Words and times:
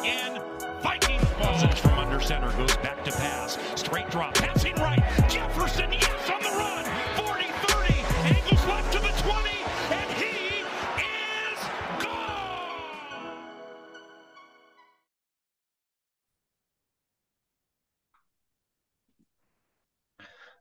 again. 0.00 0.40
Vikings 0.82 1.24
ball. 1.38 1.58
from 1.76 1.98
under 1.98 2.20
center 2.20 2.50
goes 2.52 2.76
back 2.78 3.04
to 3.04 3.12
pass. 3.12 3.58
Straight 3.74 4.10
drop. 4.10 4.34
Passing 4.34 4.74
right. 4.76 5.02
Jefferson, 5.28 5.92
yes, 5.92 6.30
on 6.30 6.42
the 6.42 6.50
run. 6.58 6.84
40-30. 7.16 8.36
Angles 8.36 8.66
left 8.66 8.92
to 8.92 9.00
the 9.00 9.22
20. 9.22 9.57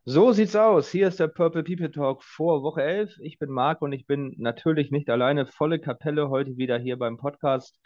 So 0.10 0.32
sieht's 0.32 0.56
aus. 0.56 0.90
Hier 0.90 1.10
ist 1.10 1.20
der 1.20 1.28
Purple 1.28 1.66
People 1.66 1.92
Talk 1.92 2.24
vor 2.24 2.64
Woche 2.64 2.82
11. 2.82 3.20
Ich 3.20 3.40
bin 3.40 3.50
Marc 3.50 3.82
und 3.82 3.92
ich 3.92 4.08
bin 4.08 4.34
natürlich 4.38 4.90
nicht 4.90 5.10
alleine. 5.10 5.46
Volle 5.46 5.80
Kapelle 5.80 6.30
heute 6.30 6.56
wieder 6.56 6.80
hier 6.80 6.98
beim 6.98 7.18
Podcast. 7.18 7.78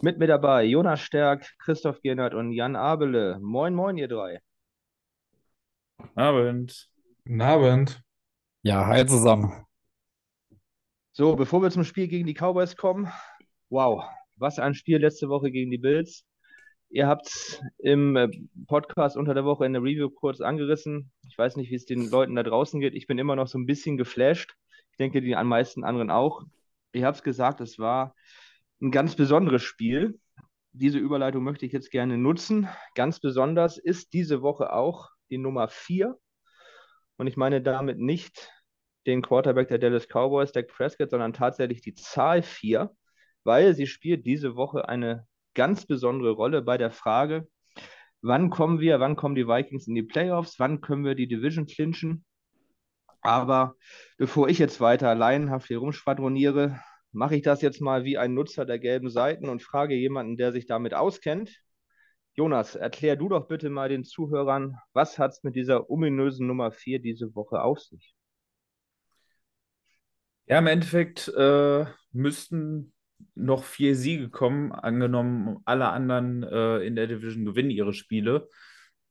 Mit 0.00 0.18
mir 0.18 0.26
dabei 0.26 0.64
Jonas 0.64 1.00
Stärk, 1.00 1.46
Christoph 1.60 2.02
Gernert 2.02 2.34
und 2.34 2.50
Jan 2.50 2.74
Abele. 2.74 3.38
Moin, 3.40 3.72
moin, 3.72 3.96
ihr 3.98 4.08
drei. 4.08 4.40
Abend. 6.16 6.90
Guten 7.24 7.40
Abend. 7.40 8.02
Ja, 8.62 8.88
hi 8.88 9.06
zusammen. 9.06 9.64
So, 11.12 11.36
bevor 11.36 11.62
wir 11.62 11.70
zum 11.70 11.84
Spiel 11.84 12.08
gegen 12.08 12.26
die 12.26 12.34
Cowboys 12.34 12.76
kommen, 12.76 13.12
wow, 13.68 14.02
was 14.34 14.58
ein 14.58 14.74
Spiel 14.74 14.98
letzte 14.98 15.28
Woche 15.28 15.52
gegen 15.52 15.70
die 15.70 15.78
Bills. 15.78 16.26
Ihr 16.92 17.06
habt 17.06 17.28
es 17.28 17.62
im 17.78 18.16
äh, 18.16 18.28
Podcast 18.66 19.16
unter 19.16 19.32
der 19.32 19.44
Woche 19.44 19.64
in 19.64 19.72
der 19.72 19.82
Review 19.82 20.10
kurz 20.10 20.40
angerissen. 20.40 21.12
Ich 21.28 21.38
weiß 21.38 21.54
nicht, 21.54 21.70
wie 21.70 21.76
es 21.76 21.84
den 21.86 22.10
Leuten 22.10 22.34
da 22.34 22.42
draußen 22.42 22.80
geht. 22.80 22.94
Ich 22.94 23.06
bin 23.06 23.16
immer 23.16 23.36
noch 23.36 23.46
so 23.46 23.58
ein 23.58 23.66
bisschen 23.66 23.96
geflasht. 23.96 24.56
Ich 24.90 24.96
denke, 24.96 25.20
die 25.20 25.36
meisten 25.36 25.84
anderen 25.84 26.10
auch. 26.10 26.42
Ihr 26.92 27.06
habt 27.06 27.18
es 27.18 27.22
gesagt, 27.22 27.60
es 27.60 27.78
war 27.78 28.16
ein 28.82 28.90
ganz 28.90 29.14
besonderes 29.14 29.62
Spiel. 29.62 30.18
Diese 30.72 30.98
Überleitung 30.98 31.44
möchte 31.44 31.64
ich 31.64 31.72
jetzt 31.72 31.92
gerne 31.92 32.18
nutzen. 32.18 32.68
Ganz 32.96 33.20
besonders 33.20 33.78
ist 33.78 34.12
diese 34.12 34.42
Woche 34.42 34.72
auch 34.72 35.10
die 35.30 35.38
Nummer 35.38 35.68
4. 35.68 36.18
Und 37.18 37.28
ich 37.28 37.36
meine 37.36 37.62
damit 37.62 38.00
nicht 38.00 38.50
den 39.06 39.22
Quarterback 39.22 39.68
der 39.68 39.78
Dallas 39.78 40.08
Cowboys, 40.08 40.50
Dak 40.50 40.66
Prescott, 40.66 41.10
sondern 41.10 41.34
tatsächlich 41.34 41.82
die 41.82 41.94
Zahl 41.94 42.42
4, 42.42 42.90
weil 43.44 43.74
sie 43.74 43.86
spielt 43.86 44.26
diese 44.26 44.56
Woche 44.56 44.88
eine 44.88 45.28
ganz 45.54 45.86
besondere 45.86 46.30
Rolle 46.30 46.62
bei 46.62 46.78
der 46.78 46.90
Frage, 46.90 47.48
wann 48.22 48.50
kommen 48.50 48.80
wir, 48.80 49.00
wann 49.00 49.16
kommen 49.16 49.34
die 49.34 49.46
Vikings 49.46 49.86
in 49.86 49.94
die 49.94 50.02
Playoffs, 50.02 50.58
wann 50.58 50.80
können 50.80 51.04
wir 51.04 51.14
die 51.14 51.28
Division 51.28 51.66
clinchen. 51.66 52.24
Aber 53.22 53.76
bevor 54.16 54.48
ich 54.48 54.58
jetzt 54.58 54.80
weiter 54.80 55.14
laienhaft 55.14 55.68
hier 55.68 55.78
rumschwadroniere, 55.78 56.80
mache 57.12 57.36
ich 57.36 57.42
das 57.42 57.62
jetzt 57.62 57.80
mal 57.80 58.04
wie 58.04 58.18
ein 58.18 58.34
Nutzer 58.34 58.64
der 58.64 58.78
gelben 58.78 59.10
Seiten 59.10 59.48
und 59.48 59.62
frage 59.62 59.94
jemanden, 59.94 60.36
der 60.36 60.52
sich 60.52 60.66
damit 60.66 60.94
auskennt. 60.94 61.60
Jonas, 62.34 62.76
erklär 62.76 63.16
du 63.16 63.28
doch 63.28 63.48
bitte 63.48 63.68
mal 63.68 63.88
den 63.88 64.04
Zuhörern, 64.04 64.76
was 64.92 65.18
hat 65.18 65.32
es 65.32 65.42
mit 65.42 65.56
dieser 65.56 65.90
ominösen 65.90 66.46
Nummer 66.46 66.70
4 66.70 67.00
diese 67.00 67.34
Woche 67.34 67.62
auf 67.62 67.80
sich? 67.80 68.14
Ja, 70.46 70.58
im 70.58 70.66
Endeffekt 70.66 71.28
äh, 71.28 71.84
müssten 72.12 72.92
noch 73.34 73.64
vier 73.64 73.96
Siege 73.96 74.28
kommen, 74.30 74.72
angenommen 74.72 75.58
alle 75.64 75.88
anderen 75.90 76.42
äh, 76.42 76.78
in 76.78 76.96
der 76.96 77.06
Division 77.06 77.44
gewinnen 77.44 77.70
ihre 77.70 77.92
Spiele, 77.92 78.48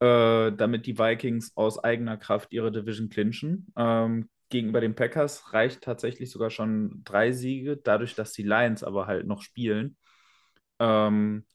äh, 0.00 0.52
damit 0.52 0.86
die 0.86 0.98
Vikings 0.98 1.56
aus 1.56 1.82
eigener 1.82 2.16
Kraft 2.16 2.52
ihre 2.52 2.72
Division 2.72 3.08
clinchen. 3.08 3.72
Ähm, 3.76 4.28
gegenüber 4.48 4.80
den 4.80 4.94
Packers 4.94 5.52
reicht 5.52 5.82
tatsächlich 5.82 6.30
sogar 6.30 6.50
schon 6.50 7.02
drei 7.04 7.32
Siege, 7.32 7.76
dadurch, 7.76 8.14
dass 8.14 8.32
die 8.32 8.42
Lions 8.42 8.82
aber 8.82 9.06
halt 9.06 9.26
noch 9.26 9.42
spielen. 9.42 9.96
Ähm, 10.78 11.46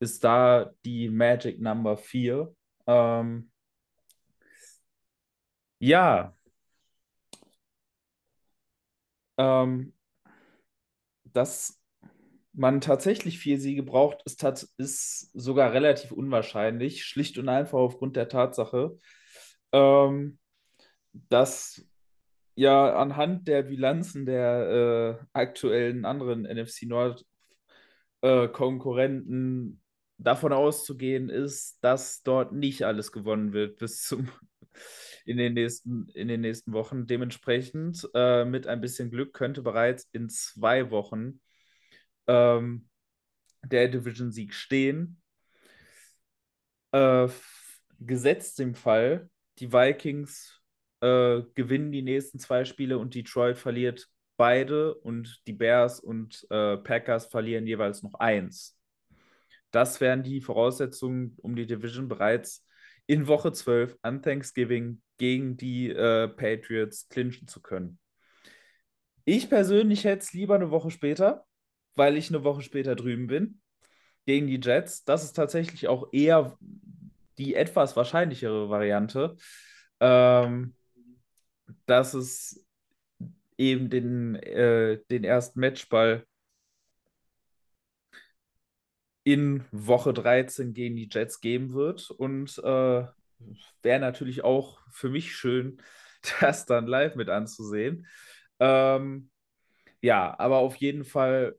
ist 0.00 0.24
da 0.24 0.70
die 0.84 1.08
Magic 1.10 1.60
Number 1.60 1.96
4. 1.96 2.54
Ähm, 2.86 3.50
ja. 5.80 6.34
Ähm, 9.36 9.92
dass 11.24 11.77
man 12.58 12.80
tatsächlich 12.80 13.38
vier 13.38 13.60
Siege 13.60 13.84
braucht, 13.84 14.22
ist, 14.24 14.42
ist 14.78 15.30
sogar 15.32 15.72
relativ 15.72 16.10
unwahrscheinlich, 16.10 17.04
schlicht 17.04 17.38
und 17.38 17.48
einfach 17.48 17.78
aufgrund 17.78 18.16
der 18.16 18.28
Tatsache, 18.28 18.98
ähm, 19.72 20.38
dass 21.12 21.86
ja 22.56 22.96
anhand 22.96 23.46
der 23.46 23.62
Bilanzen 23.62 24.26
der 24.26 25.20
äh, 25.22 25.24
aktuellen 25.32 26.04
anderen 26.04 26.42
NFC 26.42 26.82
Nord 26.82 27.24
äh, 28.22 28.48
Konkurrenten 28.48 29.80
davon 30.18 30.52
auszugehen 30.52 31.28
ist, 31.28 31.78
dass 31.80 32.24
dort 32.24 32.52
nicht 32.52 32.82
alles 32.82 33.12
gewonnen 33.12 33.52
wird 33.52 33.78
bis 33.78 34.02
zum 34.02 34.28
in 35.24 35.36
den 35.36 35.54
nächsten, 35.54 36.08
in 36.08 36.26
den 36.26 36.40
nächsten 36.40 36.72
Wochen. 36.72 37.06
Dementsprechend 37.06 38.08
äh, 38.14 38.44
mit 38.44 38.66
ein 38.66 38.80
bisschen 38.80 39.12
Glück 39.12 39.32
könnte 39.32 39.62
bereits 39.62 40.08
in 40.10 40.28
zwei 40.28 40.90
Wochen 40.90 41.40
ähm, 42.28 42.88
der 43.64 43.88
Division-Sieg 43.88 44.54
stehen. 44.54 45.20
Äh, 46.92 47.28
gesetzt 48.00 48.60
im 48.60 48.74
Fall, 48.74 49.28
die 49.58 49.72
Vikings 49.72 50.62
äh, 51.00 51.42
gewinnen 51.54 51.92
die 51.92 52.02
nächsten 52.02 52.38
zwei 52.38 52.64
Spiele 52.64 52.98
und 52.98 53.14
Detroit 53.14 53.58
verliert 53.58 54.08
beide 54.36 54.94
und 54.94 55.42
die 55.46 55.52
Bears 55.52 56.00
und 56.00 56.46
äh, 56.50 56.76
Packers 56.76 57.26
verlieren 57.26 57.66
jeweils 57.66 58.02
noch 58.02 58.14
eins. 58.14 58.78
Das 59.70 60.00
wären 60.00 60.22
die 60.22 60.40
Voraussetzungen, 60.40 61.36
um 61.42 61.56
die 61.56 61.66
Division 61.66 62.08
bereits 62.08 62.64
in 63.06 63.26
Woche 63.26 63.52
12 63.52 63.98
an 64.02 64.22
Thanksgiving 64.22 65.02
gegen 65.18 65.56
die 65.56 65.90
äh, 65.90 66.28
Patriots 66.28 67.08
clinchen 67.08 67.48
zu 67.48 67.60
können. 67.60 67.98
Ich 69.24 69.50
persönlich 69.50 70.04
hätte 70.04 70.22
es 70.22 70.32
lieber 70.32 70.54
eine 70.54 70.70
Woche 70.70 70.90
später, 70.90 71.44
weil 71.94 72.16
ich 72.16 72.28
eine 72.28 72.44
Woche 72.44 72.62
später 72.62 72.96
drüben 72.96 73.26
bin, 73.26 73.60
gegen 74.26 74.46
die 74.46 74.60
Jets. 74.62 75.04
Das 75.04 75.24
ist 75.24 75.32
tatsächlich 75.32 75.88
auch 75.88 76.08
eher 76.12 76.58
die 77.38 77.54
etwas 77.54 77.96
wahrscheinlichere 77.96 78.68
Variante, 78.68 79.36
ähm, 80.00 80.74
dass 81.86 82.14
es 82.14 82.64
eben 83.56 83.90
den, 83.90 84.36
äh, 84.36 85.00
den 85.10 85.24
ersten 85.24 85.60
Matchball 85.60 86.26
in 89.24 89.64
Woche 89.72 90.14
13 90.14 90.72
gegen 90.72 90.96
die 90.96 91.08
Jets 91.10 91.40
geben 91.40 91.74
wird. 91.74 92.10
Und 92.10 92.56
äh, 92.58 93.06
wäre 93.82 94.00
natürlich 94.00 94.44
auch 94.44 94.80
für 94.90 95.10
mich 95.10 95.34
schön, 95.34 95.82
das 96.40 96.66
dann 96.66 96.86
live 96.86 97.14
mit 97.14 97.28
anzusehen. 97.28 98.06
Ähm, 98.58 99.30
ja, 100.00 100.38
aber 100.38 100.58
auf 100.58 100.76
jeden 100.76 101.04
Fall, 101.04 101.56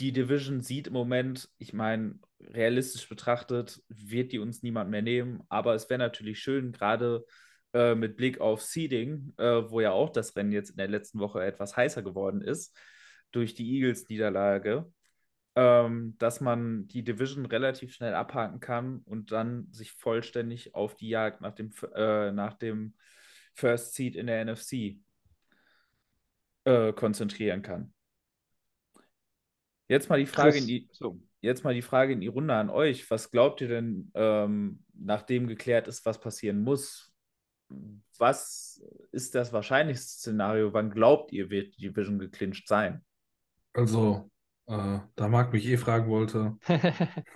die 0.00 0.12
Division 0.12 0.60
sieht 0.60 0.88
im 0.88 0.92
Moment, 0.92 1.48
ich 1.58 1.72
meine, 1.72 2.18
realistisch 2.40 3.08
betrachtet, 3.08 3.82
wird 3.88 4.32
die 4.32 4.38
uns 4.38 4.62
niemand 4.62 4.90
mehr 4.90 5.02
nehmen. 5.02 5.42
Aber 5.48 5.74
es 5.74 5.88
wäre 5.88 5.98
natürlich 5.98 6.40
schön, 6.40 6.72
gerade 6.72 7.24
äh, 7.72 7.94
mit 7.94 8.16
Blick 8.16 8.40
auf 8.40 8.62
Seeding, 8.62 9.32
äh, 9.38 9.70
wo 9.70 9.80
ja 9.80 9.92
auch 9.92 10.10
das 10.10 10.36
Rennen 10.36 10.52
jetzt 10.52 10.70
in 10.70 10.76
der 10.76 10.88
letzten 10.88 11.18
Woche 11.20 11.44
etwas 11.44 11.76
heißer 11.76 12.02
geworden 12.02 12.42
ist, 12.42 12.76
durch 13.30 13.54
die 13.54 13.76
Eagles-Niederlage, 13.76 14.92
ähm, 15.54 16.16
dass 16.18 16.40
man 16.40 16.88
die 16.88 17.04
Division 17.04 17.46
relativ 17.46 17.94
schnell 17.94 18.14
abhaken 18.14 18.60
kann 18.60 18.98
und 19.04 19.32
dann 19.32 19.68
sich 19.72 19.92
vollständig 19.92 20.74
auf 20.74 20.96
die 20.96 21.08
Jagd 21.08 21.40
nach 21.40 21.54
dem, 21.54 21.72
äh, 21.94 22.32
nach 22.32 22.54
dem 22.54 22.94
First 23.54 23.94
Seed 23.94 24.16
in 24.16 24.26
der 24.26 24.44
NFC 24.44 24.98
äh, 26.64 26.92
konzentrieren 26.92 27.62
kann. 27.62 27.92
Jetzt 29.92 30.08
mal 30.08 30.18
die 30.18 30.26
Frage 30.26 30.56
in 30.56 30.66
die, 30.66 30.88
so, 30.90 31.20
jetzt 31.42 31.64
mal 31.64 31.74
die 31.74 31.82
Frage 31.82 32.14
in 32.14 32.20
die 32.20 32.28
Runde 32.28 32.54
an 32.54 32.70
euch. 32.70 33.10
Was 33.10 33.30
glaubt 33.30 33.60
ihr 33.60 33.68
denn, 33.68 34.10
ähm, 34.14 34.82
nachdem 34.94 35.46
geklärt 35.46 35.86
ist, 35.86 36.06
was 36.06 36.18
passieren 36.18 36.62
muss? 36.62 37.12
Was 38.18 38.82
ist 39.12 39.34
das 39.34 39.52
wahrscheinlichste 39.52 40.12
Szenario? 40.18 40.72
Wann 40.72 40.90
glaubt 40.90 41.30
ihr, 41.32 41.50
wird 41.50 41.76
die 41.76 41.88
Division 41.88 42.18
geclincht 42.18 42.68
sein? 42.68 43.04
Also, 43.74 44.30
äh, 44.66 44.98
da 45.16 45.28
Marc 45.28 45.52
mich 45.52 45.66
eh 45.66 45.76
fragen 45.76 46.08
wollte. 46.10 46.56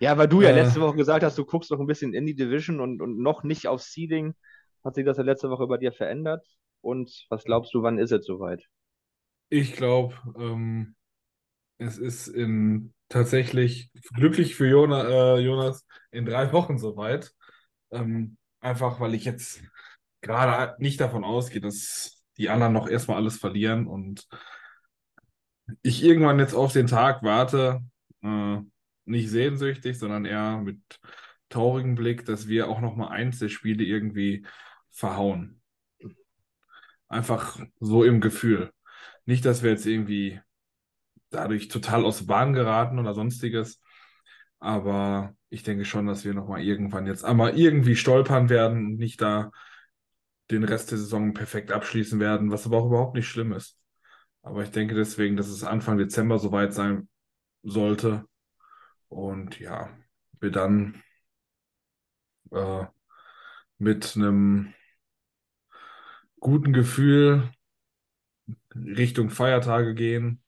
Ja, 0.00 0.16
weil 0.18 0.28
du 0.28 0.40
ja 0.42 0.50
Äh. 0.50 0.52
letzte 0.52 0.80
Woche 0.80 0.96
gesagt 0.96 1.22
hast, 1.22 1.36
du 1.38 1.44
guckst 1.44 1.70
noch 1.70 1.80
ein 1.80 1.86
bisschen 1.86 2.14
in 2.14 2.26
die 2.26 2.34
Division 2.34 2.80
und, 2.80 3.02
und 3.02 3.18
noch 3.20 3.42
nicht 3.44 3.66
auf 3.68 3.82
Seeding. 3.82 4.34
Hat 4.84 4.94
sich 4.94 5.04
das 5.04 5.18
ja 5.18 5.24
letzte 5.24 5.50
Woche 5.50 5.66
bei 5.66 5.76
dir 5.76 5.92
verändert? 5.92 6.46
Und 6.80 7.26
was 7.28 7.44
glaubst 7.44 7.74
du, 7.74 7.82
wann 7.82 7.98
ist 7.98 8.12
es 8.12 8.24
soweit? 8.24 8.64
Ich 9.50 9.72
glaube, 9.74 10.14
ähm, 10.38 10.94
es 11.78 11.98
ist 11.98 12.28
in 12.28 12.92
tatsächlich 13.08 13.90
glücklich 14.14 14.54
für 14.56 14.68
Jona, 14.68 15.36
äh, 15.36 15.38
Jonas 15.40 15.86
in 16.10 16.26
drei 16.26 16.52
Wochen 16.52 16.78
soweit. 16.78 17.32
Ähm, 17.90 18.36
einfach 18.60 19.00
weil 19.00 19.14
ich 19.14 19.24
jetzt 19.24 19.62
gerade 20.20 20.80
nicht 20.82 21.00
davon 21.00 21.24
ausgehe, 21.24 21.60
dass 21.60 22.22
die 22.36 22.50
anderen 22.50 22.72
noch 22.72 22.88
erstmal 22.88 23.16
alles 23.16 23.38
verlieren 23.38 23.86
und 23.86 24.28
ich 25.82 26.02
irgendwann 26.02 26.38
jetzt 26.38 26.54
auf 26.54 26.72
den 26.72 26.86
Tag 26.86 27.22
warte, 27.22 27.82
äh, 28.22 28.58
nicht 29.04 29.30
sehnsüchtig, 29.30 29.98
sondern 29.98 30.24
eher 30.24 30.58
mit 30.58 30.80
traurigem 31.48 31.94
Blick, 31.94 32.24
dass 32.26 32.48
wir 32.48 32.68
auch 32.68 32.80
noch 32.80 32.96
mal 32.96 33.08
eins 33.08 33.38
der 33.38 33.48
Spiele 33.48 33.84
irgendwie 33.84 34.46
verhauen. 34.90 35.60
Einfach 37.08 37.58
so 37.80 38.04
im 38.04 38.20
Gefühl. 38.20 38.70
Nicht, 39.24 39.44
dass 39.44 39.62
wir 39.62 39.70
jetzt 39.70 39.86
irgendwie 39.86 40.40
dadurch 41.30 41.68
total 41.68 42.04
aus 42.04 42.26
Bahn 42.26 42.52
geraten 42.52 42.98
oder 42.98 43.14
sonstiges, 43.14 43.80
aber 44.58 45.34
ich 45.50 45.62
denke 45.62 45.84
schon, 45.84 46.06
dass 46.06 46.24
wir 46.24 46.34
noch 46.34 46.48
mal 46.48 46.60
irgendwann 46.62 47.06
jetzt 47.06 47.24
einmal 47.24 47.58
irgendwie 47.58 47.96
stolpern 47.96 48.48
werden 48.48 48.86
und 48.86 48.96
nicht 48.96 49.20
da 49.20 49.50
den 50.50 50.64
Rest 50.64 50.90
der 50.90 50.98
Saison 50.98 51.34
perfekt 51.34 51.72
abschließen 51.72 52.20
werden, 52.20 52.50
was 52.50 52.66
aber 52.66 52.78
auch 52.78 52.86
überhaupt 52.86 53.14
nicht 53.14 53.28
schlimm 53.28 53.52
ist. 53.52 53.78
Aber 54.42 54.62
ich 54.62 54.70
denke 54.70 54.94
deswegen, 54.94 55.36
dass 55.36 55.48
es 55.48 55.64
Anfang 55.64 55.98
Dezember 55.98 56.38
soweit 56.38 56.72
sein 56.72 57.08
sollte. 57.62 58.24
Und 59.08 59.58
ja, 59.60 59.90
wir 60.40 60.50
dann 60.50 61.02
äh, 62.52 62.86
mit 63.78 64.16
einem 64.16 64.74
guten 66.40 66.72
Gefühl 66.72 67.50
Richtung 68.74 69.30
Feiertage 69.30 69.94
gehen. 69.94 70.42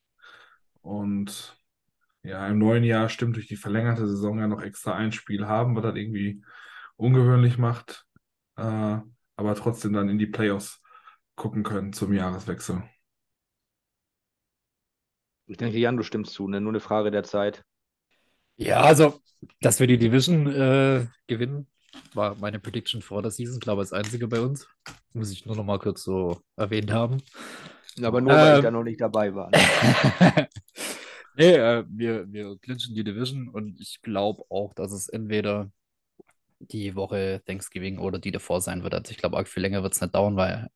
Und 0.91 1.57
ja, 2.25 2.49
im 2.49 2.59
neuen 2.59 2.83
Jahr 2.83 3.09
stimmt 3.09 3.37
durch 3.37 3.47
die 3.47 3.55
verlängerte 3.55 4.09
Saison 4.09 4.41
ja 4.41 4.49
noch 4.49 4.61
extra 4.61 4.93
ein 4.97 5.13
Spiel 5.13 5.47
haben, 5.47 5.77
was 5.77 5.85
das 5.85 5.95
irgendwie 5.95 6.43
ungewöhnlich 6.97 7.59
macht. 7.59 8.07
Äh, 8.57 8.99
aber 9.37 9.55
trotzdem 9.55 9.93
dann 9.93 10.09
in 10.09 10.19
die 10.19 10.27
Playoffs 10.27 10.83
gucken 11.37 11.63
können 11.63 11.93
zum 11.93 12.13
Jahreswechsel. 12.13 12.83
Ich 15.47 15.59
denke, 15.59 15.79
Jan, 15.79 15.97
du 15.97 16.03
stimmst 16.03 16.33
zu, 16.33 16.49
ne? 16.49 16.61
Nur 16.61 16.73
eine 16.73 16.81
Frage 16.81 17.13
der 17.13 17.23
Zeit. 17.23 17.63
Ja, 18.57 18.81
also, 18.81 19.21
dass 19.61 19.79
wir 19.79 19.87
die 19.87 19.97
Division 19.97 20.49
äh, 20.49 21.07
gewinnen, 21.29 21.69
war 22.15 22.35
meine 22.35 22.59
Prediction 22.59 23.01
vor 23.01 23.23
der 23.23 23.31
Season, 23.31 23.61
glaube 23.61 23.83
ich, 23.83 23.93
als 23.93 23.93
einzige 23.93 24.27
bei 24.27 24.41
uns. 24.41 24.67
Muss 25.13 25.31
ich 25.31 25.47
nur 25.47 25.55
noch 25.55 25.65
mal 25.65 25.79
kurz 25.79 26.03
so 26.03 26.41
erwähnt 26.57 26.91
haben. 26.91 27.23
Aber 28.05 28.21
nur, 28.21 28.41
weil 28.41 28.55
ich 28.55 28.61
Ähm. 28.61 28.63
da 28.63 28.71
noch 28.71 28.85
nicht 28.85 29.01
dabei 29.01 29.35
war. 29.35 29.51
Ne? 29.51 29.71
nee, 31.35 31.55
äh, 31.55 31.85
wir, 31.89 32.33
wir 32.33 32.59
clinchen 32.61 32.95
die 32.95 33.05
Division 33.05 33.49
und 33.49 33.81
ich 33.81 34.01
glaube 34.03 34.45
auch, 34.51 34.75
dass 34.75 34.93
es 34.93 35.09
entweder 35.09 35.71
die 36.61 36.95
Woche 36.97 37.43
Thanksgiving 37.47 37.99
oder 37.99 38.19
die 38.19 38.33
davor 38.33 38.61
sein 38.61 38.83
wird. 38.83 38.95
Also 38.95 39.11
ich 39.13 39.19
glaube, 39.19 39.37
arg 39.37 39.49
viel 39.49 39.63
länger 39.63 39.83
wird 39.83 39.95
es 39.95 40.01
nicht 40.01 40.15
dauern, 40.15 40.37
weil, 40.37 40.69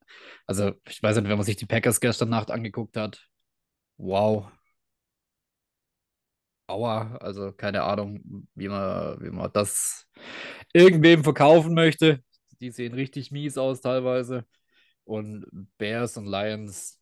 also 0.46 0.72
ich 0.88 1.02
weiß 1.02 1.16
nicht, 1.16 1.28
wenn 1.28 1.36
man 1.36 1.44
sich 1.46 1.56
die 1.56 1.66
Packers 1.66 2.00
gestern 2.00 2.30
Nacht 2.30 2.50
angeguckt 2.50 2.96
hat, 2.96 3.28
wow. 3.98 4.50
Aua, 6.66 7.16
also 7.20 7.52
keine 7.52 7.82
Ahnung, 7.82 8.48
wie 8.54 8.68
man, 8.68 9.20
wie 9.20 9.30
man 9.30 9.50
das 9.52 10.06
irgendwem 10.72 11.22
verkaufen 11.22 11.74
möchte. 11.74 12.22
Die 12.60 12.70
sehen 12.70 12.94
richtig 12.94 13.30
mies 13.30 13.58
aus 13.58 13.80
teilweise. 13.82 14.46
Und 15.04 15.46
Bears 15.76 16.16
und 16.16 16.26
Lions 16.26 16.98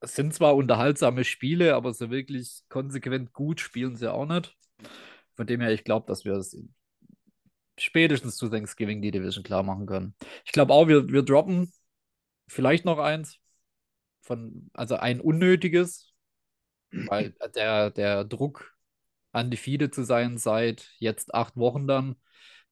es 0.00 0.14
sind 0.14 0.34
zwar 0.34 0.54
unterhaltsame 0.56 1.24
Spiele, 1.24 1.74
aber 1.74 1.92
so 1.92 2.10
wirklich 2.10 2.62
konsequent 2.68 3.32
gut 3.32 3.60
spielen 3.60 3.96
sie 3.96 4.12
auch 4.12 4.26
nicht. 4.26 4.56
Von 5.34 5.46
dem 5.46 5.60
her, 5.60 5.72
ich 5.72 5.84
glaube, 5.84 6.06
dass 6.06 6.24
wir 6.24 6.34
es 6.34 6.56
spätestens 7.78 8.36
zu 8.36 8.48
Thanksgiving 8.48 9.02
die 9.02 9.10
Division 9.10 9.44
klar 9.44 9.62
machen 9.62 9.86
können. 9.86 10.14
Ich 10.44 10.52
glaube 10.52 10.72
auch, 10.72 10.88
wir, 10.88 11.08
wir 11.08 11.22
droppen 11.22 11.72
vielleicht 12.48 12.84
noch 12.84 12.98
eins. 12.98 13.38
Von, 14.20 14.70
also 14.74 14.96
ein 14.96 15.20
unnötiges, 15.20 16.12
weil 16.90 17.34
der, 17.54 17.90
der 17.90 18.24
Druck, 18.24 18.74
undefeated 19.32 19.94
zu 19.94 20.04
sein 20.04 20.38
seit 20.38 20.90
jetzt 20.98 21.34
acht 21.34 21.56
Wochen 21.56 21.86
dann, 21.86 22.16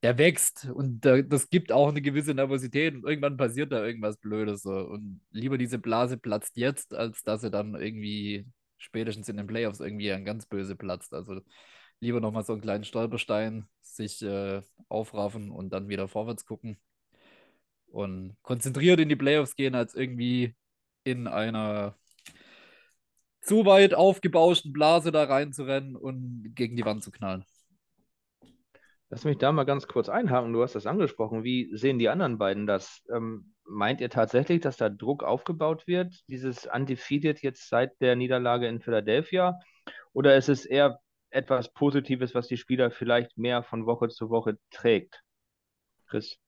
der 0.03 0.19
wächst 0.19 0.69
und 0.73 1.01
da, 1.05 1.23
das 1.23 1.49
gibt 1.51 1.73
auch 1.73 1.89
eine 1.89 2.03
gewisse 2.03 2.35
Nervosität 2.35 2.95
und 2.95 3.05
irgendwann 3.07 3.37
passiert 3.37 3.73
da 3.73 3.85
irgendwas 3.85 4.19
Blödes. 4.19 4.63
So. 4.63 4.71
Und 4.71 5.21
lieber 5.31 5.59
diese 5.59 5.79
Blase 5.79 6.19
platzt 6.19 6.57
jetzt, 6.57 6.95
als 6.95 7.23
dass 7.23 7.41
sie 7.41 7.51
dann 7.51 7.75
irgendwie 7.75 8.47
spätestens 8.79 9.29
in 9.29 9.37
den 9.37 9.47
Playoffs 9.47 9.81
irgendwie 9.81 10.13
ein 10.13 10.25
ganz 10.25 10.47
böse 10.47 10.77
platzt. 10.77 11.15
Also 11.15 11.41
lieber 12.01 12.21
nochmal 12.21 12.45
so 12.45 12.53
einen 12.53 12.63
kleinen 12.63 12.85
Stolperstein, 12.85 13.67
sich 13.83 14.23
äh, 14.23 14.63
aufraffen 14.89 15.51
und 15.51 15.71
dann 15.71 15.89
wieder 15.89 16.09
vorwärts 16.09 16.45
gucken 16.47 16.79
und 17.87 18.37
konzentriert 18.43 19.01
in 19.01 19.09
die 19.09 19.17
Playoffs 19.17 19.57
gehen, 19.57 19.75
als 19.75 19.95
irgendwie 19.95 20.55
in 21.05 21.27
einer 21.27 21.97
zu 23.41 23.65
weit 23.65 23.95
aufgebauschten 23.95 24.73
Blase 24.73 25.13
da 25.13 25.25
reinzurennen 25.25 25.97
und 25.97 26.53
gegen 26.55 26.77
die 26.77 26.85
Wand 26.85 27.03
zu 27.03 27.11
knallen. 27.11 27.45
Lass 29.09 29.25
mich 29.25 29.39
da 29.39 29.53
mal 29.53 29.65
ganz 29.65 29.87
kurz 29.87 30.09
einhaken. 30.09 30.53
Du 30.53 30.63
hast 30.63 30.75
das 30.75 30.87
angesprochen. 30.87 31.45
Wie 31.45 31.71
sehen 31.73 31.99
die 31.99 32.09
anderen 32.09 32.39
beiden 32.39 32.67
das? 32.67 33.05
Ähm, 33.15 33.55
meint 33.65 34.01
ihr 34.01 34.11
tatsächlich, 34.11 34.61
dass 34.61 34.77
da 34.77 34.89
Druck 34.89 35.23
aufgebaut 35.23 35.87
wird, 35.87 36.15
dieses 36.29 36.67
Undefeated 36.67 37.41
jetzt 37.43 37.69
seit 37.69 38.01
der 38.01 38.17
Niederlage 38.17 38.67
in 38.67 38.81
Philadelphia? 38.81 39.61
Oder 40.13 40.37
ist 40.37 40.49
es 40.49 40.65
eher 40.65 40.99
etwas 41.31 41.73
Positives, 41.73 42.35
was 42.35 42.49
die 42.49 42.57
Spieler 42.57 42.91
vielleicht 42.91 43.39
mehr 43.39 43.63
von 43.63 43.87
Woche 43.87 44.09
zu 44.09 44.29
Woche 44.29 44.59
trägt? 44.71 45.23
Chris? 46.09 46.39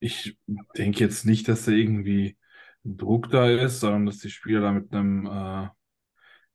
Ich 0.00 0.38
denke 0.76 1.00
jetzt 1.00 1.24
nicht, 1.24 1.48
dass 1.48 1.64
da 1.64 1.72
irgendwie 1.72 2.36
Druck 2.84 3.30
da 3.30 3.50
ist, 3.50 3.80
sondern 3.80 4.06
dass 4.06 4.18
die 4.18 4.30
Spieler 4.30 4.60
da 4.60 4.72
mit 4.72 4.92
einem 4.92 5.26
äh, 5.26 5.68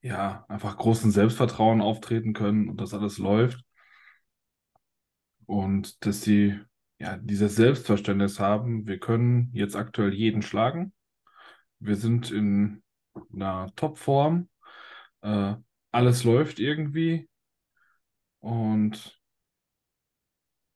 ja, 0.08 0.46
einfach 0.48 0.78
großen 0.78 1.12
Selbstvertrauen 1.12 1.82
auftreten 1.82 2.34
können 2.34 2.70
und 2.70 2.80
das 2.80 2.94
alles 2.94 3.18
läuft. 3.18 3.64
Und 5.46 6.06
dass 6.06 6.22
sie 6.22 6.60
ja 7.00 7.18
dieses 7.18 7.56
Selbstverständnis 7.56 8.40
haben, 8.40 8.88
wir 8.88 9.00
können 9.00 9.50
jetzt 9.54 9.76
aktuell 9.76 10.14
jeden 10.14 10.42
schlagen. 10.42 10.94
Wir 11.80 11.96
sind 11.96 12.32
in 12.32 12.82
einer 13.34 13.72
Topform. 13.76 14.50
Äh, 15.22 15.56
alles 15.92 16.24
läuft 16.24 16.60
irgendwie. 16.60 17.30
Und 18.40 19.20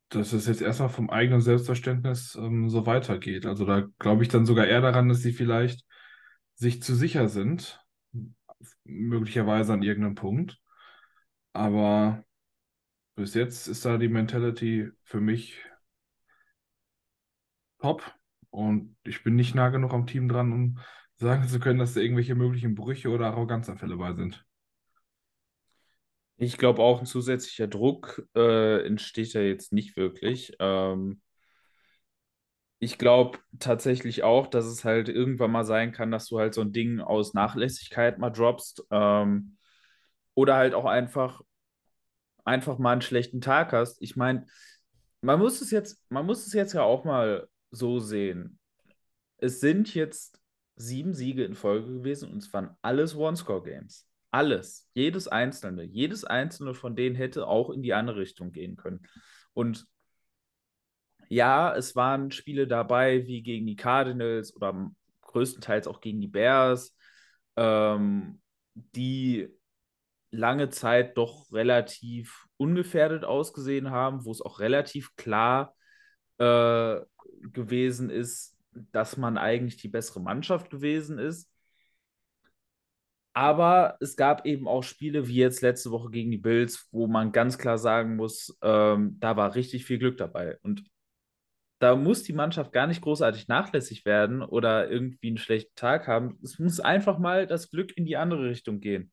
dass 0.09 0.33
es 0.33 0.47
jetzt 0.47 0.61
erstmal 0.61 0.89
vom 0.89 1.09
eigenen 1.09 1.41
Selbstverständnis 1.41 2.35
ähm, 2.35 2.69
so 2.69 2.85
weitergeht. 2.85 3.45
Also 3.45 3.65
da 3.65 3.87
glaube 3.99 4.23
ich 4.23 4.29
dann 4.29 4.45
sogar 4.45 4.65
eher 4.67 4.81
daran, 4.81 5.09
dass 5.09 5.21
sie 5.21 5.33
vielleicht 5.33 5.85
sich 6.55 6.81
zu 6.81 6.95
sicher 6.95 7.27
sind, 7.27 7.83
möglicherweise 8.83 9.73
an 9.73 9.83
irgendeinem 9.83 10.15
Punkt. 10.15 10.59
Aber 11.53 12.23
bis 13.17 13.33
jetzt 13.33 13.67
ist 13.67 13.83
da 13.83 13.97
die 13.97 14.09
Mentality 14.09 14.91
für 15.03 15.19
mich 15.19 15.59
top 17.79 18.03
und 18.51 18.95
ich 19.03 19.23
bin 19.23 19.35
nicht 19.35 19.55
nah 19.55 19.69
genug 19.69 19.91
am 19.93 20.05
Team 20.05 20.29
dran, 20.29 20.53
um 20.53 20.79
sagen 21.15 21.47
zu 21.47 21.59
können, 21.59 21.79
dass 21.79 21.95
da 21.95 21.99
irgendwelche 21.99 22.35
möglichen 22.35 22.75
Brüche 22.75 23.09
oder 23.09 23.27
Arroganzanfälle 23.27 23.97
bei 23.97 24.13
sind. 24.13 24.45
Ich 26.37 26.59
glaube 26.59 26.83
auch, 26.83 26.99
ein 26.99 27.07
zusätzlicher 27.07 27.67
Druck 27.67 28.23
äh, 28.35 28.85
entsteht 28.85 29.33
ja 29.33 29.41
jetzt 29.41 29.73
nicht 29.73 29.97
wirklich. 29.97 30.55
Ähm, 30.59 31.19
ich 32.77 32.99
glaube 32.99 33.39
tatsächlich 33.57 34.21
auch, 34.21 34.45
dass 34.45 34.65
es 34.65 34.85
halt 34.85 35.09
irgendwann 35.09 35.49
mal 35.49 35.65
sein 35.65 35.91
kann, 35.91 36.11
dass 36.11 36.27
du 36.27 36.37
halt 36.37 36.53
so 36.53 36.61
ein 36.61 36.71
Ding 36.71 36.99
aus 36.99 37.33
Nachlässigkeit 37.33 38.19
mal 38.19 38.29
droppst. 38.29 38.83
Ähm, 38.91 39.57
oder 40.35 40.55
halt 40.55 40.75
auch 40.75 40.85
einfach, 40.85 41.41
einfach 42.47 42.77
mal 42.77 42.93
einen 42.93 43.01
schlechten 43.01 43.41
Tag 43.41 43.73
hast. 43.73 44.01
Ich 44.01 44.15
meine, 44.15 44.45
man 45.21 45.39
muss 45.39 45.61
es 45.61 45.69
jetzt, 45.69 46.01
man 46.09 46.25
muss 46.25 46.47
es 46.47 46.53
jetzt 46.53 46.73
ja 46.73 46.81
auch 46.81 47.03
mal 47.03 47.47
so 47.71 47.99
sehen. 47.99 48.57
Es 49.37 49.59
sind 49.59 49.93
jetzt 49.93 50.39
sieben 50.75 51.13
Siege 51.13 51.43
in 51.43 51.55
Folge 51.55 51.91
gewesen 51.93 52.31
und 52.31 52.37
es 52.37 52.51
waren 52.53 52.75
alles 52.81 53.15
One-Score-Games. 53.15 54.07
Alles. 54.31 54.89
Jedes 54.93 55.27
einzelne. 55.27 55.83
Jedes 55.83 56.23
einzelne 56.23 56.73
von 56.73 56.95
denen 56.95 57.15
hätte 57.15 57.47
auch 57.47 57.69
in 57.69 57.81
die 57.81 57.93
andere 57.93 58.19
Richtung 58.19 58.51
gehen 58.51 58.77
können. 58.77 59.01
Und 59.53 59.85
ja, 61.29 61.75
es 61.75 61.95
waren 61.95 62.31
Spiele 62.31 62.67
dabei, 62.67 63.27
wie 63.27 63.43
gegen 63.43 63.67
die 63.67 63.75
Cardinals 63.75 64.55
oder 64.55 64.89
größtenteils 65.21 65.87
auch 65.87 65.99
gegen 65.99 66.21
die 66.21 66.27
Bears, 66.27 66.95
ähm, 67.57 68.39
die 68.73 69.49
lange 70.31 70.69
Zeit 70.69 71.17
doch 71.17 71.51
relativ 71.51 72.45
ungefährdet 72.57 73.23
ausgesehen 73.23 73.91
haben, 73.91 74.25
wo 74.25 74.31
es 74.31 74.41
auch 74.41 74.59
relativ 74.59 75.15
klar 75.15 75.75
äh, 76.37 76.99
gewesen 77.53 78.09
ist, 78.09 78.57
dass 78.91 79.17
man 79.17 79.37
eigentlich 79.37 79.77
die 79.77 79.89
bessere 79.89 80.21
Mannschaft 80.21 80.69
gewesen 80.69 81.19
ist. 81.19 81.49
Aber 83.33 83.97
es 83.99 84.15
gab 84.15 84.47
eben 84.47 84.67
auch 84.67 84.81
Spiele 84.81 85.27
wie 85.27 85.35
jetzt 85.35 85.61
letzte 85.61 85.91
Woche 85.91 86.09
gegen 86.09 86.31
die 86.31 86.39
Bills, 86.39 86.87
wo 86.91 87.05
man 87.05 87.31
ganz 87.31 87.59
klar 87.59 87.77
sagen 87.77 88.15
muss, 88.15 88.57
ähm, 88.63 89.17
da 89.19 89.37
war 89.37 89.53
richtig 89.53 89.85
viel 89.85 89.99
Glück 89.99 90.17
dabei. 90.17 90.57
Und 90.63 90.83
da 91.79 91.95
muss 91.95 92.23
die 92.23 92.33
Mannschaft 92.33 92.73
gar 92.73 92.87
nicht 92.87 93.01
großartig 93.01 93.47
nachlässig 93.47 94.05
werden 94.05 94.41
oder 94.41 94.89
irgendwie 94.89 95.27
einen 95.27 95.37
schlechten 95.37 95.75
Tag 95.75 96.07
haben. 96.07 96.39
Es 96.43 96.57
muss 96.57 96.79
einfach 96.79 97.19
mal 97.19 97.45
das 97.45 97.69
Glück 97.69 97.95
in 97.95 98.05
die 98.05 98.17
andere 98.17 98.49
Richtung 98.49 98.79
gehen. 98.79 99.11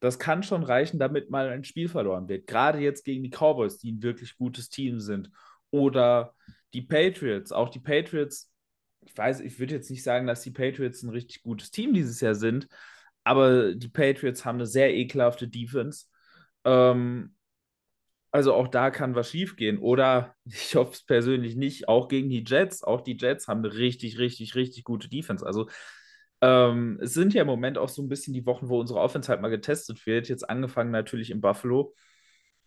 Das 0.00 0.18
kann 0.18 0.42
schon 0.42 0.62
reichen, 0.62 0.98
damit 0.98 1.30
mal 1.30 1.48
ein 1.50 1.64
Spiel 1.64 1.88
verloren 1.88 2.28
wird. 2.28 2.46
Gerade 2.46 2.78
jetzt 2.78 3.04
gegen 3.04 3.22
die 3.22 3.30
Cowboys, 3.30 3.78
die 3.78 3.92
ein 3.92 4.02
wirklich 4.02 4.36
gutes 4.36 4.70
Team 4.70 4.98
sind. 5.00 5.30
Oder 5.70 6.34
die 6.72 6.82
Patriots. 6.82 7.52
Auch 7.52 7.68
die 7.68 7.80
Patriots, 7.80 8.50
ich 9.02 9.16
weiß, 9.16 9.40
ich 9.40 9.58
würde 9.58 9.74
jetzt 9.74 9.90
nicht 9.90 10.02
sagen, 10.02 10.26
dass 10.26 10.42
die 10.42 10.50
Patriots 10.50 11.02
ein 11.02 11.10
richtig 11.10 11.42
gutes 11.42 11.70
Team 11.70 11.94
dieses 11.94 12.20
Jahr 12.20 12.34
sind, 12.34 12.68
aber 13.24 13.74
die 13.74 13.88
Patriots 13.88 14.44
haben 14.44 14.56
eine 14.56 14.66
sehr 14.66 14.94
ekelhafte 14.94 15.48
Defense. 15.48 16.06
Ähm, 16.64 17.34
also 18.32 18.54
auch 18.54 18.68
da 18.68 18.90
kann 18.90 19.14
was 19.14 19.30
schiefgehen. 19.30 19.78
Oder 19.78 20.34
ich 20.44 20.74
hoffe 20.76 20.92
es 20.92 21.04
persönlich 21.04 21.56
nicht, 21.56 21.88
auch 21.88 22.08
gegen 22.08 22.28
die 22.30 22.44
Jets. 22.46 22.82
Auch 22.82 23.00
die 23.00 23.16
Jets 23.16 23.48
haben 23.48 23.64
eine 23.64 23.74
richtig, 23.74 24.18
richtig, 24.18 24.54
richtig 24.54 24.84
gute 24.84 25.08
Defense. 25.08 25.44
Also 25.44 25.68
ähm, 26.40 26.98
es 27.02 27.14
sind 27.14 27.34
ja 27.34 27.42
im 27.42 27.46
Moment 27.46 27.78
auch 27.78 27.88
so 27.88 28.02
ein 28.02 28.08
bisschen 28.08 28.34
die 28.34 28.46
Wochen, 28.46 28.68
wo 28.68 28.80
unsere 28.80 29.00
Offense 29.00 29.28
halt 29.28 29.40
mal 29.42 29.48
getestet 29.48 30.06
wird. 30.06 30.28
Jetzt 30.28 30.48
angefangen 30.48 30.90
natürlich 30.90 31.30
in 31.30 31.40
Buffalo. 31.40 31.94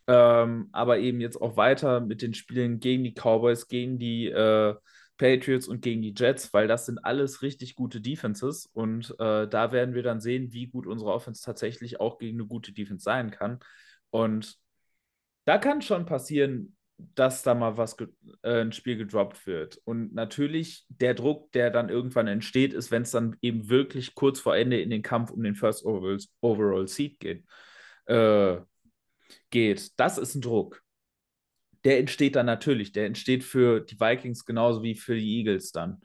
Ähm, 0.08 0.70
aber 0.74 1.00
eben 1.00 1.22
jetzt 1.22 1.42
auch 1.42 1.56
weiter 1.58 2.02
mit 2.02 2.22
den 2.22 2.34
Spielen 2.34 2.80
gegen 2.80 3.04
die 3.04 3.14
Cowboys, 3.14 3.68
gegen 3.68 4.00
die 4.00 4.28
äh, 4.28 4.76
Patriots 5.18 5.68
und 5.68 5.82
gegen 5.82 6.02
die 6.02 6.14
Jets, 6.16 6.54
weil 6.54 6.68
das 6.68 6.86
sind 6.86 7.00
alles 7.06 7.42
richtig 7.42 7.76
gute 7.76 8.02
Defenses. 8.02 8.70
Und 8.74 9.12
äh, 9.20 9.48
da 9.48 9.72
werden 9.72 9.96
wir 9.96 10.04
dann 10.04 10.20
sehen, 10.20 10.52
wie 10.52 10.68
gut 10.68 10.86
unsere 10.88 11.12
Offense 11.12 11.44
tatsächlich 11.44 12.00
auch 12.00 12.18
gegen 12.18 12.40
eine 12.40 12.48
gute 12.48 12.74
Defense 12.74 13.04
sein 13.04 13.32
kann. 13.32 13.60
Und 14.10 14.58
da 15.46 15.58
kann 15.58 15.82
schon 15.82 16.06
passieren, 16.06 16.76
dass 16.98 17.44
da 17.44 17.54
mal 17.54 17.78
was 17.78 17.98
äh, 18.44 18.62
ein 18.62 18.72
Spiel 18.72 18.98
gedroppt 18.98 19.46
wird. 19.48 19.80
Und 19.86 20.14
natürlich 20.14 20.86
der 20.90 21.14
Druck, 21.14 21.52
der 21.52 21.70
dann 21.70 21.90
irgendwann 21.90 22.28
entsteht, 22.28 22.74
ist, 22.74 22.92
wenn 22.92 23.04
es 23.04 23.12
dann 23.12 23.36
eben 23.42 23.70
wirklich 23.70 24.16
kurz 24.16 24.40
vor 24.40 24.56
Ende 24.56 24.82
in 24.82 24.90
den 24.90 25.02
Kampf 25.02 25.32
um 25.32 25.44
den 25.44 25.56
First 25.56 25.86
Overall, 25.86 26.18
Overall 26.42 26.88
Seed 26.88 27.20
geht, 27.20 27.46
äh, 28.06 28.58
geht. 29.50 29.92
Das 29.98 30.18
ist 30.18 30.36
ein 30.36 30.42
Druck. 30.42 30.82
Der 31.84 32.00
entsteht 32.00 32.36
dann 32.36 32.46
natürlich. 32.46 32.92
Der 32.92 33.06
entsteht 33.06 33.44
für 33.44 33.82
die 33.82 34.00
Vikings 34.00 34.46
genauso 34.46 34.84
wie 34.84 34.96
für 34.96 35.16
die 35.16 35.40
Eagles 35.40 35.72
dann. 35.72 36.02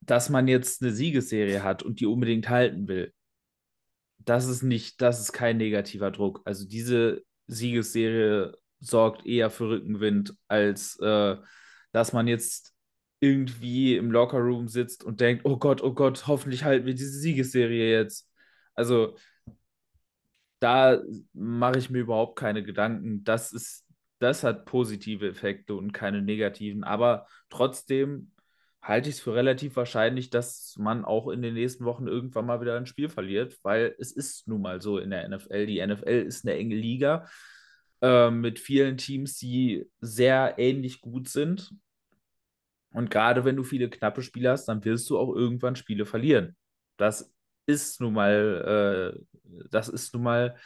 Dass 0.00 0.28
man 0.30 0.48
jetzt 0.48 0.82
eine 0.82 0.92
Siegesserie 0.92 1.62
hat 1.62 1.82
und 1.82 2.00
die 2.00 2.06
unbedingt 2.06 2.48
halten 2.48 2.88
will, 2.88 3.12
das 4.18 4.46
ist 4.46 4.62
nicht, 4.62 5.00
das 5.02 5.20
ist 5.20 5.32
kein 5.32 5.58
negativer 5.58 6.10
Druck. 6.10 6.40
Also 6.44 6.66
diese 6.66 7.22
Siegesserie 7.46 8.56
sorgt 8.80 9.26
eher 9.26 9.50
für 9.50 9.70
Rückenwind, 9.70 10.34
als 10.48 10.98
äh, 11.00 11.36
dass 11.92 12.12
man 12.12 12.26
jetzt 12.28 12.74
irgendwie 13.20 13.96
im 13.96 14.10
Lockerroom 14.10 14.68
sitzt 14.68 15.04
und 15.04 15.20
denkt, 15.20 15.44
oh 15.44 15.56
Gott, 15.56 15.82
oh 15.82 15.94
Gott, 15.94 16.26
hoffentlich 16.26 16.64
halten 16.64 16.86
wir 16.86 16.94
diese 16.94 17.18
Siegesserie 17.18 17.90
jetzt. 17.90 18.30
Also 18.74 19.16
da 20.60 21.00
mache 21.32 21.78
ich 21.78 21.90
mir 21.90 22.00
überhaupt 22.00 22.38
keine 22.38 22.62
Gedanken. 22.62 23.24
Das 23.24 23.52
ist, 23.52 23.86
das 24.18 24.44
hat 24.44 24.64
positive 24.66 25.28
Effekte 25.28 25.74
und 25.74 25.92
keine 25.92 26.22
negativen. 26.22 26.84
Aber 26.84 27.26
trotzdem 27.50 28.32
halte 28.84 29.08
ich 29.08 29.16
es 29.16 29.20
für 29.22 29.34
relativ 29.34 29.76
wahrscheinlich, 29.76 30.28
dass 30.28 30.74
man 30.78 31.04
auch 31.06 31.28
in 31.28 31.40
den 31.40 31.54
nächsten 31.54 31.86
Wochen 31.86 32.06
irgendwann 32.06 32.44
mal 32.44 32.60
wieder 32.60 32.76
ein 32.76 32.86
Spiel 32.86 33.08
verliert, 33.08 33.58
weil 33.62 33.94
es 33.98 34.12
ist 34.12 34.46
nun 34.46 34.60
mal 34.60 34.82
so 34.82 34.98
in 34.98 35.10
der 35.10 35.26
NFL. 35.26 35.66
Die 35.66 35.84
NFL 35.84 36.24
ist 36.26 36.44
eine 36.46 36.54
enge 36.56 36.74
Liga 36.74 37.26
äh, 38.02 38.30
mit 38.30 38.58
vielen 38.58 38.98
Teams, 38.98 39.38
die 39.38 39.86
sehr 40.00 40.56
ähnlich 40.58 41.00
gut 41.00 41.28
sind. 41.28 41.72
Und 42.92 43.10
gerade 43.10 43.44
wenn 43.46 43.56
du 43.56 43.64
viele 43.64 43.88
knappe 43.88 44.22
Spiele 44.22 44.50
hast, 44.50 44.66
dann 44.66 44.84
wirst 44.84 45.08
du 45.08 45.18
auch 45.18 45.34
irgendwann 45.34 45.76
Spiele 45.76 46.04
verlieren. 46.04 46.54
Das 46.98 47.32
ist 47.66 48.02
nun 48.02 48.12
mal, 48.12 49.16
äh, 49.16 49.66
das 49.70 49.88
ist 49.88 50.12
nun 50.12 50.24
mal 50.24 50.56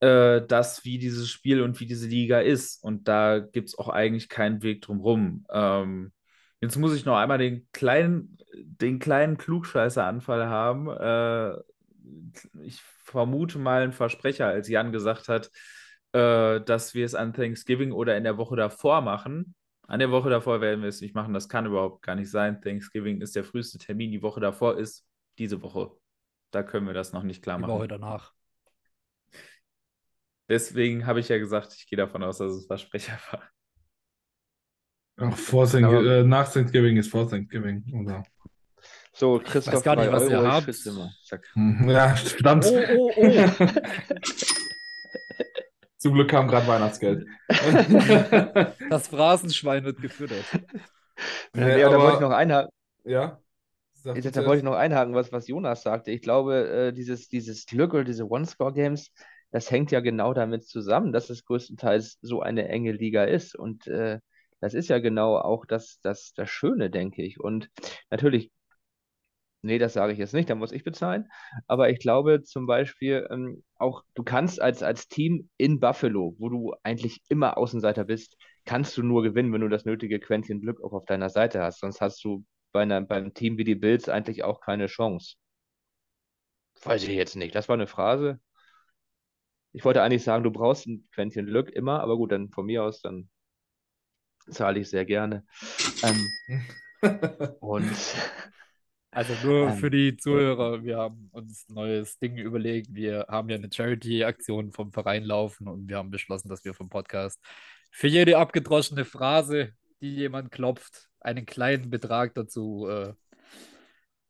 äh, 0.00 0.42
das, 0.46 0.84
wie 0.84 0.98
dieses 0.98 1.30
Spiel 1.30 1.62
und 1.62 1.80
wie 1.80 1.86
diese 1.86 2.06
Liga 2.06 2.40
ist. 2.40 2.84
Und 2.84 3.08
da 3.08 3.38
gibt 3.38 3.70
es 3.70 3.78
auch 3.78 3.88
eigentlich 3.88 4.28
keinen 4.28 4.62
Weg 4.62 4.82
drumherum. 4.82 5.46
Ähm, 5.50 6.12
Jetzt 6.64 6.78
muss 6.78 6.94
ich 6.94 7.04
noch 7.04 7.16
einmal 7.16 7.36
den 7.36 7.68
kleinen, 7.72 8.38
den 8.54 8.98
kleinen 8.98 9.36
Klugscheißer-Anfall 9.36 10.46
haben. 10.46 10.88
Äh, 10.88 11.60
ich 12.62 12.80
vermute 12.80 13.58
mal 13.58 13.82
einen 13.82 13.92
Versprecher, 13.92 14.46
als 14.46 14.68
Jan 14.68 14.90
gesagt 14.90 15.28
hat, 15.28 15.50
äh, 16.12 16.62
dass 16.62 16.94
wir 16.94 17.04
es 17.04 17.14
an 17.14 17.34
Thanksgiving 17.34 17.92
oder 17.92 18.16
in 18.16 18.24
der 18.24 18.38
Woche 18.38 18.56
davor 18.56 19.02
machen. 19.02 19.54
An 19.86 19.98
der 19.98 20.10
Woche 20.10 20.30
davor 20.30 20.62
werden 20.62 20.80
wir 20.80 20.88
es 20.88 21.02
nicht 21.02 21.14
machen. 21.14 21.34
Das 21.34 21.50
kann 21.50 21.66
überhaupt 21.66 22.00
gar 22.00 22.14
nicht 22.14 22.30
sein. 22.30 22.62
Thanksgiving 22.62 23.20
ist 23.20 23.36
der 23.36 23.44
früheste 23.44 23.76
Termin. 23.76 24.10
Die 24.10 24.22
Woche 24.22 24.40
davor 24.40 24.78
ist 24.78 25.04
diese 25.36 25.60
Woche. 25.60 25.90
Da 26.50 26.62
können 26.62 26.86
wir 26.86 26.94
das 26.94 27.12
noch 27.12 27.24
nicht 27.24 27.42
klar 27.42 27.58
machen. 27.58 27.72
Die 27.72 27.78
Woche 27.78 27.88
danach. 27.88 28.32
Deswegen 30.48 31.06
habe 31.06 31.20
ich 31.20 31.28
ja 31.28 31.36
gesagt, 31.36 31.74
ich 31.74 31.86
gehe 31.86 31.98
davon 31.98 32.22
aus, 32.22 32.38
dass 32.38 32.52
es 32.52 32.66
Versprecher 32.66 33.18
war. 33.32 33.42
Ach, 35.16 35.36
vor 35.36 35.66
Thank 35.68 35.84
Aber- 35.86 36.04
äh, 36.04 36.24
nach 36.24 36.52
Thanksgiving 36.52 36.96
ist 36.96 37.10
vor 37.10 37.28
Thanksgiving. 37.28 37.84
Oder? 38.02 38.24
So, 39.12 39.40
Christoph, 39.44 39.82
gar 39.84 39.94
nicht, 39.96 40.10
was 40.10 40.28
ihr 40.28 40.38
Euro, 40.38 40.58
ich 40.58 41.32
habt. 41.32 41.46
immer. 41.54 41.86
Ja, 41.92 42.14
verdammt. 42.16 42.64
Oh, 42.66 43.10
oh, 43.16 43.30
oh. 43.60 43.66
Zum 45.98 46.14
Glück 46.14 46.28
kam 46.28 46.48
gerade 46.48 46.66
Weihnachtsgeld. 46.66 47.26
Das 48.90 49.08
Phrasenschwein 49.08 49.84
wird 49.84 50.00
gefüttert. 50.02 50.44
Nee, 51.54 51.80
ja, 51.80 51.88
da 51.88 51.94
aber- 51.94 52.02
wollte 52.04 52.14
ich 52.16 52.20
noch 52.20 52.30
einhaken. 52.32 52.70
ja? 53.04 53.40
Sag 53.94 54.20
Da, 54.20 54.30
da 54.30 54.44
wollte 54.44 54.58
ich 54.58 54.64
noch 54.64 54.74
einhaken, 54.74 55.14
was, 55.14 55.32
was 55.32 55.48
Jonas 55.48 55.82
sagte. 55.82 56.10
Ich 56.10 56.20
glaube, 56.20 56.68
äh, 56.68 56.92
dieses, 56.92 57.28
dieses 57.28 57.64
Glück 57.64 57.94
oder 57.94 58.04
diese 58.04 58.28
One-Score-Games, 58.28 59.10
das 59.50 59.70
hängt 59.70 59.92
ja 59.92 60.00
genau 60.00 60.34
damit 60.34 60.66
zusammen, 60.66 61.10
dass 61.12 61.30
es 61.30 61.44
größtenteils 61.46 62.18
so 62.20 62.42
eine 62.42 62.68
enge 62.68 62.92
Liga 62.92 63.24
ist. 63.24 63.54
Und 63.56 63.86
äh, 63.86 64.18
das 64.64 64.72
ist 64.72 64.88
ja 64.88 64.98
genau 64.98 65.36
auch 65.36 65.66
das, 65.66 66.00
das, 66.00 66.32
das 66.32 66.48
Schöne, 66.48 66.88
denke 66.88 67.22
ich. 67.22 67.38
Und 67.38 67.68
natürlich, 68.08 68.50
nee, 69.60 69.78
das 69.78 69.92
sage 69.92 70.14
ich 70.14 70.18
jetzt 70.18 70.32
nicht, 70.32 70.48
da 70.48 70.54
muss 70.54 70.72
ich 70.72 70.84
bezahlen. 70.84 71.30
Aber 71.66 71.90
ich 71.90 71.98
glaube 71.98 72.42
zum 72.42 72.66
Beispiel 72.66 73.28
ähm, 73.30 73.62
auch, 73.74 74.04
du 74.14 74.22
kannst 74.22 74.62
als, 74.62 74.82
als 74.82 75.06
Team 75.08 75.50
in 75.58 75.80
Buffalo, 75.80 76.34
wo 76.38 76.48
du 76.48 76.72
eigentlich 76.82 77.20
immer 77.28 77.58
Außenseiter 77.58 78.04
bist, 78.04 78.38
kannst 78.64 78.96
du 78.96 79.02
nur 79.02 79.22
gewinnen, 79.22 79.52
wenn 79.52 79.60
du 79.60 79.68
das 79.68 79.84
nötige 79.84 80.18
Quäntchen 80.18 80.62
Glück 80.62 80.82
auch 80.82 80.94
auf 80.94 81.04
deiner 81.04 81.28
Seite 81.28 81.60
hast. 81.60 81.80
Sonst 81.80 82.00
hast 82.00 82.24
du 82.24 82.42
bei 82.72 82.80
einer, 82.84 83.02
beim 83.02 83.34
Team 83.34 83.58
wie 83.58 83.64
die 83.64 83.74
Bills 83.74 84.08
eigentlich 84.08 84.44
auch 84.44 84.62
keine 84.62 84.86
Chance. 84.86 85.34
Weiß 86.84 87.02
ich 87.02 87.10
jetzt 87.10 87.36
nicht. 87.36 87.54
Das 87.54 87.68
war 87.68 87.74
eine 87.74 87.86
Phrase. 87.86 88.40
Ich 89.72 89.84
wollte 89.84 90.00
eigentlich 90.00 90.24
sagen, 90.24 90.42
du 90.42 90.50
brauchst 90.50 90.86
ein 90.86 91.06
Quäntchen 91.12 91.44
Glück 91.44 91.68
immer, 91.68 92.00
aber 92.00 92.16
gut, 92.16 92.32
dann 92.32 92.48
von 92.48 92.64
mir 92.64 92.82
aus, 92.82 93.02
dann 93.02 93.28
zahle 94.48 94.80
ich 94.80 94.90
sehr 94.90 95.04
gerne. 95.04 95.44
Ähm, 96.02 96.62
und 97.60 97.90
Also 99.14 99.32
nur 99.46 99.68
Ähm, 99.68 99.76
für 99.76 99.90
die 99.90 100.16
Zuhörer, 100.16 100.82
wir 100.82 100.98
haben 100.98 101.28
uns 101.30 101.68
ein 101.68 101.74
neues 101.74 102.18
Ding 102.18 102.36
überlegt. 102.36 102.92
Wir 102.92 103.26
haben 103.28 103.48
ja 103.48 103.54
eine 103.56 103.70
Charity-Aktion 103.72 104.72
vom 104.72 104.92
Verein 104.92 105.22
laufen 105.22 105.68
und 105.68 105.88
wir 105.88 105.98
haben 105.98 106.10
beschlossen, 106.10 106.48
dass 106.48 106.64
wir 106.64 106.74
vom 106.74 106.88
Podcast 106.88 107.38
für 107.92 108.08
jede 108.08 108.38
abgedroschene 108.38 109.04
Phrase, 109.04 109.72
die 110.00 110.16
jemand 110.16 110.50
klopft, 110.50 111.08
einen 111.20 111.46
kleinen 111.46 111.90
Betrag 111.90 112.34
dazu 112.34 112.88
äh, 112.88 113.12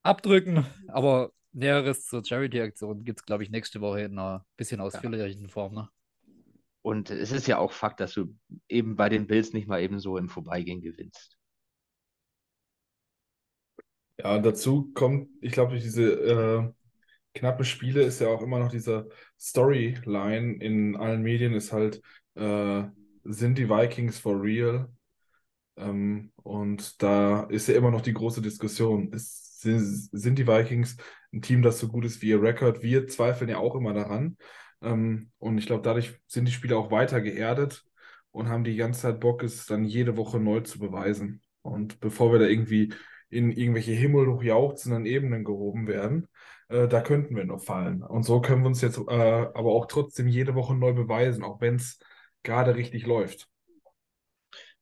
abdrücken. 0.02 0.66
Aber 0.88 1.32
Näheres 1.52 2.04
zur 2.04 2.22
Charity-Aktion 2.22 3.04
gibt 3.04 3.20
es, 3.20 3.24
glaube 3.24 3.42
ich, 3.42 3.50
nächste 3.50 3.80
Woche 3.80 4.02
in 4.02 4.18
einer 4.18 4.44
bisschen 4.58 4.82
ausführlicheren 4.82 5.48
Form. 5.48 5.76
Ne? 5.76 5.88
Und 6.84 7.08
es 7.08 7.32
ist 7.32 7.46
ja 7.46 7.56
auch 7.56 7.72
Fakt, 7.72 8.00
dass 8.00 8.12
du 8.12 8.36
eben 8.68 8.94
bei 8.94 9.08
den 9.08 9.26
Bills 9.26 9.54
nicht 9.54 9.66
mal 9.66 9.80
eben 9.80 9.98
so 9.98 10.18
im 10.18 10.28
Vorbeigehen 10.28 10.82
gewinnst. 10.82 11.38
Ja, 14.18 14.38
dazu 14.38 14.92
kommt, 14.92 15.30
ich 15.40 15.52
glaube, 15.52 15.70
durch 15.70 15.82
diese 15.82 16.12
äh, 16.12 16.72
knappe 17.34 17.64
Spiele 17.64 18.02
ist 18.02 18.20
ja 18.20 18.28
auch 18.28 18.42
immer 18.42 18.58
noch 18.58 18.70
diese 18.70 19.08
Storyline 19.40 20.62
in 20.62 20.94
allen 20.94 21.22
Medien 21.22 21.54
ist 21.54 21.72
halt, 21.72 22.02
äh, 22.34 22.84
sind 23.24 23.56
die 23.56 23.70
Vikings 23.70 24.18
for 24.18 24.42
real? 24.42 24.92
Ähm, 25.76 26.32
und 26.42 27.02
da 27.02 27.44
ist 27.44 27.66
ja 27.66 27.76
immer 27.76 27.90
noch 27.90 28.02
die 28.02 28.12
große 28.12 28.42
Diskussion, 28.42 29.10
ist, 29.10 29.62
sind, 29.62 30.38
die 30.38 30.46
Vikings 30.46 30.98
ein 31.32 31.40
Team, 31.40 31.62
das 31.62 31.78
so 31.78 31.88
gut 31.88 32.04
ist 32.04 32.20
wie 32.20 32.28
ihr 32.28 32.42
Rekord. 32.42 32.82
Wir 32.82 33.08
zweifeln 33.08 33.48
ja 33.48 33.56
auch 33.56 33.74
immer 33.74 33.94
daran. 33.94 34.36
Ähm, 34.84 35.30
und 35.38 35.58
ich 35.58 35.66
glaube, 35.66 35.82
dadurch 35.82 36.18
sind 36.26 36.46
die 36.46 36.52
Spieler 36.52 36.78
auch 36.78 36.90
weiter 36.90 37.20
geerdet 37.20 37.84
und 38.30 38.48
haben 38.48 38.64
die 38.64 38.76
ganze 38.76 39.02
Zeit 39.02 39.20
Bock, 39.20 39.42
es 39.42 39.66
dann 39.66 39.84
jede 39.84 40.16
Woche 40.16 40.40
neu 40.40 40.60
zu 40.60 40.78
beweisen. 40.78 41.42
Und 41.62 42.00
bevor 42.00 42.32
wir 42.32 42.38
da 42.38 42.46
irgendwie 42.46 42.92
in 43.30 43.50
irgendwelche 43.50 43.92
himmelhochjauchzenden 43.92 45.06
Ebenen 45.06 45.44
gehoben 45.44 45.86
werden, 45.86 46.28
äh, 46.68 46.88
da 46.88 47.00
könnten 47.00 47.36
wir 47.36 47.44
noch 47.44 47.62
fallen. 47.62 48.02
Und 48.02 48.24
so 48.24 48.40
können 48.40 48.62
wir 48.62 48.68
uns 48.68 48.80
jetzt 48.80 48.98
äh, 48.98 49.02
aber 49.10 49.72
auch 49.72 49.86
trotzdem 49.86 50.28
jede 50.28 50.54
Woche 50.54 50.74
neu 50.74 50.92
beweisen, 50.92 51.44
auch 51.44 51.60
wenn 51.60 51.76
es 51.76 51.98
gerade 52.42 52.76
richtig 52.76 53.06
läuft. 53.06 53.48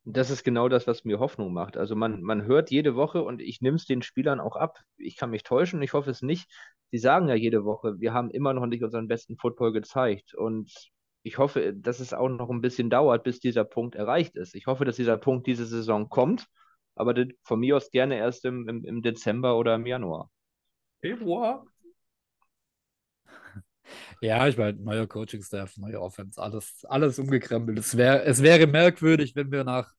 Das 0.04 0.30
ist 0.30 0.42
genau 0.42 0.68
das, 0.68 0.86
was 0.86 1.04
mir 1.04 1.20
Hoffnung 1.20 1.52
macht. 1.52 1.76
Also 1.76 1.94
man, 1.94 2.22
man 2.22 2.44
hört 2.44 2.70
jede 2.70 2.96
Woche 2.96 3.22
und 3.22 3.40
ich 3.40 3.60
nehme 3.60 3.76
es 3.76 3.86
den 3.86 4.02
Spielern 4.02 4.40
auch 4.40 4.56
ab. 4.56 4.80
Ich 4.96 5.16
kann 5.16 5.30
mich 5.30 5.44
täuschen, 5.44 5.80
ich 5.80 5.92
hoffe 5.92 6.10
es 6.10 6.22
nicht. 6.22 6.50
Sie 6.90 6.98
sagen 6.98 7.28
ja 7.28 7.34
jede 7.36 7.64
Woche, 7.64 8.00
wir 8.00 8.12
haben 8.12 8.30
immer 8.30 8.52
noch 8.52 8.66
nicht 8.66 8.82
unseren 8.82 9.06
besten 9.06 9.36
Football 9.36 9.72
gezeigt. 9.72 10.34
Und 10.34 10.72
ich 11.22 11.38
hoffe, 11.38 11.72
dass 11.72 12.00
es 12.00 12.12
auch 12.12 12.28
noch 12.28 12.50
ein 12.50 12.60
bisschen 12.60 12.90
dauert, 12.90 13.22
bis 13.22 13.38
dieser 13.38 13.64
Punkt 13.64 13.94
erreicht 13.94 14.34
ist. 14.36 14.54
Ich 14.56 14.66
hoffe, 14.66 14.84
dass 14.84 14.96
dieser 14.96 15.16
Punkt 15.16 15.46
diese 15.46 15.66
Saison 15.66 16.08
kommt, 16.08 16.46
aber 16.96 17.14
von 17.44 17.60
mir 17.60 17.76
aus 17.76 17.90
gerne 17.90 18.16
erst 18.16 18.44
im, 18.44 18.68
im, 18.68 18.84
im 18.84 19.02
Dezember 19.02 19.56
oder 19.56 19.76
im 19.76 19.86
Januar. 19.86 20.30
Februar? 21.00 21.64
Ja, 24.20 24.46
ich 24.48 24.56
meine, 24.56 24.78
neuer 24.78 25.06
Coaching-Staff, 25.06 25.76
neue 25.78 26.00
Offense, 26.00 26.40
alles, 26.40 26.84
alles 26.84 27.18
umgekrempelt. 27.18 27.78
Es, 27.78 27.96
wär, 27.96 28.26
es 28.26 28.42
wäre 28.42 28.66
merkwürdig, 28.66 29.34
wenn 29.34 29.50
wir 29.50 29.64
nach 29.64 29.94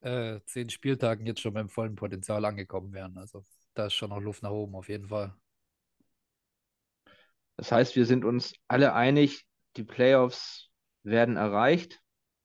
äh, 0.00 0.40
zehn 0.46 0.68
Spieltagen 0.70 1.26
jetzt 1.26 1.40
schon 1.40 1.54
beim 1.54 1.68
vollen 1.68 1.94
Potenzial 1.94 2.44
angekommen 2.44 2.92
wären. 2.92 3.16
Also 3.16 3.44
da 3.74 3.86
ist 3.86 3.94
schon 3.94 4.10
noch 4.10 4.20
Luft 4.20 4.42
nach 4.42 4.50
oben, 4.50 4.74
auf 4.74 4.88
jeden 4.88 5.08
Fall. 5.08 5.34
Das 7.56 7.72
heißt, 7.72 7.96
wir 7.96 8.06
sind 8.06 8.24
uns 8.24 8.54
alle 8.68 8.94
einig, 8.94 9.46
die 9.76 9.84
Playoffs 9.84 10.70
werden 11.02 11.36
erreicht. 11.36 12.00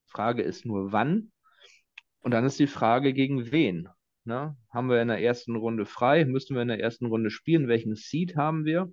Frage 0.05 0.41
ist 0.41 0.65
nur, 0.65 0.91
wann? 0.91 1.31
Und 2.22 2.31
dann 2.31 2.46
ist 2.46 2.60
die 2.60 2.67
Frage, 2.67 3.13
gegen 3.13 3.51
wen? 3.51 3.89
Na, 4.25 4.58
haben 4.69 4.89
wir 4.89 5.01
in 5.01 5.08
der 5.08 5.22
ersten 5.22 5.55
Runde 5.55 5.86
frei? 5.86 6.25
Müssen 6.25 6.55
wir 6.55 6.62
in 6.62 6.67
der 6.67 6.79
ersten 6.79 7.05
Runde 7.08 7.31
spielen? 7.31 7.67
Welchen 7.67 7.96
Seed 7.96 8.36
haben 8.36 8.65
wir? 8.65 8.91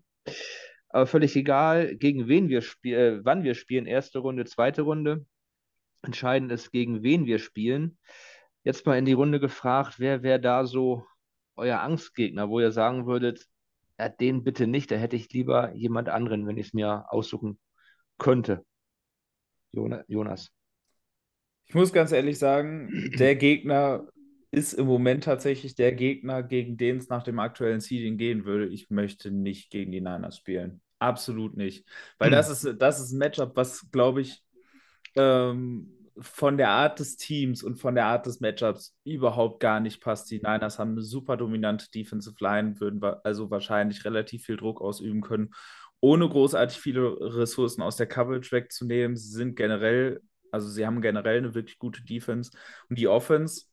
Aber 0.96 1.06
völlig 1.06 1.36
egal, 1.36 1.94
gegen 1.94 2.26
wen 2.26 2.48
wir 2.48 2.62
spielen, 2.62 3.18
äh, 3.18 3.22
wann 3.22 3.44
wir 3.44 3.54
spielen, 3.54 3.84
erste 3.84 4.20
Runde, 4.20 4.46
zweite 4.46 4.80
Runde. 4.80 5.26
Entscheidend 6.00 6.50
ist, 6.50 6.72
gegen 6.72 7.02
wen 7.02 7.26
wir 7.26 7.38
spielen. 7.38 7.98
Jetzt 8.64 8.86
mal 8.86 8.96
in 8.96 9.04
die 9.04 9.12
Runde 9.12 9.38
gefragt, 9.38 9.96
wer 9.98 10.22
wäre 10.22 10.40
da 10.40 10.64
so 10.64 11.04
euer 11.54 11.80
Angstgegner, 11.80 12.48
wo 12.48 12.60
ihr 12.60 12.72
sagen 12.72 13.06
würdet, 13.06 13.44
ja, 13.98 14.08
den 14.08 14.42
bitte 14.42 14.66
nicht, 14.66 14.90
da 14.90 14.94
hätte 14.94 15.16
ich 15.16 15.30
lieber 15.34 15.74
jemand 15.74 16.08
anderen, 16.08 16.46
wenn 16.46 16.56
ich 16.56 16.68
es 16.68 16.72
mir 16.72 17.04
aussuchen 17.12 17.58
könnte. 18.16 18.64
Jonas. 19.72 20.50
Ich 21.66 21.74
muss 21.74 21.92
ganz 21.92 22.10
ehrlich 22.10 22.38
sagen, 22.38 23.10
der 23.18 23.36
Gegner 23.36 24.08
ist 24.50 24.72
im 24.72 24.86
Moment 24.86 25.24
tatsächlich 25.24 25.74
der 25.74 25.92
Gegner, 25.92 26.42
gegen 26.42 26.78
den 26.78 26.96
es 26.96 27.10
nach 27.10 27.22
dem 27.22 27.38
aktuellen 27.38 27.80
Seeding 27.80 28.16
gehen 28.16 28.46
würde. 28.46 28.66
Ich 28.68 28.88
möchte 28.88 29.30
nicht 29.30 29.68
gegen 29.68 29.92
die 29.92 30.00
Niners 30.00 30.38
spielen. 30.38 30.80
Absolut 30.98 31.56
nicht. 31.56 31.86
Weil 32.18 32.30
das 32.30 32.48
ist, 32.48 32.80
das 32.80 33.00
ist 33.00 33.12
ein 33.12 33.18
Matchup, 33.18 33.54
was, 33.54 33.90
glaube 33.90 34.22
ich, 34.22 34.42
ähm, 35.14 35.92
von 36.18 36.56
der 36.56 36.70
Art 36.70 36.98
des 36.98 37.16
Teams 37.16 37.62
und 37.62 37.76
von 37.76 37.94
der 37.94 38.06
Art 38.06 38.26
des 38.26 38.40
Matchups 38.40 38.96
überhaupt 39.04 39.60
gar 39.60 39.80
nicht 39.80 40.00
passt. 40.00 40.30
Die 40.30 40.38
Niners 40.38 40.78
haben 40.78 40.92
eine 40.92 41.02
super 41.02 41.36
dominante 41.36 41.90
Defensive 41.90 42.36
Line, 42.40 42.80
würden 42.80 43.02
also 43.22 43.50
wahrscheinlich 43.50 44.04
relativ 44.04 44.44
viel 44.44 44.56
Druck 44.56 44.80
ausüben 44.80 45.20
können, 45.20 45.50
ohne 46.00 46.28
großartig 46.28 46.78
viele 46.78 47.16
Ressourcen 47.20 47.82
aus 47.82 47.96
der 47.96 48.06
Coverage 48.06 48.52
wegzunehmen. 48.52 49.16
Sie 49.16 49.30
sind 49.30 49.56
generell, 49.56 50.22
also 50.50 50.68
sie 50.68 50.86
haben 50.86 51.02
generell 51.02 51.38
eine 51.38 51.54
wirklich 51.54 51.78
gute 51.78 52.02
Defense. 52.02 52.50
Und 52.88 52.98
die 52.98 53.08
Offense 53.08 53.66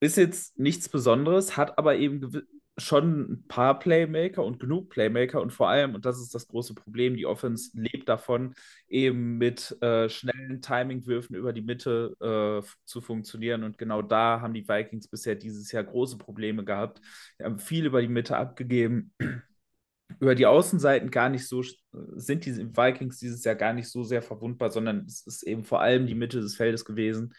ist 0.00 0.16
jetzt 0.16 0.58
nichts 0.58 0.88
Besonderes, 0.88 1.56
hat 1.56 1.78
aber 1.78 1.96
eben 1.96 2.32
schon 2.76 3.32
ein 3.32 3.44
paar 3.46 3.78
Playmaker 3.78 4.44
und 4.44 4.58
genug 4.58 4.90
Playmaker 4.90 5.40
und 5.40 5.52
vor 5.52 5.68
allem, 5.68 5.94
und 5.94 6.04
das 6.04 6.20
ist 6.20 6.34
das 6.34 6.48
große 6.48 6.74
Problem, 6.74 7.16
die 7.16 7.26
Offense 7.26 7.70
lebt 7.74 8.08
davon, 8.08 8.54
eben 8.88 9.38
mit 9.38 9.80
äh, 9.80 10.08
schnellen 10.08 10.60
Timingwürfen 10.60 11.36
über 11.36 11.52
die 11.52 11.62
Mitte 11.62 12.16
äh, 12.20 12.66
zu 12.84 13.00
funktionieren. 13.00 13.62
Und 13.62 13.78
genau 13.78 14.02
da 14.02 14.40
haben 14.40 14.54
die 14.54 14.68
Vikings 14.68 15.08
bisher 15.08 15.36
dieses 15.36 15.70
Jahr 15.70 15.84
große 15.84 16.18
Probleme 16.18 16.64
gehabt. 16.64 17.00
Wir 17.36 17.46
haben 17.46 17.58
viel 17.58 17.86
über 17.86 18.00
die 18.00 18.08
Mitte 18.08 18.36
abgegeben. 18.36 19.12
über 20.20 20.34
die 20.34 20.46
Außenseiten 20.46 21.10
gar 21.10 21.28
nicht 21.28 21.46
so, 21.48 21.62
sind 21.92 22.44
die 22.44 22.76
Vikings 22.76 23.18
dieses 23.18 23.44
Jahr 23.44 23.54
gar 23.54 23.72
nicht 23.72 23.88
so 23.88 24.04
sehr 24.04 24.22
verwundbar, 24.22 24.70
sondern 24.70 25.06
es 25.06 25.26
ist 25.26 25.42
eben 25.44 25.64
vor 25.64 25.80
allem 25.80 26.06
die 26.06 26.14
Mitte 26.14 26.40
des 26.40 26.56
Feldes 26.56 26.84
gewesen 26.84 27.34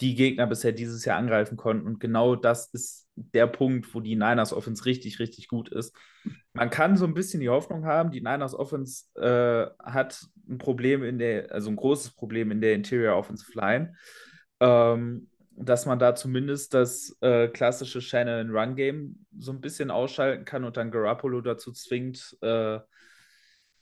die 0.00 0.14
Gegner 0.14 0.46
bisher 0.46 0.72
dieses 0.72 1.04
Jahr 1.04 1.18
angreifen 1.18 1.56
konnten. 1.56 1.86
Und 1.86 2.00
genau 2.00 2.36
das 2.36 2.68
ist 2.72 3.03
der 3.16 3.46
Punkt, 3.46 3.94
wo 3.94 4.00
die 4.00 4.16
Niners 4.16 4.52
Offense 4.52 4.84
richtig, 4.84 5.18
richtig 5.18 5.48
gut 5.48 5.68
ist. 5.68 5.94
Man 6.52 6.70
kann 6.70 6.96
so 6.96 7.04
ein 7.04 7.14
bisschen 7.14 7.40
die 7.40 7.48
Hoffnung 7.48 7.84
haben, 7.84 8.10
die 8.10 8.20
Niners 8.20 8.54
Offense 8.54 9.04
äh, 9.16 9.66
hat 9.82 10.26
ein 10.48 10.58
Problem 10.58 11.04
in 11.04 11.18
der, 11.18 11.52
also 11.52 11.70
ein 11.70 11.76
großes 11.76 12.12
Problem 12.12 12.50
in 12.50 12.60
der 12.60 12.74
Interior 12.74 13.16
Offensive 13.16 13.52
Line. 13.54 13.94
Ähm, 14.60 15.28
dass 15.56 15.86
man 15.86 15.98
da 15.98 16.14
zumindest 16.14 16.74
das 16.74 17.16
äh, 17.20 17.48
klassische 17.48 18.00
Shannon 18.00 18.50
Run 18.50 18.74
Game 18.74 19.26
so 19.38 19.52
ein 19.52 19.60
bisschen 19.60 19.90
ausschalten 19.90 20.44
kann 20.44 20.64
und 20.64 20.76
dann 20.76 20.90
Garoppolo 20.90 21.40
dazu 21.40 21.72
zwingt, 21.72 22.36
äh, 22.40 22.80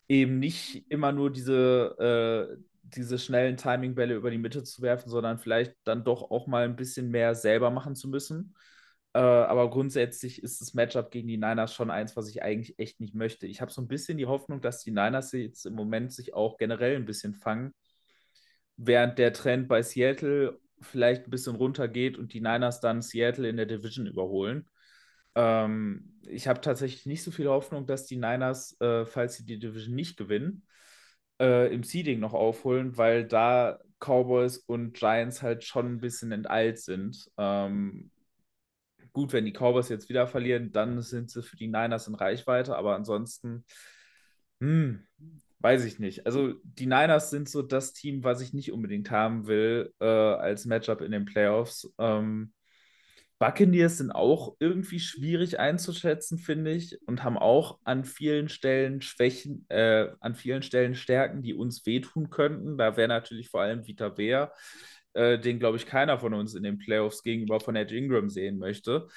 eben 0.08 0.38
nicht 0.38 0.90
immer 0.90 1.12
nur 1.12 1.32
diese, 1.32 2.50
äh, 2.52 2.62
diese 2.82 3.18
schnellen 3.18 3.56
Timingbälle 3.56 4.14
über 4.14 4.30
die 4.30 4.38
Mitte 4.38 4.62
zu 4.64 4.82
werfen, 4.82 5.08
sondern 5.08 5.38
vielleicht 5.38 5.74
dann 5.84 6.04
doch 6.04 6.30
auch 6.30 6.46
mal 6.46 6.64
ein 6.64 6.76
bisschen 6.76 7.10
mehr 7.10 7.34
selber 7.34 7.70
machen 7.70 7.94
zu 7.96 8.08
müssen. 8.08 8.54
Äh, 9.14 9.18
aber 9.18 9.68
grundsätzlich 9.70 10.42
ist 10.42 10.60
das 10.60 10.74
Matchup 10.74 11.10
gegen 11.10 11.28
die 11.28 11.36
Niners 11.36 11.74
schon 11.74 11.90
eins, 11.90 12.16
was 12.16 12.28
ich 12.28 12.42
eigentlich 12.42 12.78
echt 12.78 13.00
nicht 13.00 13.14
möchte. 13.14 13.46
Ich 13.46 13.60
habe 13.60 13.70
so 13.70 13.82
ein 13.82 13.88
bisschen 13.88 14.16
die 14.16 14.26
Hoffnung, 14.26 14.60
dass 14.60 14.82
die 14.82 14.90
Niners 14.90 15.32
jetzt 15.32 15.66
im 15.66 15.74
Moment 15.74 16.12
sich 16.12 16.34
auch 16.34 16.56
generell 16.56 16.96
ein 16.96 17.04
bisschen 17.04 17.34
fangen, 17.34 17.74
während 18.76 19.18
der 19.18 19.32
Trend 19.32 19.68
bei 19.68 19.82
Seattle 19.82 20.58
vielleicht 20.80 21.26
ein 21.26 21.30
bisschen 21.30 21.56
runtergeht 21.56 22.18
und 22.18 22.32
die 22.32 22.40
Niners 22.40 22.80
dann 22.80 23.02
Seattle 23.02 23.48
in 23.48 23.56
der 23.56 23.66
Division 23.66 24.06
überholen. 24.06 24.68
Ähm, 25.34 26.20
ich 26.22 26.48
habe 26.48 26.60
tatsächlich 26.60 27.06
nicht 27.06 27.22
so 27.22 27.30
viel 27.30 27.48
Hoffnung, 27.48 27.86
dass 27.86 28.06
die 28.06 28.16
Niners, 28.16 28.80
äh, 28.80 29.04
falls 29.06 29.36
sie 29.36 29.44
die 29.44 29.58
Division 29.58 29.94
nicht 29.94 30.16
gewinnen, 30.16 30.66
äh, 31.40 31.72
im 31.72 31.82
Seeding 31.82 32.20
noch 32.20 32.34
aufholen, 32.34 32.96
weil 32.96 33.26
da 33.26 33.78
Cowboys 34.00 34.58
und 34.58 34.94
Giants 34.94 35.42
halt 35.42 35.64
schon 35.64 35.86
ein 35.86 36.00
bisschen 36.00 36.32
enteilt 36.32 36.78
sind. 36.78 37.30
Ähm, 37.38 38.10
gut, 39.12 39.32
wenn 39.32 39.44
die 39.44 39.52
Cowboys 39.52 39.88
jetzt 39.88 40.08
wieder 40.08 40.26
verlieren, 40.26 40.72
dann 40.72 41.02
sind 41.02 41.30
sie 41.30 41.42
für 41.42 41.56
die 41.56 41.68
Niners 41.68 42.08
in 42.08 42.14
Reichweite, 42.14 42.76
aber 42.76 42.94
ansonsten, 42.94 43.64
hm, 44.60 45.06
weiß 45.60 45.84
ich 45.84 45.98
nicht. 45.98 46.26
Also 46.26 46.54
die 46.64 46.86
Niners 46.86 47.30
sind 47.30 47.48
so 47.48 47.62
das 47.62 47.92
Team, 47.92 48.24
was 48.24 48.40
ich 48.40 48.52
nicht 48.52 48.72
unbedingt 48.72 49.10
haben 49.10 49.46
will 49.46 49.92
äh, 50.00 50.04
als 50.06 50.66
Matchup 50.66 51.00
in 51.00 51.12
den 51.12 51.24
Playoffs. 51.24 51.92
Ähm, 51.98 52.52
Buccaneers 53.42 53.98
sind 53.98 54.12
auch 54.12 54.54
irgendwie 54.60 55.00
schwierig 55.00 55.58
einzuschätzen, 55.58 56.38
finde 56.38 56.70
ich, 56.70 56.96
und 57.08 57.24
haben 57.24 57.36
auch 57.36 57.80
an 57.82 58.04
vielen 58.04 58.48
Stellen 58.48 59.02
Schwächen, 59.02 59.66
äh, 59.68 60.10
an 60.20 60.36
vielen 60.36 60.62
Stellen 60.62 60.94
Stärken, 60.94 61.42
die 61.42 61.52
uns 61.52 61.84
wehtun 61.84 62.30
könnten. 62.30 62.78
Da 62.78 62.96
wäre 62.96 63.08
natürlich 63.08 63.48
vor 63.48 63.62
allem 63.62 63.84
Vita 63.84 64.16
Wehr, 64.16 64.52
äh, 65.14 65.38
den, 65.38 65.58
glaube 65.58 65.76
ich, 65.76 65.86
keiner 65.86 66.18
von 66.18 66.34
uns 66.34 66.54
in 66.54 66.62
den 66.62 66.78
Playoffs 66.78 67.22
gegenüber 67.22 67.60
von 67.60 67.76
Edge 67.76 67.96
Ingram 67.96 68.28
sehen 68.28 68.58
möchte. 68.58 69.08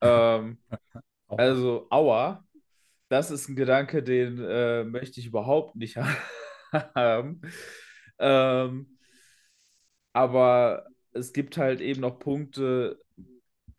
Ähm, 0.00 0.58
also, 1.28 1.86
aua, 1.90 2.44
das 3.08 3.30
ist 3.30 3.48
ein 3.48 3.56
Gedanke, 3.56 4.02
den 4.02 4.38
äh, 4.40 4.84
möchte 4.84 5.20
ich 5.20 5.26
überhaupt 5.26 5.76
nicht 5.76 5.96
haben. 6.72 7.40
ähm, 8.18 8.98
aber 10.12 10.86
es 11.12 11.32
gibt 11.32 11.56
halt 11.58 11.80
eben 11.80 12.00
noch 12.00 12.18
Punkte, 12.18 12.98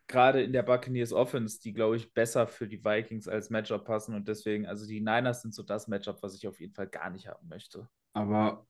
gerade 0.08 0.44
in 0.44 0.54
der 0.54 0.64
Buccaneers 0.64 1.14
Offense, 1.14 1.60
die, 1.60 1.74
glaube 1.74 1.98
ich, 1.98 2.14
besser 2.14 2.48
für 2.48 2.68
die 2.68 2.84
Vikings 2.84 3.28
als 3.28 3.50
Matchup 3.50 3.86
passen. 3.86 4.16
Und 4.16 4.28
deswegen, 4.28 4.66
also 4.66 4.86
die 4.86 5.02
Niners 5.02 5.42
sind 5.42 5.54
so 5.54 5.64
das 5.64 5.88
Matchup, 5.88 6.22
was 6.22 6.36
ich 6.36 6.48
auf 6.48 6.60
jeden 6.60 6.74
Fall 6.74 6.88
gar 6.88 7.10
nicht 7.10 7.28
haben 7.28 7.48
möchte. 7.48 7.90
Aber 8.14 8.68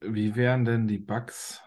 wie 0.00 0.36
wären 0.36 0.64
denn 0.64 0.86
die 0.86 0.98
Bucks 0.98 1.60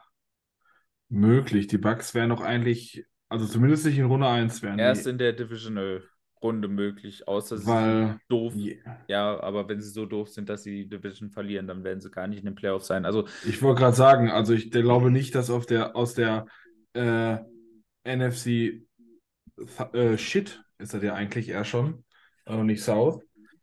möglich? 1.10 1.68
Die 1.68 1.78
Bucks 1.78 2.14
wären 2.14 2.30
doch 2.30 2.42
eigentlich, 2.42 3.06
also 3.30 3.46
zumindest 3.46 3.86
nicht 3.86 3.98
in 3.98 4.06
Runde 4.06 4.28
1 4.28 4.62
wären 4.62 4.80
Erst 4.80 5.06
die. 5.06 5.10
in 5.12 5.18
der 5.18 5.34
Divisional 5.34 6.04
Runde 6.42 6.70
möglich, 6.70 7.28
außer 7.28 7.58
sie 7.58 7.66
Weil, 7.68 8.08
sind 8.08 8.22
doof. 8.30 8.54
yeah. 8.56 8.98
Ja, 9.10 9.40
aber 9.42 9.68
wenn 9.68 9.82
sie 9.82 9.90
so 9.90 10.06
doof 10.06 10.30
sind, 10.30 10.48
dass 10.48 10.64
sie 10.64 10.84
die 10.86 10.90
Division 10.90 11.30
verlieren, 11.32 11.68
dann 11.68 11.84
werden 11.84 12.00
sie 12.00 12.10
gar 12.10 12.28
nicht 12.28 12.40
in 12.40 12.46
den 12.46 12.56
Playoffs 12.56 12.88
sein. 12.88 13.06
Also 13.06 13.28
Ich 13.44 13.62
wollte 13.62 13.82
gerade 13.82 13.96
sagen, 13.96 14.30
also 14.32 14.54
ich 14.54 14.72
glaube 14.72 15.12
nicht, 15.12 15.36
dass 15.36 15.50
auf 15.50 15.66
der, 15.66 15.96
aus 15.98 16.14
der 16.14 16.46
äh, 16.94 17.38
NFC 18.06 18.84
äh, 19.94 20.18
Shit 20.18 20.64
ist 20.78 20.94
er 20.94 21.04
ja 21.04 21.14
eigentlich 21.14 21.50
eher 21.50 21.66
schon, 21.66 22.06
äh, 22.46 22.64
nicht 22.64 22.82
South, 22.84 23.22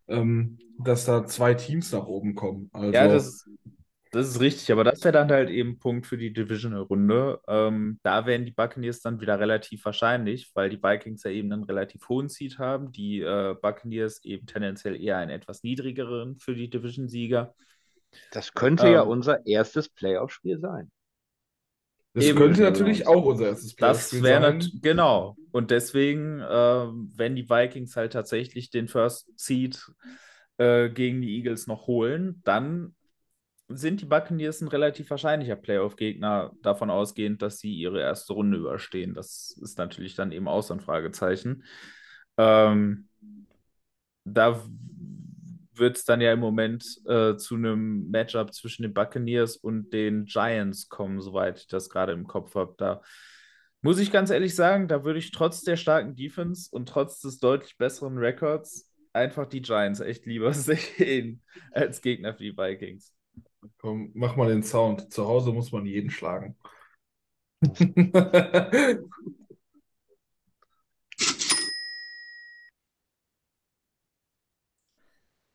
ähm, 0.08 0.58
dass 0.78 1.06
da 1.06 1.24
zwei 1.26 1.54
Teams 1.54 1.92
nach 1.92 2.06
oben 2.06 2.34
kommen. 2.34 2.68
Also, 2.72 2.92
Ja, 2.92 3.08
das, 3.08 3.48
das 4.16 4.28
ist 4.28 4.40
richtig, 4.40 4.72
aber 4.72 4.84
das 4.84 5.02
wäre 5.04 5.12
dann 5.12 5.30
halt 5.30 5.50
eben 5.50 5.70
ein 5.70 5.78
Punkt 5.78 6.06
für 6.06 6.18
die 6.18 6.32
Divisional-Runde. 6.32 7.40
Ähm, 7.48 8.00
da 8.02 8.26
wären 8.26 8.44
die 8.44 8.50
Buccaneers 8.52 9.00
dann 9.00 9.20
wieder 9.20 9.38
relativ 9.40 9.84
wahrscheinlich, 9.84 10.50
weil 10.54 10.70
die 10.70 10.82
Vikings 10.82 11.22
ja 11.24 11.30
eben 11.30 11.52
einen 11.52 11.64
relativ 11.64 12.08
hohen 12.08 12.28
Seed 12.28 12.58
haben, 12.58 12.92
die 12.92 13.20
äh, 13.20 13.54
Buccaneers 13.60 14.24
eben 14.24 14.46
tendenziell 14.46 15.00
eher 15.00 15.18
einen 15.18 15.30
etwas 15.30 15.62
niedrigeren 15.62 16.36
für 16.38 16.54
die 16.54 16.68
Division-Sieger. 16.70 17.54
Das 18.30 18.54
könnte 18.54 18.88
ja 18.88 19.00
Ähm, 19.00 19.08
unser 19.08 19.44
erstes 19.46 19.88
Playoff-Spiel 19.88 20.60
sein. 20.60 20.92
das 22.14 22.24
eben, 22.24 22.34
könnte 22.34 22.62
natürlich 22.62 23.06
auch 23.06 23.24
unser 23.24 23.46
erstes 23.48 23.74
Das 23.78 24.12
Playoff-Spiel 24.14 24.22
wäre 24.22 24.40
sein. 24.40 24.54
nat- 24.54 24.70
genau. 24.82 25.36
Und 25.52 25.70
deswegen, 25.70 26.42
ähm, 26.48 27.12
wenn 27.14 27.36
die 27.36 27.48
Vikings 27.48 27.96
halt 27.96 28.12
tatsächlich 28.12 28.70
den 28.70 28.88
First 28.88 29.28
Seed 29.38 29.80
äh, 30.58 30.88
gegen 30.90 31.20
die 31.20 31.36
Eagles 31.36 31.66
noch 31.66 31.86
holen, 31.86 32.40
dann 32.44 32.94
sind 33.68 34.00
die 34.00 34.06
Buccaneers 34.06 34.60
ein 34.60 34.68
relativ 34.68 35.10
wahrscheinlicher 35.10 35.56
Playoff-Gegner, 35.56 36.52
davon 36.62 36.90
ausgehend, 36.90 37.42
dass 37.42 37.58
sie 37.58 37.74
ihre 37.74 38.00
erste 38.00 38.32
Runde 38.32 38.58
überstehen. 38.58 39.14
Das 39.14 39.56
ist 39.60 39.78
natürlich 39.78 40.14
dann 40.14 40.32
eben 40.32 40.48
auch 40.48 40.62
so 40.62 40.74
ein 40.74 40.80
Fragezeichen. 40.80 41.64
Ähm, 42.36 43.08
da 44.24 44.62
wird 45.74 45.96
es 45.96 46.04
dann 46.04 46.20
ja 46.20 46.32
im 46.32 46.40
Moment 46.40 46.84
äh, 47.06 47.36
zu 47.36 47.56
einem 47.56 48.08
Matchup 48.10 48.54
zwischen 48.54 48.82
den 48.82 48.94
Buccaneers 48.94 49.56
und 49.56 49.92
den 49.92 50.24
Giants 50.24 50.88
kommen, 50.88 51.20
soweit 51.20 51.58
ich 51.58 51.66
das 51.66 51.90
gerade 51.90 52.12
im 52.12 52.26
Kopf 52.26 52.54
habe. 52.54 52.74
Da 52.78 53.02
muss 53.82 53.98
ich 53.98 54.10
ganz 54.10 54.30
ehrlich 54.30 54.54
sagen, 54.54 54.88
da 54.88 55.04
würde 55.04 55.18
ich 55.18 55.32
trotz 55.32 55.62
der 55.62 55.76
starken 55.76 56.14
Defense 56.14 56.68
und 56.72 56.88
trotz 56.88 57.20
des 57.20 57.38
deutlich 57.38 57.76
besseren 57.76 58.16
Records 58.18 58.90
einfach 59.12 59.46
die 59.46 59.62
Giants 59.62 60.00
echt 60.00 60.26
lieber 60.26 60.52
sehen 60.54 61.42
als 61.72 62.00
Gegner 62.00 62.34
für 62.34 62.44
die 62.44 62.56
Vikings. 62.56 63.15
Komm, 63.78 64.10
mach 64.14 64.36
mal 64.36 64.48
den 64.48 64.62
Sound. 64.62 65.10
Zu 65.12 65.26
Hause 65.26 65.50
muss 65.52 65.72
man 65.72 65.86
jeden 65.86 66.10
schlagen. 66.10 66.56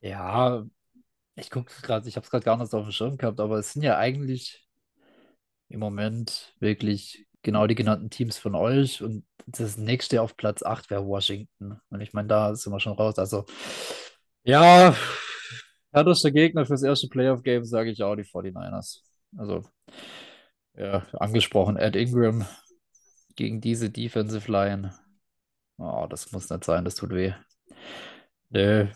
Ja, 0.01 0.65
ich 1.35 1.49
gucke 1.51 1.73
gerade, 1.83 2.09
ich 2.09 2.15
habe 2.17 2.25
es 2.25 2.31
gerade 2.31 2.45
gar 2.45 2.57
nicht 2.57 2.73
auf 2.73 2.85
dem 2.85 2.91
Schirm 2.93 3.17
gehabt, 3.17 3.39
aber 3.41 3.59
es 3.59 3.73
sind 3.73 3.83
ja 3.83 3.97
eigentlich 3.97 4.67
im 5.69 5.79
Moment 5.79 6.53
wirklich 6.59 7.25
genau 7.41 7.67
die 7.67 7.75
genannten 7.75 8.09
Teams 8.09 8.37
von 8.37 8.55
euch 8.55 9.01
und 9.01 9.25
das 9.47 9.77
nächste 9.77 10.21
auf 10.21 10.37
Platz 10.37 10.63
8 10.63 10.89
wäre 10.89 11.05
Washington. 11.05 11.79
Und 11.89 12.01
ich 12.01 12.13
meine, 12.13 12.27
da 12.27 12.55
sind 12.55 12.71
wir 12.71 12.79
schon 12.79 12.93
raus. 12.93 13.17
Also, 13.17 13.45
ja, 14.43 14.95
härtester 15.91 16.31
Gegner 16.31 16.65
fürs 16.65 16.83
erste 16.83 17.07
Playoff-Game, 17.07 17.65
sage 17.65 17.91
ich 17.91 18.03
auch, 18.03 18.15
die 18.15 18.23
49ers. 18.23 19.01
Also, 19.37 19.63
ja, 20.75 21.05
angesprochen, 21.13 21.77
Ed 21.77 21.95
Ingram 21.95 22.45
gegen 23.35 23.61
diese 23.61 23.89
Defensive 23.89 24.51
Line. 24.51 24.93
Oh, 25.77 26.07
das 26.09 26.31
muss 26.31 26.49
nicht 26.49 26.63
sein, 26.63 26.85
das 26.85 26.95
tut 26.95 27.11
weh. 27.11 27.33
Nö. 28.49 28.87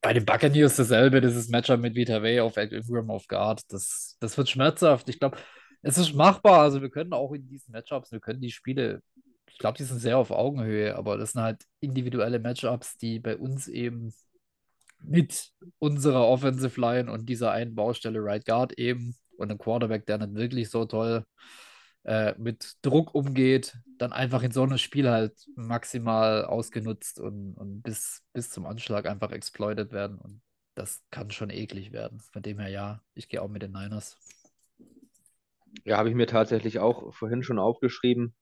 Bei 0.00 0.12
den 0.12 0.24
Buccaneers 0.24 0.76
dasselbe, 0.76 1.20
dieses 1.20 1.48
Matchup 1.48 1.80
mit 1.80 1.94
Vita 1.94 2.22
Vea 2.22 2.42
auf 2.42 2.56
Ed 2.56 2.72
Ingram 2.72 3.10
auf 3.10 3.26
Guard. 3.26 3.62
Das, 3.68 4.16
das 4.20 4.36
wird 4.38 4.48
schmerzhaft. 4.48 5.08
Ich 5.08 5.18
glaube, 5.18 5.38
es 5.82 5.98
ist 5.98 6.14
machbar. 6.14 6.60
Also 6.60 6.82
wir 6.82 6.90
können 6.90 7.12
auch 7.12 7.32
in 7.32 7.48
diesen 7.48 7.72
Matchups, 7.72 8.12
wir 8.12 8.20
können 8.20 8.40
die 8.40 8.50
Spiele, 8.50 9.02
ich 9.48 9.58
glaube, 9.58 9.78
die 9.78 9.84
sind 9.84 10.00
sehr 10.00 10.18
auf 10.18 10.30
Augenhöhe, 10.30 10.96
aber 10.96 11.16
das 11.16 11.32
sind 11.32 11.42
halt 11.42 11.64
individuelle 11.80 12.38
Matchups, 12.38 12.96
die 12.98 13.18
bei 13.20 13.36
uns 13.36 13.68
eben 13.68 14.12
mit 15.06 15.50
unserer 15.78 16.26
Offensive 16.26 16.80
Line 16.80 17.10
und 17.10 17.28
dieser 17.28 17.52
einen 17.52 17.74
Baustelle 17.74 18.20
Right 18.22 18.44
Guard 18.44 18.78
eben 18.78 19.16
und 19.36 19.50
einem 19.50 19.58
Quarterback, 19.58 20.06
der 20.06 20.18
nicht 20.18 20.34
wirklich 20.34 20.70
so 20.70 20.84
toll 20.84 21.24
äh, 22.04 22.34
mit 22.38 22.74
Druck 22.82 23.14
umgeht, 23.14 23.76
dann 23.98 24.12
einfach 24.12 24.42
in 24.42 24.52
so 24.52 24.62
einem 24.62 24.78
Spiel 24.78 25.10
halt 25.10 25.34
maximal 25.56 26.44
ausgenutzt 26.44 27.18
und, 27.18 27.54
und 27.54 27.82
bis, 27.82 28.22
bis 28.32 28.50
zum 28.50 28.66
Anschlag 28.66 29.06
einfach 29.06 29.32
exploited 29.32 29.92
werden. 29.92 30.18
Und 30.18 30.40
das 30.74 31.02
kann 31.10 31.30
schon 31.30 31.50
eklig 31.50 31.92
werden. 31.92 32.20
Von 32.32 32.42
dem 32.42 32.58
her, 32.58 32.68
ja, 32.68 33.02
ich 33.14 33.28
gehe 33.28 33.42
auch 33.42 33.48
mit 33.48 33.62
den 33.62 33.72
Niners. 33.72 34.16
Ja, 35.84 35.98
habe 35.98 36.08
ich 36.08 36.14
mir 36.14 36.26
tatsächlich 36.26 36.78
auch 36.78 37.12
vorhin 37.14 37.42
schon 37.42 37.58
aufgeschrieben. 37.58 38.34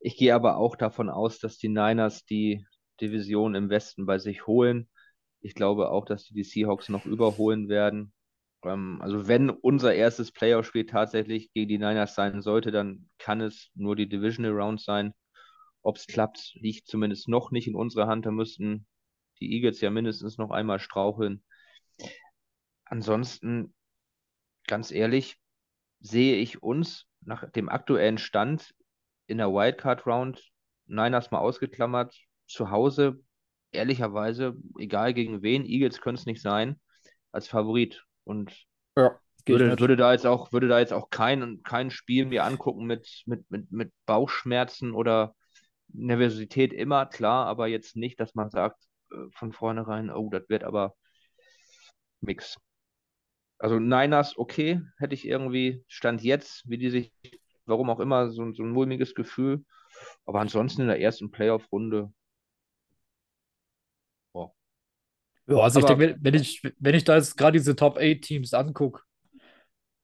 Ich 0.00 0.16
gehe 0.16 0.34
aber 0.34 0.56
auch 0.56 0.76
davon 0.76 1.10
aus, 1.10 1.38
dass 1.38 1.58
die 1.58 1.68
Niners 1.68 2.24
die 2.24 2.64
Division 3.00 3.54
im 3.54 3.68
Westen 3.68 4.06
bei 4.06 4.18
sich 4.18 4.46
holen. 4.46 4.88
Ich 5.42 5.54
glaube 5.54 5.90
auch, 5.90 6.04
dass 6.04 6.24
die 6.24 6.34
die 6.34 6.44
Seahawks 6.44 6.88
noch 6.88 7.04
überholen 7.04 7.68
werden. 7.68 8.12
Ähm, 8.64 9.00
also 9.02 9.26
wenn 9.28 9.50
unser 9.50 9.94
erstes 9.94 10.32
Playoff-Spiel 10.32 10.86
tatsächlich 10.86 11.52
gegen 11.52 11.68
die 11.68 11.78
Niners 11.78 12.14
sein 12.14 12.42
sollte, 12.42 12.70
dann 12.70 13.10
kann 13.18 13.40
es 13.40 13.70
nur 13.74 13.96
die 13.96 14.08
Divisional 14.08 14.52
Round 14.52 14.80
sein. 14.80 15.12
Ob 15.82 15.96
es 15.96 16.06
klappt, 16.06 16.52
liegt 16.54 16.86
zumindest 16.86 17.28
noch 17.28 17.50
nicht 17.50 17.66
in 17.66 17.74
unserer 17.74 18.06
Hand. 18.06 18.24
Da 18.24 18.30
müssten 18.30 18.86
die 19.40 19.52
Eagles 19.52 19.80
ja 19.80 19.90
mindestens 19.90 20.38
noch 20.38 20.50
einmal 20.50 20.78
straucheln. 20.78 21.42
Ansonsten, 22.84 23.74
ganz 24.68 24.92
ehrlich, 24.92 25.38
sehe 25.98 26.36
ich 26.36 26.62
uns 26.62 27.06
nach 27.20 27.50
dem 27.50 27.68
aktuellen 27.68 28.18
Stand 28.18 28.74
in 29.26 29.38
der 29.38 29.52
Wildcard 29.52 30.06
Round, 30.06 30.52
Niners 30.86 31.30
mal 31.30 31.38
ausgeklammert, 31.38 32.16
zu 32.46 32.70
Hause, 32.70 33.20
ehrlicherweise, 33.72 34.54
egal 34.78 35.14
gegen 35.14 35.42
wen, 35.42 35.64
Eagles 35.66 36.00
können 36.00 36.16
es 36.18 36.26
nicht 36.26 36.42
sein, 36.42 36.80
als 37.32 37.48
Favorit. 37.48 38.04
Und 38.24 38.66
Ja, 38.96 39.20
würde, 39.46 39.78
würde 39.78 39.96
da 39.96 40.12
jetzt 40.12 40.26
auch, 40.26 40.52
würde 40.52 40.68
da 40.68 40.78
jetzt 40.80 40.92
auch 40.92 41.10
kein, 41.10 41.62
kein 41.64 41.90
Spiel 41.90 42.26
mir 42.26 42.44
angucken 42.44 42.86
mit, 42.86 43.22
mit, 43.26 43.50
mit, 43.50 43.72
mit 43.72 43.92
Bauchschmerzen 44.06 44.92
oder 44.94 45.34
Nervosität 45.88 46.72
immer, 46.72 47.06
klar, 47.06 47.46
aber 47.46 47.68
jetzt 47.68 47.96
nicht, 47.96 48.20
dass 48.20 48.34
man 48.34 48.50
sagt, 48.50 48.78
äh, 49.12 49.16
von 49.34 49.52
vornherein, 49.52 50.10
oh, 50.10 50.30
das 50.30 50.48
wird 50.48 50.64
aber 50.64 50.94
Mix. 52.22 52.56
Also 53.58 53.78
Niners, 53.78 54.36
okay, 54.36 54.80
hätte 54.98 55.14
ich 55.14 55.26
irgendwie, 55.26 55.84
Stand 55.88 56.22
jetzt, 56.22 56.68
wie 56.68 56.76
die 56.78 56.90
sich, 56.90 57.12
warum 57.66 57.88
auch 57.90 58.00
immer, 58.00 58.30
so, 58.30 58.52
so 58.52 58.62
ein 58.62 58.70
mulmiges 58.70 59.14
Gefühl. 59.14 59.64
Aber 60.26 60.40
ansonsten 60.40 60.82
in 60.82 60.88
der 60.88 61.00
ersten 61.00 61.30
Playoff-Runde, 61.30 62.12
boah. 64.34 64.52
Ja, 65.46 65.56
also 65.58 65.80
ich 65.80 65.86
Aber- 65.86 65.96
denke, 65.96 66.18
wenn, 66.22 66.34
ich, 66.34 66.62
wenn 66.78 66.94
ich 66.94 67.04
da 67.04 67.16
jetzt 67.16 67.36
gerade 67.36 67.58
diese 67.58 67.76
Top 67.76 67.98
8 67.98 68.22
Teams 68.22 68.54
angucke, 68.54 69.02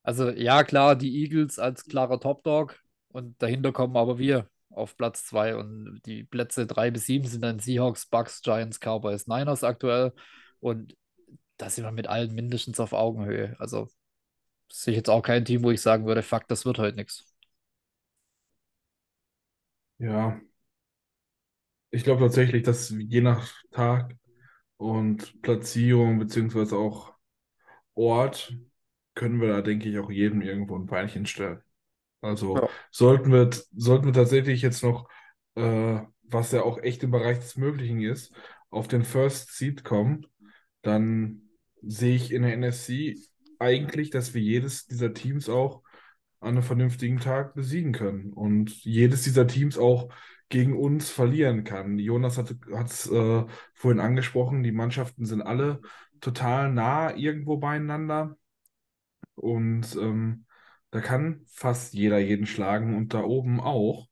also 0.02 0.30
ja, 0.30 0.64
klar, 0.64 0.96
die 0.96 1.22
Eagles 1.22 1.58
als 1.58 1.84
klarer 1.84 2.18
Top-Dog 2.20 2.78
und 3.08 3.40
dahinter 3.42 3.72
kommen 3.72 3.96
aber 3.96 4.18
wir 4.18 4.48
auf 4.70 4.96
Platz 4.96 5.24
2 5.26 5.56
und 5.56 6.00
die 6.06 6.24
Plätze 6.24 6.66
3 6.66 6.90
bis 6.90 7.06
7 7.06 7.26
sind 7.26 7.42
dann 7.42 7.58
Seahawks, 7.58 8.06
Bucks, 8.06 8.42
Giants, 8.42 8.80
Cowboys, 8.80 9.26
Niners 9.26 9.64
aktuell 9.64 10.12
und 10.60 10.96
da 11.56 11.70
sind 11.70 11.84
wir 11.84 11.92
mit 11.92 12.06
allen 12.06 12.34
mindestens 12.34 12.80
auf 12.80 12.92
Augenhöhe. 12.92 13.56
Also 13.58 13.88
sehe 14.70 14.92
ich 14.92 14.98
jetzt 14.98 15.10
auch 15.10 15.22
kein 15.22 15.44
Team, 15.44 15.64
wo 15.64 15.70
ich 15.70 15.80
sagen 15.82 16.06
würde, 16.06 16.22
fuck, 16.22 16.48
das 16.48 16.64
wird 16.66 16.78
heute 16.78 16.96
nichts. 16.96 17.24
Ja, 19.98 20.40
ich 21.90 22.04
glaube 22.04 22.20
tatsächlich, 22.22 22.62
dass 22.62 22.90
je 22.90 23.20
nach 23.20 23.50
Tag 23.70 24.16
und 24.78 25.42
Platzierung 25.42 26.20
beziehungsweise 26.20 26.78
auch 26.78 27.14
Ort 27.94 28.54
können 29.14 29.40
wir 29.40 29.48
da, 29.48 29.62
denke 29.62 29.88
ich, 29.88 29.98
auch 29.98 30.10
jedem 30.10 30.42
irgendwo 30.42 30.76
ein 30.76 30.86
Beinchen 30.86 31.26
stellen. 31.26 31.62
Also 32.20 32.56
Ja. 32.62 32.68
sollten 32.90 33.32
wir, 33.32 33.50
sollten 33.76 34.06
wir 34.06 34.12
tatsächlich 34.12 34.62
jetzt 34.62 34.82
noch, 34.82 35.08
äh, 35.56 36.00
was 36.24 36.52
ja 36.52 36.62
auch 36.62 36.78
echt 36.78 37.02
im 37.02 37.10
Bereich 37.12 37.38
des 37.38 37.56
Möglichen 37.56 38.02
ist, 38.02 38.32
auf 38.70 38.88
den 38.88 39.04
First 39.04 39.56
Seed 39.56 39.84
kommen, 39.84 40.26
dann 40.82 41.50
sehe 41.82 42.16
ich 42.16 42.32
in 42.32 42.42
der 42.42 42.54
NFC 42.54 43.16
eigentlich, 43.58 44.10
dass 44.10 44.34
wir 44.34 44.42
jedes 44.42 44.86
dieser 44.86 45.14
Teams 45.14 45.48
auch 45.48 45.82
an 46.40 46.50
einem 46.50 46.62
vernünftigen 46.62 47.18
Tag 47.20 47.54
besiegen 47.54 47.92
können 47.92 48.32
und 48.32 48.70
jedes 48.84 49.22
dieser 49.24 49.46
Teams 49.46 49.78
auch 49.78 50.12
gegen 50.48 50.76
uns 50.76 51.10
verlieren 51.10 51.64
kann. 51.64 51.98
Jonas 51.98 52.38
hat 52.38 52.50
es 52.50 53.10
äh, 53.10 53.44
vorhin 53.74 54.00
angesprochen, 54.00 54.62
die 54.62 54.72
Mannschaften 54.72 55.26
sind 55.26 55.42
alle 55.42 55.80
total 56.20 56.72
nah 56.72 57.14
irgendwo 57.14 57.58
beieinander 57.58 58.36
und 59.34 59.94
ähm, 59.96 60.46
da 60.90 61.00
kann 61.00 61.42
fast 61.46 61.94
jeder 61.94 62.18
jeden 62.18 62.46
schlagen 62.46 62.96
und 62.96 63.14
da 63.14 63.22
oben 63.22 63.60
auch. 63.60 64.08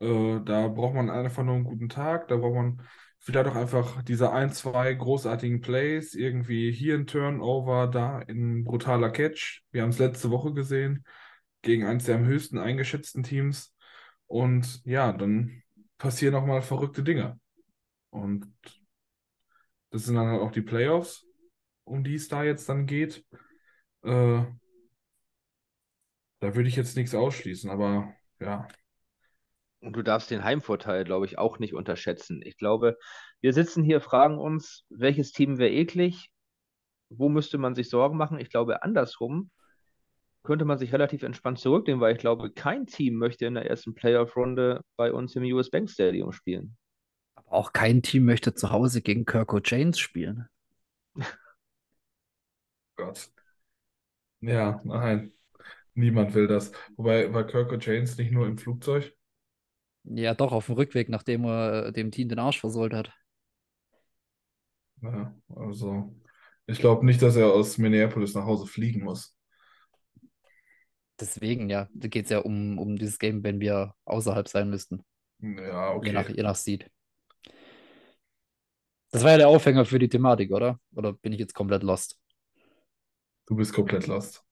Äh, 0.00 0.40
da 0.44 0.68
braucht 0.68 0.94
man 0.94 1.10
einfach 1.10 1.44
nur 1.44 1.54
einen 1.54 1.64
guten 1.64 1.88
Tag, 1.88 2.28
da 2.28 2.36
braucht 2.36 2.54
man 2.54 2.82
vielleicht 3.18 3.48
auch 3.48 3.56
einfach 3.56 4.02
diese 4.02 4.32
ein, 4.32 4.52
zwei 4.52 4.94
großartigen 4.94 5.60
Plays, 5.60 6.14
irgendwie 6.14 6.72
hier 6.72 6.94
ein 6.94 7.06
Turnover, 7.06 7.88
da 7.88 8.18
ein 8.18 8.64
brutaler 8.64 9.10
Catch. 9.10 9.62
Wir 9.70 9.82
haben 9.82 9.90
es 9.90 9.98
letzte 9.98 10.30
Woche 10.30 10.52
gesehen 10.52 11.04
gegen 11.62 11.84
eines 11.84 12.04
der 12.04 12.16
am 12.16 12.26
höchsten 12.26 12.58
eingeschätzten 12.58 13.22
Teams. 13.22 13.74
Und 14.26 14.84
ja, 14.84 15.12
dann 15.12 15.62
passieren 15.98 16.34
auch 16.34 16.46
mal 16.46 16.62
verrückte 16.62 17.02
Dinge. 17.02 17.38
Und 18.10 18.52
das 19.90 20.04
sind 20.04 20.14
dann 20.16 20.28
halt 20.28 20.40
auch 20.40 20.52
die 20.52 20.62
Playoffs, 20.62 21.26
um 21.84 22.04
die 22.04 22.14
es 22.14 22.28
da 22.28 22.44
jetzt 22.44 22.68
dann 22.68 22.86
geht. 22.86 23.24
Äh, 24.02 24.44
da 26.40 26.54
würde 26.54 26.68
ich 26.68 26.76
jetzt 26.76 26.96
nichts 26.96 27.14
ausschließen, 27.14 27.68
aber 27.70 28.14
ja. 28.40 28.68
Und 29.80 29.94
du 29.94 30.02
darfst 30.02 30.30
den 30.30 30.44
Heimvorteil, 30.44 31.04
glaube 31.04 31.26
ich, 31.26 31.38
auch 31.38 31.58
nicht 31.58 31.74
unterschätzen. 31.74 32.40
Ich 32.44 32.56
glaube, 32.56 32.98
wir 33.40 33.52
sitzen 33.52 33.84
hier, 33.84 34.00
fragen 34.00 34.38
uns, 34.38 34.84
welches 34.88 35.32
Team 35.32 35.58
wäre 35.58 35.70
eklig? 35.70 36.30
Wo 37.10 37.28
müsste 37.28 37.58
man 37.58 37.74
sich 37.74 37.88
Sorgen 37.88 38.16
machen? 38.16 38.38
Ich 38.38 38.50
glaube, 38.50 38.82
andersrum 38.82 39.50
könnte 40.48 40.64
man 40.64 40.78
sich 40.78 40.94
relativ 40.94 41.22
entspannt 41.24 41.58
zurücknehmen, 41.58 42.00
weil 42.00 42.14
ich 42.14 42.20
glaube, 42.20 42.50
kein 42.50 42.86
Team 42.86 43.16
möchte 43.16 43.44
in 43.44 43.52
der 43.52 43.68
ersten 43.68 43.94
Playoff-Runde 43.94 44.80
bei 44.96 45.12
uns 45.12 45.36
im 45.36 45.42
US 45.42 45.68
Bank 45.68 45.90
Stadium 45.90 46.32
spielen. 46.32 46.78
Aber 47.34 47.52
auch 47.52 47.74
kein 47.74 48.00
Team 48.00 48.24
möchte 48.24 48.54
zu 48.54 48.70
Hause 48.70 49.02
gegen 49.02 49.26
Kirko 49.26 49.60
James 49.62 49.98
spielen. 49.98 50.48
Gott. 52.96 53.30
Ja, 54.40 54.80
nein. 54.84 55.34
Niemand 55.92 56.32
will 56.32 56.46
das. 56.46 56.72
Wobei 56.96 57.30
war 57.34 57.46
Kirko 57.46 57.76
James 57.76 58.16
nicht 58.16 58.32
nur 58.32 58.46
im 58.46 58.56
Flugzeug? 58.56 59.14
Ja, 60.04 60.32
doch, 60.32 60.52
auf 60.52 60.64
dem 60.64 60.76
Rückweg, 60.76 61.10
nachdem 61.10 61.44
er 61.44 61.88
äh, 61.88 61.92
dem 61.92 62.10
Team 62.10 62.30
den 62.30 62.38
Arsch 62.38 62.58
versohlt 62.58 62.94
hat. 62.94 63.12
Ja, 65.02 65.34
also 65.54 66.10
ich 66.66 66.78
glaube 66.78 67.04
nicht, 67.04 67.20
dass 67.20 67.36
er 67.36 67.52
aus 67.52 67.76
Minneapolis 67.76 68.32
nach 68.32 68.46
Hause 68.46 68.66
fliegen 68.66 69.04
muss. 69.04 69.37
Deswegen, 71.20 71.68
ja, 71.68 71.88
da 71.92 72.08
geht 72.08 72.24
es 72.24 72.30
ja 72.30 72.38
um, 72.38 72.78
um 72.78 72.96
dieses 72.96 73.18
Game, 73.18 73.42
wenn 73.42 73.60
wir 73.60 73.94
außerhalb 74.04 74.46
sein 74.48 74.70
müssten. 74.70 75.02
Ja, 75.40 76.00
Je 76.02 76.12
nach, 76.12 76.24
okay. 76.24 76.34
je 76.36 76.42
nach 76.42 76.54
Seed. 76.54 76.90
Das 79.10 79.24
war 79.24 79.32
ja 79.32 79.38
der 79.38 79.48
Aufhänger 79.48 79.84
für 79.84 79.98
die 79.98 80.08
Thematik, 80.08 80.52
oder? 80.52 80.78
Oder 80.94 81.12
bin 81.14 81.32
ich 81.32 81.38
jetzt 81.40 81.54
komplett 81.54 81.82
lost? 81.82 82.18
Du 83.46 83.56
bist 83.56 83.72
komplett 83.72 84.06
lost. 84.06 84.44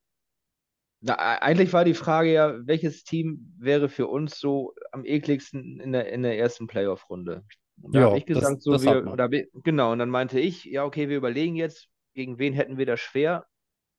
Na, 1.00 1.14
e- 1.14 1.42
eigentlich 1.42 1.72
war 1.72 1.84
die 1.84 1.94
Frage 1.94 2.32
ja, 2.32 2.66
welches 2.66 3.04
Team 3.04 3.54
wäre 3.58 3.88
für 3.88 4.06
uns 4.06 4.40
so 4.40 4.74
am 4.92 5.04
ekligsten 5.04 5.78
in 5.78 5.92
der, 5.92 6.10
in 6.10 6.22
der 6.22 6.38
ersten 6.38 6.66
Playoff-Runde? 6.66 7.44
Und 7.82 7.94
Da 7.94 8.00
Ja, 8.00 8.06
habe 8.06 8.18
ich 8.18 8.24
das- 8.24 8.38
gesagt, 8.38 8.62
so 8.62 8.72
das 8.72 8.82
wir, 8.84 9.06
oder, 9.06 9.30
wir- 9.30 9.46
genau, 9.62 9.92
und 9.92 9.98
dann 9.98 10.08
meinte 10.10 10.40
ich, 10.40 10.64
ja, 10.64 10.84
okay, 10.84 11.08
wir 11.10 11.18
überlegen 11.18 11.54
jetzt, 11.54 11.88
gegen 12.14 12.38
wen 12.38 12.54
hätten 12.54 12.78
wir 12.78 12.86
das 12.86 13.00
schwer? 13.00 13.46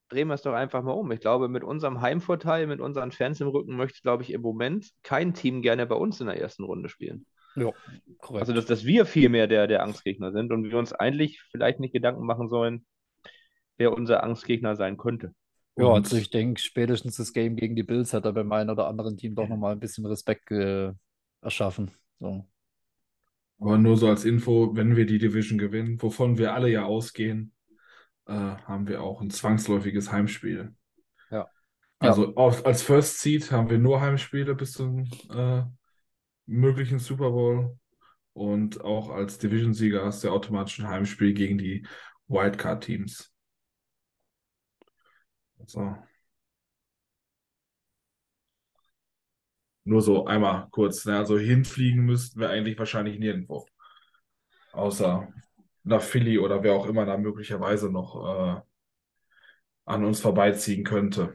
Drehen 0.08 0.28
wir 0.28 0.34
es 0.34 0.42
doch 0.42 0.54
einfach 0.54 0.82
mal 0.82 0.92
um. 0.92 1.10
Ich 1.12 1.20
glaube, 1.20 1.48
mit 1.48 1.64
unserem 1.64 2.00
Heimvorteil, 2.00 2.66
mit 2.66 2.80
unseren 2.80 3.12
Fans 3.12 3.40
im 3.40 3.48
Rücken, 3.48 3.76
möchte, 3.76 4.00
glaube 4.02 4.22
ich, 4.22 4.32
im 4.32 4.40
Moment 4.42 4.90
kein 5.02 5.34
Team 5.34 5.62
gerne 5.62 5.86
bei 5.86 5.96
uns 5.96 6.20
in 6.20 6.26
der 6.26 6.40
ersten 6.40 6.64
Runde 6.64 6.88
spielen. 6.88 7.26
Ja, 7.54 7.72
korrekt. 8.18 8.42
Also, 8.42 8.52
dass, 8.52 8.66
dass 8.66 8.84
wir 8.84 9.04
viel 9.06 9.28
mehr 9.28 9.46
der, 9.46 9.66
der 9.66 9.82
Angstgegner 9.82 10.32
sind 10.32 10.52
und 10.52 10.64
wir 10.64 10.78
uns 10.78 10.92
eigentlich 10.92 11.42
vielleicht 11.50 11.80
nicht 11.80 11.92
Gedanken 11.92 12.24
machen 12.24 12.48
sollen, 12.48 12.86
wer 13.78 13.92
unser 13.92 14.22
Angstgegner 14.24 14.76
sein 14.76 14.96
könnte. 14.96 15.34
ja, 15.76 15.86
Und- 15.86 16.04
also 16.04 16.16
ich 16.16 16.30
denke, 16.30 16.60
spätestens 16.60 17.16
das 17.16 17.32
Game 17.32 17.56
gegen 17.56 17.76
die 17.76 17.82
Bills 17.82 18.12
hat 18.12 18.24
er 18.24 18.32
beim 18.32 18.50
einen 18.52 18.70
oder 18.70 18.86
anderen 18.88 19.16
Team 19.16 19.34
doch 19.34 19.48
nochmal 19.48 19.72
ein 19.72 19.80
bisschen 19.80 20.06
Respekt 20.06 20.50
äh, 20.50 20.92
erschaffen. 21.42 21.90
So. 22.20 22.44
Aber 23.60 23.78
nur 23.78 23.96
so 23.96 24.08
als 24.08 24.24
Info, 24.24 24.74
wenn 24.76 24.96
wir 24.96 25.06
die 25.06 25.18
Division 25.18 25.58
gewinnen, 25.58 26.00
wovon 26.02 26.38
wir 26.38 26.54
alle 26.54 26.68
ja 26.70 26.84
ausgehen, 26.84 27.52
äh, 28.28 28.32
haben 28.32 28.86
wir 28.86 29.02
auch 29.02 29.20
ein 29.20 29.30
zwangsläufiges 29.30 30.12
Heimspiel. 30.12 30.74
Ja. 31.30 31.48
Also 31.98 32.34
auf, 32.36 32.64
als 32.64 32.82
First 32.82 33.20
Seed 33.20 33.50
haben 33.50 33.70
wir 33.70 33.78
nur 33.78 34.00
Heimspiele 34.00 34.54
bis 34.54 34.72
zum 34.72 35.10
äh, 35.30 35.62
möglichen 36.46 36.98
Super 36.98 37.30
Bowl. 37.30 37.78
Und 38.34 38.82
auch 38.82 39.10
als 39.10 39.38
Division-Sieger 39.38 40.04
hast 40.04 40.22
du 40.22 40.28
ja 40.28 40.34
automatisch 40.34 40.78
ein 40.78 40.88
Heimspiel 40.88 41.32
gegen 41.32 41.58
die 41.58 41.84
Wildcard-Teams. 42.28 43.32
So. 45.66 45.96
Nur 49.84 50.02
so 50.02 50.26
einmal 50.26 50.68
kurz. 50.70 51.04
Ne? 51.06 51.16
Also 51.16 51.38
hinfliegen 51.38 52.04
müssten 52.04 52.38
wir 52.38 52.50
eigentlich 52.50 52.78
wahrscheinlich 52.78 53.18
nirgendwo. 53.18 53.66
Außer 54.72 55.32
nach 55.84 56.02
Philly 56.02 56.38
oder 56.38 56.62
wer 56.62 56.74
auch 56.74 56.86
immer 56.86 57.06
da 57.06 57.16
möglicherweise 57.16 57.90
noch 57.90 58.16
äh, 58.56 58.60
an 59.84 60.04
uns 60.04 60.20
vorbeiziehen 60.20 60.84
könnte. 60.84 61.34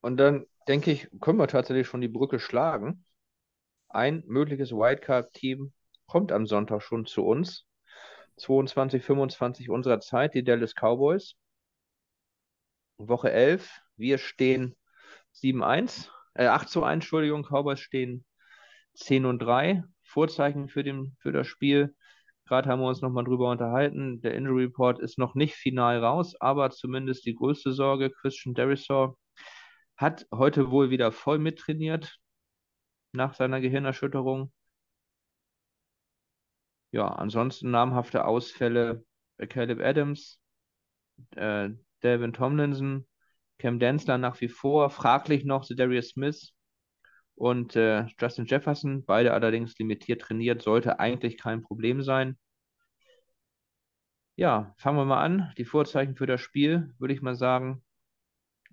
Und 0.00 0.16
dann 0.16 0.46
denke 0.68 0.90
ich, 0.92 1.08
können 1.20 1.38
wir 1.38 1.48
tatsächlich 1.48 1.86
schon 1.86 2.00
die 2.00 2.08
Brücke 2.08 2.38
schlagen. 2.38 3.04
Ein 3.88 4.22
mögliches 4.26 4.72
Wildcard-Team 4.72 5.72
kommt 6.06 6.32
am 6.32 6.46
Sonntag 6.46 6.82
schon 6.82 7.06
zu 7.06 7.24
uns. 7.24 7.66
22, 8.36 9.04
25 9.04 9.70
unserer 9.70 10.00
Zeit, 10.00 10.34
die 10.34 10.44
Dallas 10.44 10.74
Cowboys. 10.74 11.34
Woche 12.96 13.32
11, 13.32 13.80
wir 13.96 14.18
stehen 14.18 14.76
7-1, 15.34 16.08
äh 16.34 16.46
8 16.46 16.68
zu 16.68 16.82
1, 16.82 17.04
Entschuldigung, 17.04 17.44
Cowboys 17.44 17.80
stehen 17.80 18.24
10 18.94 19.24
und 19.26 19.40
3. 19.40 19.84
Vorzeichen 20.10 20.68
für, 20.68 20.82
den, 20.82 21.16
für 21.20 21.32
das 21.32 21.46
Spiel. 21.46 21.94
Gerade 22.46 22.68
haben 22.68 22.80
wir 22.80 22.88
uns 22.88 23.00
nochmal 23.00 23.24
drüber 23.24 23.50
unterhalten. 23.50 24.20
Der 24.22 24.34
Injury 24.34 24.64
Report 24.64 24.98
ist 24.98 25.18
noch 25.18 25.34
nicht 25.34 25.54
final 25.54 26.02
raus, 26.04 26.34
aber 26.40 26.70
zumindest 26.70 27.24
die 27.26 27.34
größte 27.34 27.72
Sorge, 27.72 28.10
Christian 28.10 28.54
Derisor 28.54 29.16
hat 29.96 30.26
heute 30.32 30.70
wohl 30.70 30.90
wieder 30.90 31.12
voll 31.12 31.38
mittrainiert 31.38 32.18
nach 33.12 33.34
seiner 33.34 33.60
Gehirnerschütterung. 33.60 34.52
Ja, 36.92 37.06
ansonsten 37.06 37.70
namhafte 37.70 38.24
Ausfälle 38.24 39.04
bei 39.36 39.46
Caleb 39.46 39.80
Adams, 39.80 40.40
äh, 41.36 41.70
Delvin 42.02 42.32
Tomlinson, 42.32 43.06
Cam 43.58 43.78
Densler 43.78 44.18
nach 44.18 44.40
wie 44.40 44.48
vor, 44.48 44.90
fraglich 44.90 45.44
noch 45.44 45.64
Darius 45.68 46.08
Smith 46.10 46.52
und 47.40 47.74
äh, 47.74 48.04
Justin 48.20 48.44
Jefferson, 48.44 49.02
beide 49.06 49.32
allerdings 49.32 49.78
limitiert 49.78 50.20
trainiert, 50.20 50.60
sollte 50.60 51.00
eigentlich 51.00 51.38
kein 51.38 51.62
Problem 51.62 52.02
sein. 52.02 52.36
Ja, 54.36 54.74
fangen 54.76 54.98
wir 54.98 55.06
mal 55.06 55.24
an. 55.24 55.50
Die 55.56 55.64
Vorzeichen 55.64 56.16
für 56.16 56.26
das 56.26 56.42
Spiel, 56.42 56.94
würde 56.98 57.14
ich 57.14 57.22
mal 57.22 57.34
sagen, 57.34 57.82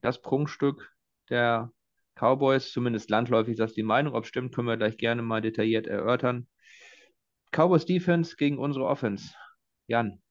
das 0.02 0.22
Prunkstück 0.22 0.94
der 1.30 1.72
Cowboys, 2.16 2.74
zumindest 2.74 3.10
landläufig 3.10 3.54
ist 3.54 3.60
das 3.62 3.74
die 3.74 3.84
Meinung. 3.84 4.14
Ob 4.16 4.26
stimmt, 4.26 4.54
können 4.54 4.68
wir 4.68 4.76
gleich 4.76 4.98
gerne 4.98 5.22
mal 5.22 5.42
detailliert 5.42 5.88
erörtern. 5.88 6.50
Cowboys 7.54 7.86
Defense 7.86 8.36
gegen 8.36 8.58
unsere 8.58 8.86
Offense. 8.86 9.34
Jan, 9.88 10.22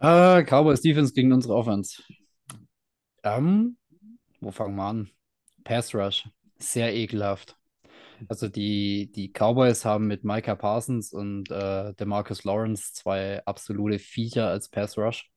Äh, 0.00 0.44
Cowboys 0.44 0.80
Defense 0.80 1.12
gegen 1.12 1.32
unsere 1.32 1.54
Offense. 1.54 2.02
Ähm, 3.22 3.76
wo 4.40 4.50
fangen 4.50 4.76
wir 4.76 4.84
an? 4.84 5.10
Pass 5.64 5.94
Rush. 5.94 6.28
Sehr 6.58 6.94
ekelhaft. 6.94 7.56
Also 8.28 8.48
die, 8.48 9.12
die 9.12 9.30
Cowboys 9.32 9.84
haben 9.84 10.08
mit 10.08 10.24
Micah 10.24 10.56
Parsons 10.56 11.12
und 11.12 11.50
äh, 11.50 11.94
DeMarcus 11.94 12.44
Lawrence 12.44 12.92
zwei 12.92 13.44
absolute 13.44 13.98
Viecher 14.00 14.48
als 14.48 14.68
Pass 14.68 14.98
Rush, 14.98 15.30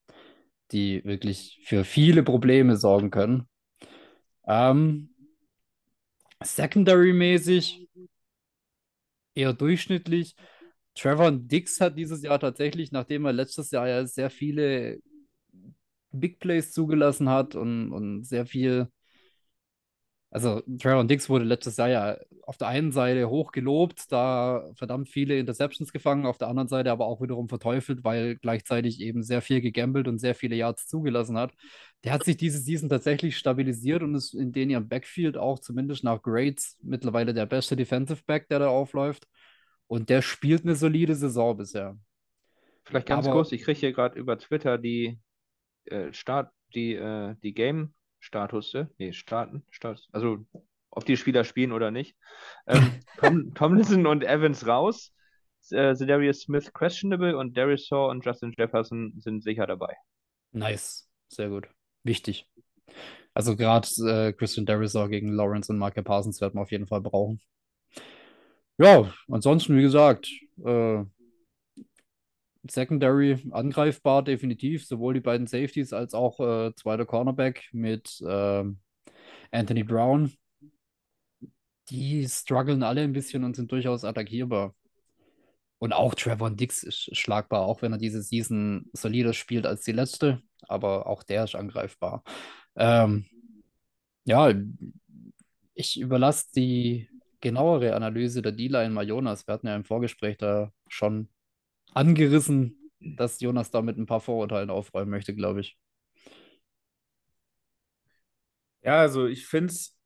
die 0.71 1.03
wirklich 1.05 1.61
für 1.63 1.83
viele 1.83 2.23
Probleme 2.23 2.77
sorgen 2.77 3.11
können. 3.11 3.47
Ähm, 4.47 5.09
Secondary-mäßig 6.43 7.87
eher 9.35 9.53
durchschnittlich. 9.53 10.35
Trevor 10.95 11.31
Dix 11.31 11.79
hat 11.79 11.97
dieses 11.97 12.23
Jahr 12.23 12.39
tatsächlich, 12.39 12.91
nachdem 12.91 13.25
er 13.25 13.33
letztes 13.33 13.71
Jahr 13.71 13.87
ja 13.87 14.05
sehr 14.05 14.29
viele 14.29 14.99
Big 16.11 16.39
Plays 16.39 16.71
zugelassen 16.71 17.29
hat 17.29 17.55
und, 17.55 17.91
und 17.91 18.23
sehr 18.25 18.45
viel. 18.45 18.89
Also, 20.33 20.61
Trevor 20.79 21.03
Dix 21.03 21.29
wurde 21.29 21.43
letztes 21.43 21.75
Jahr 21.75 21.89
ja 21.89 22.17
auf 22.43 22.55
der 22.57 22.69
einen 22.69 22.93
Seite 22.93 23.29
hoch 23.29 23.51
gelobt, 23.51 24.11
da 24.11 24.71
verdammt 24.75 25.09
viele 25.09 25.37
Interceptions 25.37 25.91
gefangen, 25.91 26.25
auf 26.25 26.37
der 26.37 26.47
anderen 26.47 26.69
Seite 26.69 26.89
aber 26.91 27.05
auch 27.05 27.21
wiederum 27.21 27.49
verteufelt, 27.49 28.03
weil 28.05 28.37
gleichzeitig 28.37 29.01
eben 29.01 29.23
sehr 29.23 29.41
viel 29.41 29.59
gegambelt 29.59 30.07
und 30.07 30.19
sehr 30.19 30.33
viele 30.33 30.55
Yards 30.55 30.87
zugelassen 30.87 31.37
hat. 31.37 31.53
Der 32.05 32.13
hat 32.13 32.23
sich 32.23 32.37
diese 32.37 32.59
Season 32.59 32.87
tatsächlich 32.89 33.37
stabilisiert 33.37 34.03
und 34.03 34.15
ist 34.15 34.33
in 34.33 34.53
den 34.53 34.69
ihrem 34.69 34.87
Backfield 34.87 35.37
auch 35.37 35.59
zumindest 35.59 36.03
nach 36.05 36.21
Grades 36.21 36.77
mittlerweile 36.81 37.33
der 37.33 37.45
beste 37.45 37.75
Defensive 37.75 38.23
Back, 38.25 38.47
der 38.47 38.59
da 38.59 38.69
aufläuft. 38.69 39.27
Und 39.87 40.09
der 40.09 40.21
spielt 40.21 40.63
eine 40.63 40.75
solide 40.75 41.15
Saison 41.15 41.57
bisher. 41.57 41.97
vielleicht 42.85 43.07
ganz 43.07 43.27
Aber- 43.27 43.35
kurz, 43.35 43.51
ich 43.51 43.63
kriege 43.63 43.79
hier 43.79 43.91
gerade 43.93 44.17
über 44.17 44.37
Twitter 44.39 44.77
die 44.77 45.19
äh, 45.85 46.11
Start, 46.13 46.51
die, 46.73 46.95
äh, 46.95 47.35
die 47.43 47.53
Game-Status, 48.21 48.75
nee, 48.97 49.13
Starten, 49.13 49.63
Start, 49.69 50.07
also 50.11 50.45
ob 50.91 51.05
die 51.05 51.17
Spieler 51.17 51.43
spielen 51.43 51.71
oder 51.71 51.91
nicht. 51.91 52.15
Ähm, 52.67 52.99
Tom, 53.17 53.53
Tomlinson 53.53 54.05
und 54.05 54.23
Evans 54.23 54.67
raus. 54.67 55.11
Äh, 55.69 55.95
Darius 55.95 56.41
Smith 56.41 56.71
questionable 56.73 57.37
und 57.37 57.55
Darius 57.55 57.87
Saw 57.87 58.09
und 58.09 58.25
Justin 58.25 58.53
Jefferson 58.57 59.13
sind 59.17 59.43
sicher 59.43 59.67
dabei. 59.67 59.95
Nice, 60.51 61.07
sehr 61.27 61.49
gut. 61.49 61.67
Wichtig. 62.03 62.47
Also 63.33 63.55
gerade 63.55 63.87
äh, 64.07 64.33
Christian 64.33 64.65
Derisor 64.65 65.07
gegen 65.07 65.29
Lawrence 65.29 65.71
und 65.71 65.79
Micah 65.79 66.01
Parsons 66.01 66.41
werden 66.41 66.55
wir 66.55 66.61
auf 66.61 66.71
jeden 66.71 66.87
Fall 66.87 67.01
brauchen. 67.01 67.39
Ja, 68.77 69.13
ansonsten, 69.29 69.77
wie 69.77 69.83
gesagt, 69.83 70.27
äh, 70.65 71.03
Secondary 72.69 73.37
angreifbar, 73.51 74.23
definitiv. 74.23 74.85
Sowohl 74.85 75.15
die 75.15 75.19
beiden 75.19 75.47
Safeties 75.47 75.93
als 75.93 76.13
auch 76.13 76.39
äh, 76.39 76.73
zweiter 76.75 77.05
Cornerback 77.05 77.69
mit 77.71 78.21
ähm, 78.27 78.79
Anthony 79.51 79.83
Brown. 79.83 80.31
Die 81.89 82.27
strugglen 82.27 82.83
alle 82.83 83.01
ein 83.01 83.13
bisschen 83.13 83.43
und 83.43 83.55
sind 83.55 83.71
durchaus 83.71 84.03
attackierbar. 84.05 84.75
Und 85.79 85.93
auch 85.93 86.13
Trevor 86.13 86.51
Dix 86.51 86.83
ist 86.83 87.17
schlagbar, 87.17 87.61
auch 87.61 87.81
wenn 87.81 87.91
er 87.91 87.97
diese 87.97 88.21
Season 88.21 88.85
solider 88.93 89.33
spielt 89.33 89.65
als 89.65 89.81
die 89.81 89.91
letzte. 89.91 90.41
Aber 90.67 91.07
auch 91.07 91.23
der 91.23 91.43
ist 91.43 91.55
angreifbar. 91.55 92.23
Ähm, 92.75 93.25
ja, 94.25 94.53
ich 95.73 95.99
überlasse 95.99 96.51
die 96.55 97.09
genauere 97.41 97.95
Analyse 97.95 98.43
der 98.43 98.51
D-Line 98.51 98.91
mal. 98.91 99.07
Wir 99.07 99.35
hatten 99.47 99.67
ja 99.67 99.75
im 99.75 99.83
Vorgespräch 99.83 100.37
da 100.37 100.71
schon 100.87 101.27
angerissen, 101.93 102.91
dass 102.99 103.39
Jonas 103.41 103.71
da 103.71 103.81
mit 103.81 103.97
ein 103.97 104.05
paar 104.05 104.21
Vorurteilen 104.21 104.69
aufräumen 104.69 105.11
möchte, 105.11 105.35
glaube 105.35 105.61
ich. 105.61 105.77
Ja, 108.83 108.99
also 108.99 109.27
ich 109.27 109.45
finde 109.47 109.71
es 109.73 109.97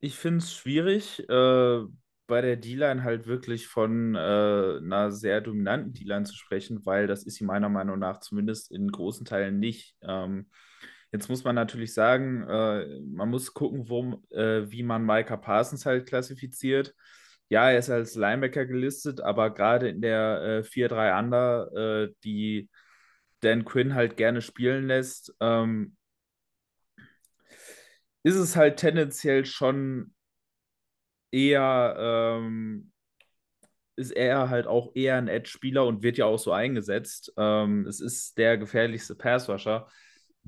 ich 0.00 0.16
find's 0.16 0.54
schwierig, 0.54 1.20
äh, 1.28 1.80
bei 2.26 2.40
der 2.42 2.56
D-Line 2.56 3.04
halt 3.04 3.26
wirklich 3.26 3.68
von 3.68 4.14
äh, 4.16 4.18
einer 4.18 5.12
sehr 5.12 5.40
dominanten 5.42 5.94
D-Line 5.94 6.24
zu 6.26 6.36
sprechen, 6.36 6.86
weil 6.86 7.06
das 7.06 7.24
ist 7.24 7.36
sie 7.36 7.44
meiner 7.44 7.68
Meinung 7.70 7.98
nach 8.00 8.20
zumindest 8.20 8.72
in 8.72 8.90
großen 8.92 9.26
Teilen 9.26 9.58
nicht. 9.60 9.96
Ähm, 10.02 10.50
jetzt 11.12 11.28
muss 11.30 11.44
man 11.44 11.54
natürlich 11.56 11.94
sagen, 11.94 12.44
äh, 12.48 13.00
man 13.02 13.30
muss 13.30 13.54
gucken, 13.54 13.88
wo, 13.90 14.22
äh, 14.30 14.70
wie 14.70 14.82
man 14.84 15.04
Micah 15.06 15.36
Parsons 15.38 15.86
halt 15.86 16.06
klassifiziert. 16.08 16.94
Ja, 17.50 17.70
er 17.70 17.78
ist 17.80 17.90
als 17.90 18.14
Linebacker 18.14 18.64
gelistet, 18.66 19.20
aber 19.20 19.50
gerade 19.52 19.88
in 19.88 20.00
der 20.02 20.60
äh, 20.60 20.64
4-3 20.64 21.18
Under, 21.18 22.06
äh, 22.08 22.14
die 22.24 22.70
Dan 23.40 23.64
Quinn 23.64 23.94
halt 23.94 24.16
gerne 24.16 24.42
spielen 24.42 24.88
lässt, 24.88 25.34
ähm, 25.40 25.96
ist 28.22 28.36
es 28.36 28.56
halt 28.56 28.78
tendenziell 28.78 29.44
schon 29.44 30.14
eher, 31.32 31.94
ähm, 31.98 32.92
ist 33.96 34.12
er 34.12 34.48
halt 34.48 34.66
auch 34.66 34.92
eher 34.94 35.16
ein 35.16 35.28
Edge-Spieler 35.28 35.86
und 35.86 36.02
wird 36.02 36.16
ja 36.18 36.24
auch 36.26 36.38
so 36.38 36.52
eingesetzt. 36.52 37.32
Ähm, 37.36 37.86
es 37.86 38.00
ist 38.00 38.38
der 38.38 38.56
gefährlichste 38.58 39.14
Passwasher, 39.14 39.88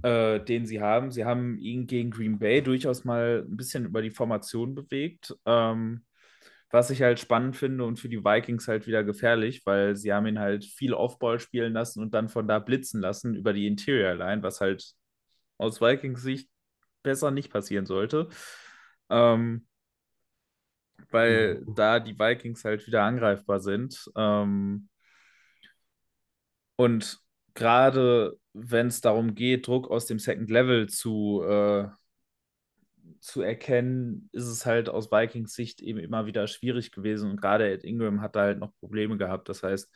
äh, 0.02 0.40
den 0.40 0.64
sie 0.66 0.80
haben. 0.80 1.10
Sie 1.10 1.24
haben 1.24 1.58
ihn 1.58 1.86
gegen 1.86 2.10
Green 2.10 2.38
Bay 2.38 2.62
durchaus 2.62 3.04
mal 3.04 3.44
ein 3.48 3.56
bisschen 3.56 3.84
über 3.86 4.00
die 4.02 4.10
Formation 4.10 4.74
bewegt. 4.74 5.34
Ähm, 5.46 6.04
was 6.72 6.90
ich 6.90 7.02
halt 7.02 7.20
spannend 7.20 7.56
finde 7.56 7.84
und 7.84 7.98
für 8.00 8.10
die 8.10 8.24
Vikings 8.24 8.68
halt 8.68 8.88
wieder 8.88 9.04
gefährlich, 9.04 9.62
weil 9.66 9.96
sie 9.96 10.12
haben 10.14 10.26
ihn 10.26 10.40
halt 10.40 10.64
viel 10.66 10.94
Offball 10.94 11.40
spielen 11.40 11.74
lassen 11.74 12.02
und 12.02 12.14
dann 12.14 12.30
von 12.30 12.48
da 12.48 12.60
blitzen 12.60 13.00
lassen 13.02 13.36
über 13.36 13.54
die 13.54 13.68
Interior 13.68 14.14
Line, 14.16 14.42
was 14.44 14.60
halt 14.62 14.94
aus 15.58 15.80
Vikings 15.80 16.22
Sicht 16.22 16.50
besser 17.02 17.30
nicht 17.32 17.52
passieren 17.52 17.86
sollte. 17.86 18.28
Ähm, 19.10 19.66
weil 21.10 21.62
Ja. 21.64 21.76
da 21.76 22.00
die 22.00 22.18
Vikings 22.18 22.64
halt 22.64 22.86
wieder 22.86 23.02
angreifbar 23.04 23.60
sind. 23.60 24.10
Ähm, 24.16 24.88
und 26.76 27.18
gerade 27.54 28.38
wenn 28.52 28.88
es 28.88 29.00
darum 29.00 29.34
geht, 29.34 29.66
Druck 29.66 29.90
aus 29.90 30.06
dem 30.06 30.18
Second 30.18 30.50
Level 30.50 30.88
zu, 30.88 31.42
äh, 31.44 31.88
zu 33.22 33.40
erkennen, 33.40 34.28
ist 34.32 34.46
es 34.46 34.66
halt 34.66 34.88
aus 34.88 35.12
Vikings 35.12 35.54
Sicht 35.54 35.80
eben 35.80 36.00
immer 36.00 36.26
wieder 36.26 36.48
schwierig 36.48 36.90
gewesen. 36.90 37.30
Und 37.30 37.40
gerade 37.40 37.70
Ed 37.70 37.84
Ingram 37.84 38.20
hat 38.20 38.34
da 38.34 38.40
halt 38.42 38.58
noch 38.58 38.74
Probleme 38.80 39.16
gehabt. 39.16 39.48
Das 39.48 39.62
heißt, 39.62 39.88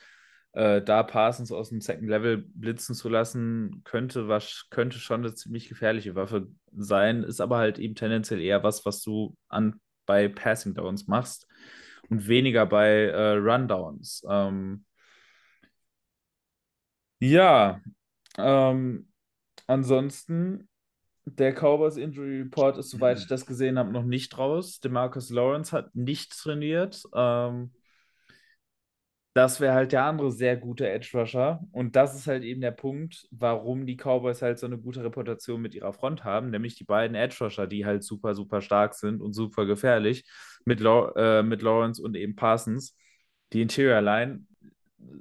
äh, 0.53 0.81
da 0.81 1.03
Parsons 1.03 1.51
aus 1.51 1.71
dem 1.71 1.81
Second 1.81 2.09
Level 2.09 2.39
blitzen 2.55 2.95
zu 2.95 3.09
lassen, 3.09 3.83
könnte, 3.85 4.29
was, 4.29 4.69
könnte 4.71 4.99
schon 4.99 5.25
eine 5.25 5.35
ziemlich 5.35 5.69
gefährliche 5.69 6.15
Waffe 6.15 6.47
sein, 6.73 7.25
ist 7.25 7.41
aber 7.41 7.59
halt 7.59 7.81
eben 7.81 7.97
tendenziell 7.97 8.41
eher 8.41 8.63
was, 8.63 8.87
was 8.87 9.03
du 9.03 9.37
an, 9.49 9.81
bei 10.07 10.29
Passing 10.29 10.75
Downs 10.75 11.09
machst 11.09 11.49
und 12.09 12.29
weniger 12.29 12.65
bei 12.65 13.07
äh, 13.07 13.33
Rundowns. 13.33 14.25
Ähm, 14.31 14.85
ja, 17.19 17.81
ähm, 18.39 19.09
ansonsten, 19.67 20.69
der 21.27 21.53
Cowboys 21.53 21.97
Injury 21.97 22.43
Report 22.43 22.79
ist, 22.79 22.91
soweit 22.91 23.19
ich 23.19 23.27
das 23.27 23.47
gesehen 23.47 23.79
habe, 23.79 23.93
noch 23.93 24.05
nicht 24.05 24.39
raus. 24.39 24.81
DeMarcus 24.81 25.31
Lawrence 25.31 25.73
hat 25.73 25.95
nicht 25.95 26.33
trainiert. 26.39 27.03
Ähm, 27.15 27.73
das 29.35 29.61
wäre 29.61 29.75
halt 29.75 29.93
der 29.93 30.05
andere 30.05 30.33
sehr 30.33 30.57
gute 30.57 30.89
Edge 30.89 31.11
Rusher. 31.13 31.61
Und 31.73 31.95
das 31.95 32.15
ist 32.15 32.27
halt 32.27 32.43
eben 32.43 32.61
der 32.61 32.71
Punkt, 32.71 33.29
warum 33.33 33.85
die 33.87 33.97
Cowboys 33.97 34.41
halt 34.41 34.59
so 34.59 34.67
eine 34.67 34.79
gute 34.79 35.05
Reputation 35.05 35.61
mit 35.61 35.75
ihrer 35.75 35.93
Front 35.93 36.25
haben, 36.25 36.49
nämlich 36.49 36.77
die 36.77 36.85
beiden 36.85 37.15
Edge 37.17 37.37
Rusher, 37.41 37.67
die 37.67 37.85
halt 37.85 38.03
super, 38.03 38.35
super 38.35 38.63
stark 38.63 38.95
sind 38.95 39.21
und 39.21 39.35
super 39.35 39.67
gefährlich 39.67 40.25
mit, 40.65 40.81
Law 40.81 41.13
äh, 41.17 41.43
mit 41.43 41.61
Lawrence 41.61 42.01
und 42.01 42.17
eben 42.17 42.35
Parsons. 42.35 42.97
Die 43.53 43.61
Interior 43.61 44.01
Line 44.01 44.47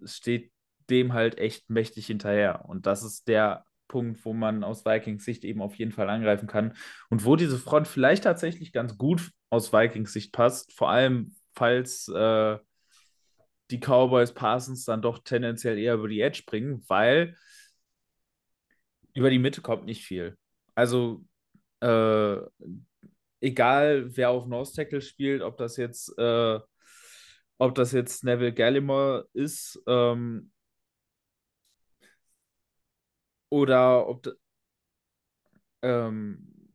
steht 0.06 0.52
dem 0.89 1.13
halt 1.13 1.38
echt 1.38 1.70
mächtig 1.70 2.06
hinterher. 2.06 2.63
Und 2.70 2.86
das 2.86 3.04
ist 3.04 3.28
der 3.28 3.65
Punkt, 3.88 4.24
wo 4.26 4.34
man 4.34 4.63
aus 4.63 4.86
Vikings 4.86 5.26
Sicht 5.26 5.43
eben 5.43 5.62
auf 5.62 5.76
jeden 5.76 5.91
Fall 5.91 6.10
angreifen 6.10 6.48
kann. 6.48 6.74
Und 7.10 7.26
wo 7.26 7.36
diese 7.36 7.58
Front 7.58 7.88
vielleicht 7.88 8.24
tatsächlich 8.24 8.71
ganz 8.71 8.98
gut 8.98 9.32
aus 9.50 9.74
Vikings 9.74 10.13
Sicht 10.13 10.32
passt, 10.32 10.74
vor 10.74 10.89
allem 10.89 11.36
falls 11.54 12.08
äh, 12.10 12.58
die 13.71 13.80
Cowboys 13.80 14.34
Parsons 14.34 14.86
dann 14.86 15.02
doch 15.02 15.19
tendenziell 15.19 15.78
eher 15.78 15.95
über 15.95 16.08
die 16.08 16.21
Edge 16.21 16.43
bringen, 16.45 16.84
weil 16.88 17.36
über 19.13 19.30
die 19.30 19.39
Mitte 19.39 19.62
kommt 19.62 19.86
nicht 19.86 20.06
viel. 20.06 20.38
Also 20.76 21.24
äh, 21.80 22.38
egal 23.39 24.15
wer 24.15 24.30
auf 24.30 24.45
Nose 24.45 24.76
Tackle 24.76 25.02
spielt, 25.02 25.41
ob 25.41 25.58
das 25.58 25.78
jetzt 25.78 26.17
äh, 26.17 26.60
ob 27.58 27.74
das 27.76 27.93
jetzt 27.93 28.24
Neville 28.24 28.54
Gallimore 28.54 29.28
ist 29.34 29.82
ähm, 29.88 30.52
oder 33.56 34.06
ob 34.10 34.28
ähm, 35.82 36.74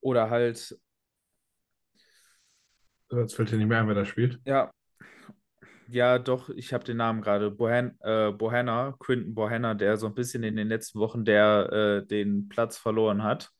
oder 0.00 0.30
halt 0.30 0.76
Jetzt 3.12 3.34
fällt 3.36 3.50
dir 3.52 3.56
nicht 3.56 3.68
mehr 3.68 3.78
ein, 3.78 3.86
wer 3.88 3.94
da 3.94 4.04
spielt. 4.04 4.40
ja. 4.44 4.70
Ja 5.88 6.18
doch 6.18 6.48
ich 6.50 6.72
habe 6.72 6.84
den 6.84 6.96
Namen 6.98 7.20
gerade. 7.20 7.50
Bohan 7.50 7.96
äh, 8.00 8.30
Bohanna 8.30 8.94
Quinton 9.00 9.34
Bohanna 9.34 9.74
der 9.74 9.96
so 9.96 10.06
ein 10.06 10.14
bisschen 10.14 10.42
in 10.44 10.56
den 10.56 10.68
letzten 10.68 11.00
Wochen 11.00 11.24
der 11.24 12.02
äh, 12.02 12.06
den 12.06 12.48
Platz 12.48 12.78
verloren 12.78 13.22
hat. 13.24 13.50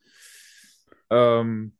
Ähm, 1.09 1.77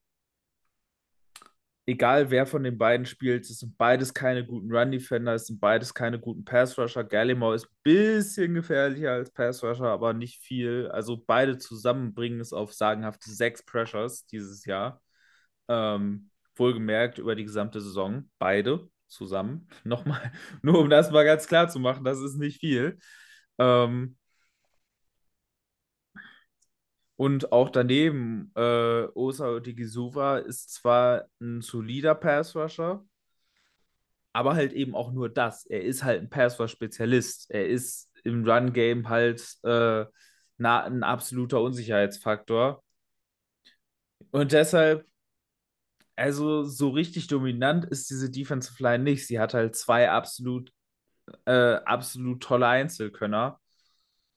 egal 1.86 2.32
wer 2.32 2.46
von 2.46 2.64
den 2.64 2.78
beiden 2.78 3.06
spielt, 3.06 3.50
es 3.50 3.60
sind 3.60 3.78
beides 3.78 4.14
keine 4.14 4.46
guten 4.46 4.72
Run-Defender, 4.72 5.34
es 5.34 5.48
sind 5.48 5.60
beides 5.60 5.94
keine 5.94 6.20
guten 6.20 6.46
Pass-Rusher. 6.46 7.04
Gallimore 7.04 7.56
ist 7.56 7.66
ein 7.66 7.78
bisschen 7.84 8.54
gefährlicher 8.54 9.12
als 9.14 9.32
Pass-Rusher, 9.32 9.88
aber 9.88 10.14
nicht 10.14 10.42
viel. 10.44 10.90
Also 10.92 11.22
beide 11.26 11.58
zusammen 11.58 12.14
bringen 12.14 12.40
es 12.40 12.54
auf 12.54 12.74
sagenhafte 12.74 13.32
sechs 13.32 13.64
Pressures 13.64 14.26
dieses 14.28 14.66
Jahr. 14.66 15.02
Ähm, 15.68 16.30
wohlgemerkt 16.56 17.18
über 17.18 17.36
die 17.36 17.46
gesamte 17.46 17.82
Saison. 17.82 18.30
Beide 18.40 18.90
zusammen. 19.08 19.68
Nochmal, 19.84 20.32
nur 20.62 20.80
um 20.80 20.90
das 20.90 21.12
mal 21.12 21.26
ganz 21.26 21.48
klar 21.48 21.70
zu 21.70 21.80
machen, 21.80 22.04
das 22.04 22.20
ist 22.20 22.38
nicht 22.38 22.60
viel. 22.60 23.00
Ähm, 23.58 24.18
und 27.22 27.52
auch 27.52 27.70
daneben, 27.70 28.52
äh, 28.56 29.04
Osa 29.14 29.48
Odigizova 29.52 30.40
ist 30.40 30.74
zwar 30.74 31.28
ein 31.40 31.62
solider 31.62 32.16
Pass-Rusher, 32.16 33.06
aber 34.34 34.56
halt 34.56 34.74
eben 34.74 34.96
auch 34.96 35.12
nur 35.12 35.30
das. 35.30 35.68
Er 35.68 35.84
ist 35.84 36.04
halt 36.04 36.24
ein 36.24 36.32
Pass-Rush-Spezialist. 36.32 37.52
Er 37.52 37.68
ist 37.68 38.10
im 38.24 38.44
Run-Game 38.44 39.08
halt 39.08 39.40
äh, 39.62 40.06
na, 40.58 40.84
ein 40.84 41.04
absoluter 41.04 41.62
Unsicherheitsfaktor. 41.62 42.84
Und 44.32 44.52
deshalb, 44.52 45.06
also 46.16 46.64
so 46.64 46.90
richtig 46.90 47.28
dominant 47.28 47.86
ist 47.86 48.10
diese 48.10 48.32
Defensive 48.32 48.82
Line 48.82 49.04
nicht. 49.04 49.28
Sie 49.28 49.40
hat 49.40 49.54
halt 49.54 49.76
zwei 49.76 50.10
absolut, 50.10 50.74
äh, 51.46 51.76
absolut 51.86 52.42
tolle 52.42 52.66
Einzelkönner 52.66 53.61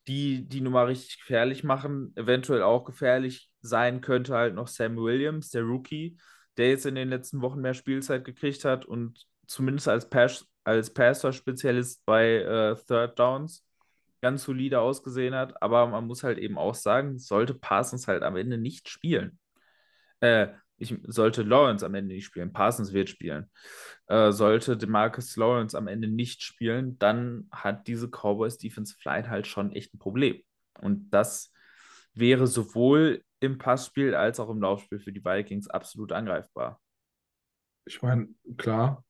die 0.07 0.47
die 0.47 0.61
Nummer 0.61 0.87
richtig 0.87 1.19
gefährlich 1.19 1.63
machen. 1.63 2.13
Eventuell 2.15 2.63
auch 2.63 2.85
gefährlich 2.85 3.49
sein 3.61 4.01
könnte 4.01 4.35
halt 4.35 4.53
noch 4.55 4.67
Sam 4.67 4.97
Williams, 4.97 5.49
der 5.49 5.63
Rookie, 5.63 6.17
der 6.57 6.69
jetzt 6.69 6.85
in 6.85 6.95
den 6.95 7.09
letzten 7.09 7.41
Wochen 7.41 7.61
mehr 7.61 7.73
Spielzeit 7.73 8.23
gekriegt 8.23 8.65
hat 8.65 8.85
und 8.85 9.25
zumindest 9.47 9.87
als, 9.87 10.09
Pass 10.09 10.47
als 10.63 10.93
Passer-Spezialist 10.93 12.05
bei 12.05 12.35
äh, 12.35 12.75
Third 12.75 13.19
Downs 13.19 13.65
ganz 14.21 14.43
solide 14.43 14.79
ausgesehen 14.79 15.35
hat. 15.35 15.61
Aber 15.61 15.87
man 15.87 16.07
muss 16.07 16.23
halt 16.23 16.37
eben 16.37 16.57
auch 16.57 16.75
sagen, 16.75 17.19
sollte 17.19 17.53
Parsons 17.53 18.07
halt 18.07 18.23
am 18.23 18.35
Ende 18.35 18.57
nicht 18.57 18.89
spielen. 18.89 19.39
Äh, 20.19 20.47
ich, 20.77 20.95
sollte 21.03 21.43
Lawrence 21.43 21.85
am 21.85 21.95
Ende 21.95 22.13
nicht 22.13 22.25
spielen, 22.25 22.53
Parsons 22.53 22.93
wird 22.93 23.09
spielen, 23.09 23.49
äh, 24.07 24.31
sollte 24.31 24.77
DeMarcus 24.77 25.35
Lawrence 25.37 25.77
am 25.77 25.87
Ende 25.87 26.07
nicht 26.07 26.43
spielen, 26.43 26.97
dann 26.99 27.47
hat 27.51 27.87
diese 27.87 28.09
Cowboys 28.09 28.57
Defensive 28.57 28.99
Line 29.05 29.29
halt 29.29 29.47
schon 29.47 29.71
echt 29.71 29.93
ein 29.93 29.99
Problem. 29.99 30.41
Und 30.81 31.09
das 31.11 31.53
wäre 32.13 32.47
sowohl 32.47 33.23
im 33.39 33.57
Passspiel 33.57 34.15
als 34.15 34.39
auch 34.39 34.49
im 34.49 34.61
Laufspiel 34.61 34.99
für 34.99 35.11
die 35.11 35.23
Vikings 35.23 35.69
absolut 35.69 36.11
angreifbar. 36.11 36.81
Ich 37.85 38.01
meine, 38.01 38.29
klar, 38.57 39.05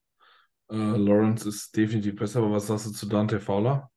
äh, 0.70 0.76
Lawrence 0.76 1.48
ist 1.48 1.76
definitiv 1.76 2.16
besser, 2.16 2.40
aber 2.40 2.52
was 2.52 2.68
sagst 2.68 2.88
du 2.88 2.92
zu 2.92 3.08
Dante 3.08 3.40
Fowler? 3.40 3.90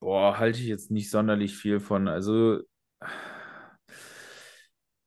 Boah, 0.00 0.38
halte 0.38 0.60
ich 0.60 0.66
jetzt 0.66 0.90
nicht 0.90 1.10
sonderlich 1.10 1.56
viel 1.56 1.80
von. 1.80 2.08
Also 2.08 2.60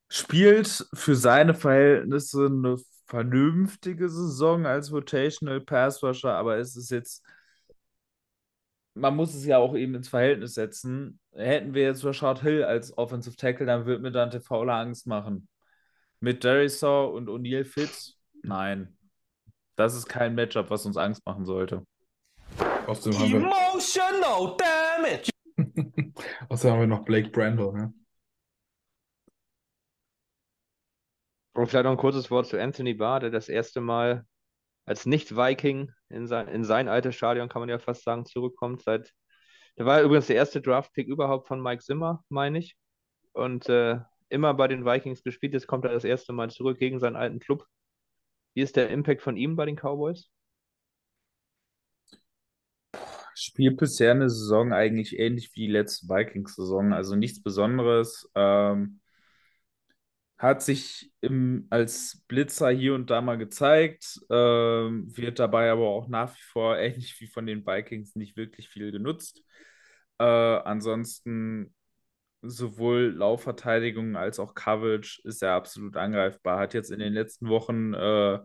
spielt 0.10 0.88
für 0.93 1.16
seine 1.16 1.53
Verhältnisse 1.53 2.45
eine 2.45 2.78
vernünftige 3.05 4.10
Saison 4.10 4.66
als 4.66 4.91
Rotational 4.91 5.62
Pass 5.62 6.03
Rusher, 6.03 6.34
aber 6.34 6.58
es 6.58 6.76
ist 6.76 6.91
jetzt, 6.91 7.24
man 8.93 9.16
muss 9.16 9.34
es 9.34 9.45
ja 9.45 9.58
auch 9.58 9.76
eben 9.76 9.95
ins 9.95 10.10
Verhältnis 10.10 10.55
setzen. 10.55 11.20
Hätten 11.34 11.74
wir 11.74 11.84
jetzt 11.84 12.03
Rashad 12.03 12.41
Hill 12.41 12.64
als 12.64 12.97
Offensive 12.97 13.36
Tackle, 13.36 13.66
dann 13.66 13.86
würde 13.86 14.01
mir 14.01 14.12
Dante 14.12 14.41
Fowler 14.41 14.76
Angst 14.76 15.08
machen. 15.08 15.47
Mit 16.20 16.43
Darisaw 16.43 17.16
und 17.16 17.30
O'Neill 17.30 17.64
fit? 17.64 18.16
Nein. 18.43 18.97
Das 19.76 19.95
ist 19.95 20.08
kein 20.08 20.34
Matchup, 20.34 20.72
was 20.72 20.86
uns 20.86 20.97
Angst 20.97 21.24
machen 21.26 21.45
sollte. 21.45 21.86
Außerdem 22.88 23.20
haben 23.20 23.32
wir, 23.32 23.39
Emotional 23.39 24.58
damage. 24.58 25.30
außerdem 26.49 26.74
haben 26.74 26.80
wir 26.80 26.88
noch 26.88 27.05
Blake 27.05 27.30
Brandel, 27.30 27.74
ne? 27.74 27.93
Und 31.58 31.66
vielleicht 31.66 31.86
noch 31.86 31.91
ein 31.91 31.97
kurzes 31.97 32.30
Wort 32.30 32.45
zu 32.45 32.62
Anthony 32.62 32.93
Barr, 32.93 33.20
der 33.20 33.32
das 33.32 33.49
erste 33.49 33.82
Mal 33.82 34.28
als 34.86 35.08
Nicht-Viking 35.08 35.91
in 36.08 36.28
sein, 36.28 36.47
in 36.49 36.64
sein 36.64 36.88
altes 36.88 37.16
Stadion, 37.16 37.49
kann 37.49 37.62
man 37.64 37.70
ja 37.70 37.80
fast 37.80 38.03
sagen, 38.03 38.26
zurückkommt. 38.26 38.84
Seit, 38.84 39.12
der 39.76 39.88
war 39.88 40.03
übrigens 40.03 40.28
der 40.28 40.36
erste 40.36 40.62
Draft-Pick 40.62 41.08
überhaupt 41.08 41.47
von 41.47 41.60
Mike 41.60 41.82
Zimmer, 41.82 42.24
meine 42.30 42.60
ich. 42.60 42.78
Und 43.32 43.70
äh, 43.70 43.99
immer 44.30 44.53
bei 44.53 44.68
den 44.68 44.86
Vikings 44.86 45.24
gespielt. 45.24 45.53
Jetzt 45.53 45.66
kommt 45.66 45.84
er 45.84 45.93
das 45.93 46.03
erste 46.03 46.32
Mal 46.32 46.51
zurück 46.51 46.78
gegen 46.78 46.99
seinen 46.99 47.16
alten 47.16 47.39
Club. 47.39 47.66
Wie 48.53 48.62
ist 48.62 48.76
der 48.76 48.89
Impact 48.89 49.24
von 49.24 49.36
ihm 49.36 49.55
bei 49.55 49.66
den 49.66 49.78
Cowboys? 49.78 50.30
Spielt 53.34 53.78
bisher 53.78 54.12
eine 54.12 54.30
Saison 54.30 54.74
eigentlich 54.74 55.18
ähnlich 55.18 55.49
wie 55.55 55.62
die 55.62 55.74
letzte 55.74 56.08
Vikings-Saison, 56.08 56.93
also 56.93 57.16
nichts 57.16 57.41
Besonderes. 57.41 58.30
Ähm, 58.36 58.99
hat 60.38 60.61
sich 60.61 61.11
im, 61.21 61.67
als 61.69 62.23
Blitzer 62.27 62.69
hier 62.69 62.93
und 62.93 63.09
da 63.09 63.21
mal 63.21 63.38
gezeigt, 63.38 64.19
ähm, 64.29 65.05
wird 65.17 65.39
dabei 65.39 65.71
aber 65.71 65.88
auch 65.88 66.07
nach 66.07 66.35
wie 66.35 66.41
vor 66.51 66.77
ähnlich 66.77 67.19
wie 67.19 67.27
von 67.27 67.45
den 67.45 67.65
Vikings 67.65 68.15
nicht 68.15 68.38
wirklich 68.38 68.69
viel 68.69 68.91
genutzt. 68.91 69.43
Äh, 70.19 70.23
ansonsten 70.23 71.73
sowohl 72.41 73.13
Laufverteidigung 73.17 74.15
als 74.15 74.39
auch 74.39 74.53
Coverage 74.53 75.21
ist 75.23 75.41
er 75.41 75.53
absolut 75.53 75.97
angreifbar. 75.97 76.59
Hat 76.59 76.73
jetzt 76.73 76.91
in 76.91 76.99
den 76.99 77.13
letzten 77.13 77.49
Wochen 77.49 77.93
äh, 77.93 78.39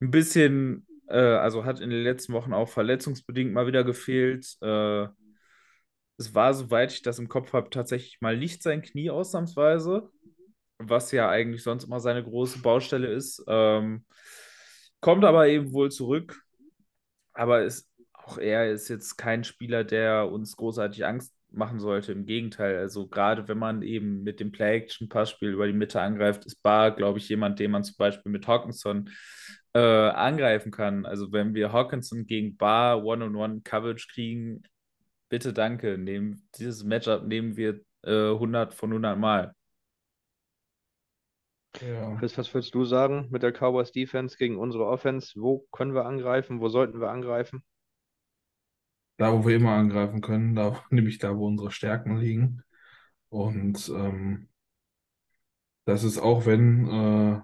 ein 0.00 0.10
bisschen, 0.10 0.86
äh, 1.08 1.18
also 1.18 1.64
hat 1.64 1.80
in 1.80 1.90
den 1.90 2.02
letzten 2.02 2.32
Wochen 2.32 2.52
auch 2.54 2.68
verletzungsbedingt 2.68 3.52
mal 3.52 3.66
wieder 3.66 3.84
gefehlt. 3.84 4.56
Äh, 4.62 5.08
es 6.18 6.34
war, 6.34 6.52
soweit 6.54 6.92
ich 6.92 7.02
das 7.02 7.18
im 7.18 7.28
Kopf 7.28 7.52
habe, 7.52 7.70
tatsächlich 7.70 8.20
mal 8.20 8.36
nicht 8.36 8.62
sein 8.62 8.82
Knie 8.82 9.10
ausnahmsweise, 9.10 10.10
was 10.78 11.12
ja 11.12 11.28
eigentlich 11.28 11.62
sonst 11.62 11.84
immer 11.84 12.00
seine 12.00 12.22
große 12.22 12.60
Baustelle 12.60 13.08
ist. 13.08 13.42
Ähm, 13.48 14.04
kommt 15.00 15.24
aber 15.24 15.48
eben 15.48 15.72
wohl 15.72 15.90
zurück. 15.90 16.40
Aber 17.32 17.62
ist, 17.62 17.88
auch 18.12 18.38
er 18.38 18.70
ist 18.70 18.88
jetzt 18.88 19.16
kein 19.16 19.44
Spieler, 19.44 19.84
der 19.84 20.30
uns 20.30 20.56
großartig 20.56 21.04
Angst 21.06 21.34
machen 21.50 21.80
sollte. 21.80 22.12
Im 22.12 22.26
Gegenteil, 22.26 22.76
also 22.76 23.08
gerade 23.08 23.48
wenn 23.48 23.58
man 23.58 23.82
eben 23.82 24.22
mit 24.22 24.40
dem 24.40 24.52
Play-Action-Passspiel 24.52 25.50
über 25.50 25.66
die 25.66 25.72
Mitte 25.72 26.00
angreift, 26.00 26.44
ist 26.46 26.62
Bar, 26.62 26.92
glaube 26.92 27.18
ich, 27.18 27.28
jemand, 27.28 27.58
den 27.58 27.70
man 27.70 27.84
zum 27.84 27.96
Beispiel 27.96 28.30
mit 28.30 28.46
Hawkinson 28.46 29.10
äh, 29.74 29.78
angreifen 29.80 30.72
kann. 30.72 31.06
Also 31.06 31.32
wenn 31.32 31.54
wir 31.54 31.72
Hawkinson 31.72 32.26
gegen 32.26 32.56
Bar 32.56 33.04
One-on-One-Coverage 33.04 34.08
kriegen, 34.12 34.62
bitte 35.28 35.52
danke. 35.52 35.98
Nehmen, 35.98 36.48
dieses 36.56 36.84
Matchup 36.84 37.26
nehmen 37.26 37.56
wir 37.56 37.80
äh, 38.02 38.30
100 38.32 38.74
von 38.74 38.90
100 38.90 39.18
Mal. 39.18 39.54
Ja. 41.80 42.16
Chris, 42.16 42.36
was 42.38 42.52
würdest 42.52 42.74
du 42.74 42.84
sagen 42.84 43.28
mit 43.30 43.42
der 43.42 43.52
Cowboys 43.52 43.92
Defense 43.92 44.36
gegen 44.36 44.58
unsere 44.58 44.86
Offense? 44.86 45.40
Wo 45.40 45.66
können 45.70 45.94
wir 45.94 46.06
angreifen? 46.06 46.60
Wo 46.60 46.68
sollten 46.68 47.00
wir 47.00 47.10
angreifen? 47.10 47.62
Da, 49.16 49.32
wo 49.32 49.46
wir 49.46 49.56
immer 49.56 49.72
angreifen 49.72 50.20
können, 50.20 50.54
da, 50.54 50.82
nämlich 50.90 51.18
da, 51.18 51.36
wo 51.36 51.46
unsere 51.46 51.70
Stärken 51.70 52.16
liegen. 52.16 52.62
Und 53.28 53.88
ähm, 53.90 54.48
das 55.84 56.04
ist 56.04 56.18
auch, 56.18 56.46
wenn 56.46 56.86
äh, 56.88 57.40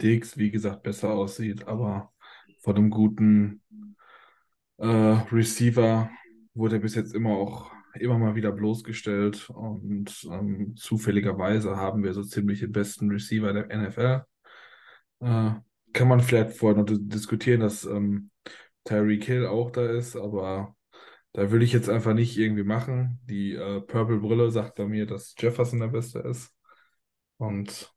Diggs, 0.00 0.36
wie 0.38 0.50
gesagt, 0.50 0.82
besser 0.82 1.10
aussieht, 1.10 1.66
aber 1.66 2.12
von 2.60 2.76
einem 2.76 2.90
guten 2.90 3.62
äh, 4.78 4.86
Receiver 4.86 6.10
wurde 6.54 6.76
er 6.76 6.80
bis 6.80 6.94
jetzt 6.94 7.14
immer 7.14 7.30
auch 7.30 7.72
immer 7.94 8.18
mal 8.18 8.34
wieder 8.34 8.52
bloßgestellt 8.52 9.50
und 9.50 10.26
ähm, 10.30 10.76
zufälligerweise 10.76 11.76
haben 11.76 12.02
wir 12.02 12.12
so 12.12 12.22
ziemlich 12.22 12.60
den 12.60 12.72
besten 12.72 13.10
Receiver 13.10 13.52
der 13.52 13.70
NFL. 13.70 14.24
Äh, 15.20 15.50
kann 15.92 16.08
man 16.08 16.20
vielleicht 16.20 16.52
vorher 16.56 16.82
noch 16.82 16.86
diskutieren, 16.88 17.60
dass 17.60 17.84
ähm, 17.84 18.30
Tyreek 18.84 19.24
Hill 19.24 19.46
auch 19.46 19.70
da 19.70 19.86
ist, 19.86 20.16
aber 20.16 20.74
da 21.32 21.50
will 21.50 21.62
ich 21.62 21.72
jetzt 21.72 21.88
einfach 21.88 22.14
nicht 22.14 22.36
irgendwie 22.38 22.64
machen. 22.64 23.20
Die 23.24 23.54
äh, 23.54 23.80
Purple 23.80 24.18
Brille 24.18 24.50
sagt 24.50 24.76
bei 24.76 24.86
mir, 24.86 25.06
dass 25.06 25.34
Jefferson 25.38 25.80
der 25.80 25.88
Beste 25.88 26.20
ist. 26.20 26.52
Und 27.36 27.92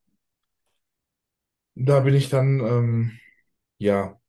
da 1.75 2.01
bin 2.01 2.13
ich 2.13 2.29
dann, 2.29 2.59
ähm, 2.59 3.19
ja, 3.77 4.19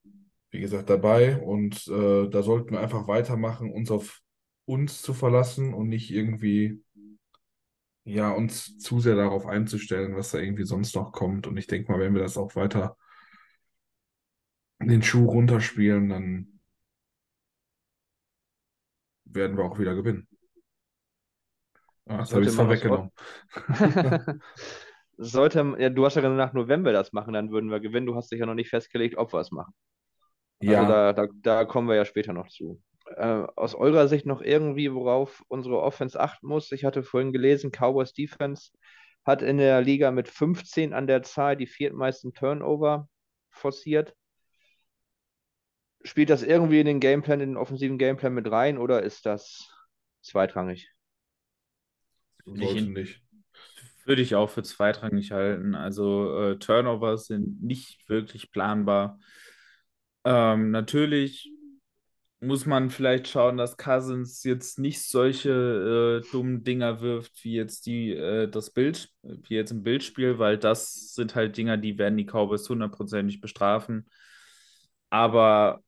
wie 0.50 0.60
gesagt, 0.60 0.88
dabei. 0.90 1.40
Und 1.40 1.86
äh, 1.88 2.28
da 2.30 2.42
sollten 2.42 2.72
wir 2.72 2.80
einfach 2.80 3.08
weitermachen, 3.08 3.70
uns 3.72 3.90
auf 3.90 4.21
uns 4.64 5.02
zu 5.02 5.14
verlassen 5.14 5.74
und 5.74 5.88
nicht 5.88 6.10
irgendwie, 6.10 6.82
ja, 8.04 8.30
uns 8.32 8.78
zu 8.78 9.00
sehr 9.00 9.16
darauf 9.16 9.46
einzustellen, 9.46 10.16
was 10.16 10.30
da 10.32 10.38
irgendwie 10.38 10.64
sonst 10.64 10.94
noch 10.96 11.12
kommt. 11.12 11.46
Und 11.46 11.56
ich 11.56 11.66
denke 11.66 11.90
mal, 11.92 12.00
wenn 12.00 12.14
wir 12.14 12.22
das 12.22 12.36
auch 12.36 12.54
weiter 12.56 12.96
den 14.82 15.02
Schuh 15.02 15.24
runterspielen, 15.30 16.10
dann 16.10 16.60
werden 19.24 19.56
wir 19.56 19.64
auch 19.64 19.78
wieder 19.78 19.94
gewinnen. 19.94 20.28
Ah, 22.06 22.18
jetzt 22.20 22.34
habe 22.34 22.44
ich 22.44 22.50
vorweggenommen. 22.52 23.10
Sollte, 25.18 25.76
ja, 25.78 25.90
du 25.90 26.04
hast 26.04 26.16
ja 26.16 26.22
gesagt, 26.22 26.54
nur 26.54 26.68
wenn 26.68 26.84
wir 26.84 26.92
das 26.92 27.12
machen, 27.12 27.34
dann 27.34 27.50
würden 27.50 27.70
wir 27.70 27.80
gewinnen. 27.80 28.06
Du 28.06 28.14
hast 28.16 28.32
dich 28.32 28.40
ja 28.40 28.46
noch 28.46 28.54
nicht 28.54 28.70
festgelegt, 28.70 29.16
ob 29.18 29.32
wir 29.32 29.40
es 29.40 29.50
machen. 29.52 29.74
Also 30.64 30.84
Ja, 30.84 30.86
da, 30.86 31.12
da, 31.12 31.28
da 31.42 31.64
kommen 31.64 31.88
wir 31.88 31.96
ja 31.96 32.04
später 32.04 32.32
noch 32.32 32.48
zu. 32.48 32.82
Äh, 33.16 33.46
aus 33.56 33.74
eurer 33.74 34.08
Sicht 34.08 34.26
noch 34.26 34.40
irgendwie, 34.42 34.92
worauf 34.92 35.42
unsere 35.48 35.80
Offense 35.80 36.18
achten 36.18 36.46
muss? 36.46 36.72
Ich 36.72 36.84
hatte 36.84 37.02
vorhin 37.02 37.32
gelesen, 37.32 37.70
Cowboys 37.70 38.12
Defense 38.12 38.70
hat 39.24 39.42
in 39.42 39.58
der 39.58 39.80
Liga 39.82 40.10
mit 40.10 40.28
15 40.28 40.92
an 40.92 41.06
der 41.06 41.22
Zahl 41.22 41.56
die 41.56 41.66
viertmeisten 41.66 42.34
Turnover 42.34 43.08
forciert. 43.50 44.14
Spielt 46.04 46.30
das 46.30 46.42
irgendwie 46.42 46.80
in 46.80 46.86
den 46.86 47.00
Gameplan, 47.00 47.40
in 47.40 47.50
den 47.50 47.56
offensiven 47.56 47.98
Gameplan 47.98 48.34
mit 48.34 48.50
rein 48.50 48.78
oder 48.78 49.02
ist 49.02 49.24
das 49.26 49.68
zweitrangig? 50.20 50.90
sollte 52.44 52.90
nicht. 52.90 53.20
Würde 54.04 54.22
ich 54.22 54.34
auch 54.34 54.50
für 54.50 54.64
zweitrangig 54.64 55.30
halten. 55.30 55.74
Also 55.76 56.36
äh, 56.40 56.58
Turnovers 56.58 57.26
sind 57.26 57.62
nicht 57.62 58.08
wirklich 58.08 58.50
planbar. 58.50 59.20
Ähm, 60.24 60.70
natürlich 60.72 61.52
muss 62.42 62.66
man 62.66 62.90
vielleicht 62.90 63.28
schauen, 63.28 63.56
dass 63.56 63.76
Cousins 63.76 64.42
jetzt 64.42 64.78
nicht 64.80 65.00
solche 65.02 66.22
äh, 66.24 66.30
dummen 66.32 66.64
Dinger 66.64 67.00
wirft, 67.00 67.44
wie 67.44 67.54
jetzt 67.54 67.86
die, 67.86 68.10
äh, 68.12 68.48
das 68.48 68.70
Bild, 68.70 69.10
wie 69.22 69.54
jetzt 69.54 69.70
im 69.70 69.84
Bildspiel, 69.84 70.40
weil 70.40 70.58
das 70.58 71.14
sind 71.14 71.36
halt 71.36 71.56
Dinger, 71.56 71.76
die 71.76 71.98
werden 71.98 72.18
die 72.18 72.26
Cowboys 72.26 72.68
hundertprozentig 72.68 73.40
bestrafen. 73.40 74.08
Aber 75.08 75.82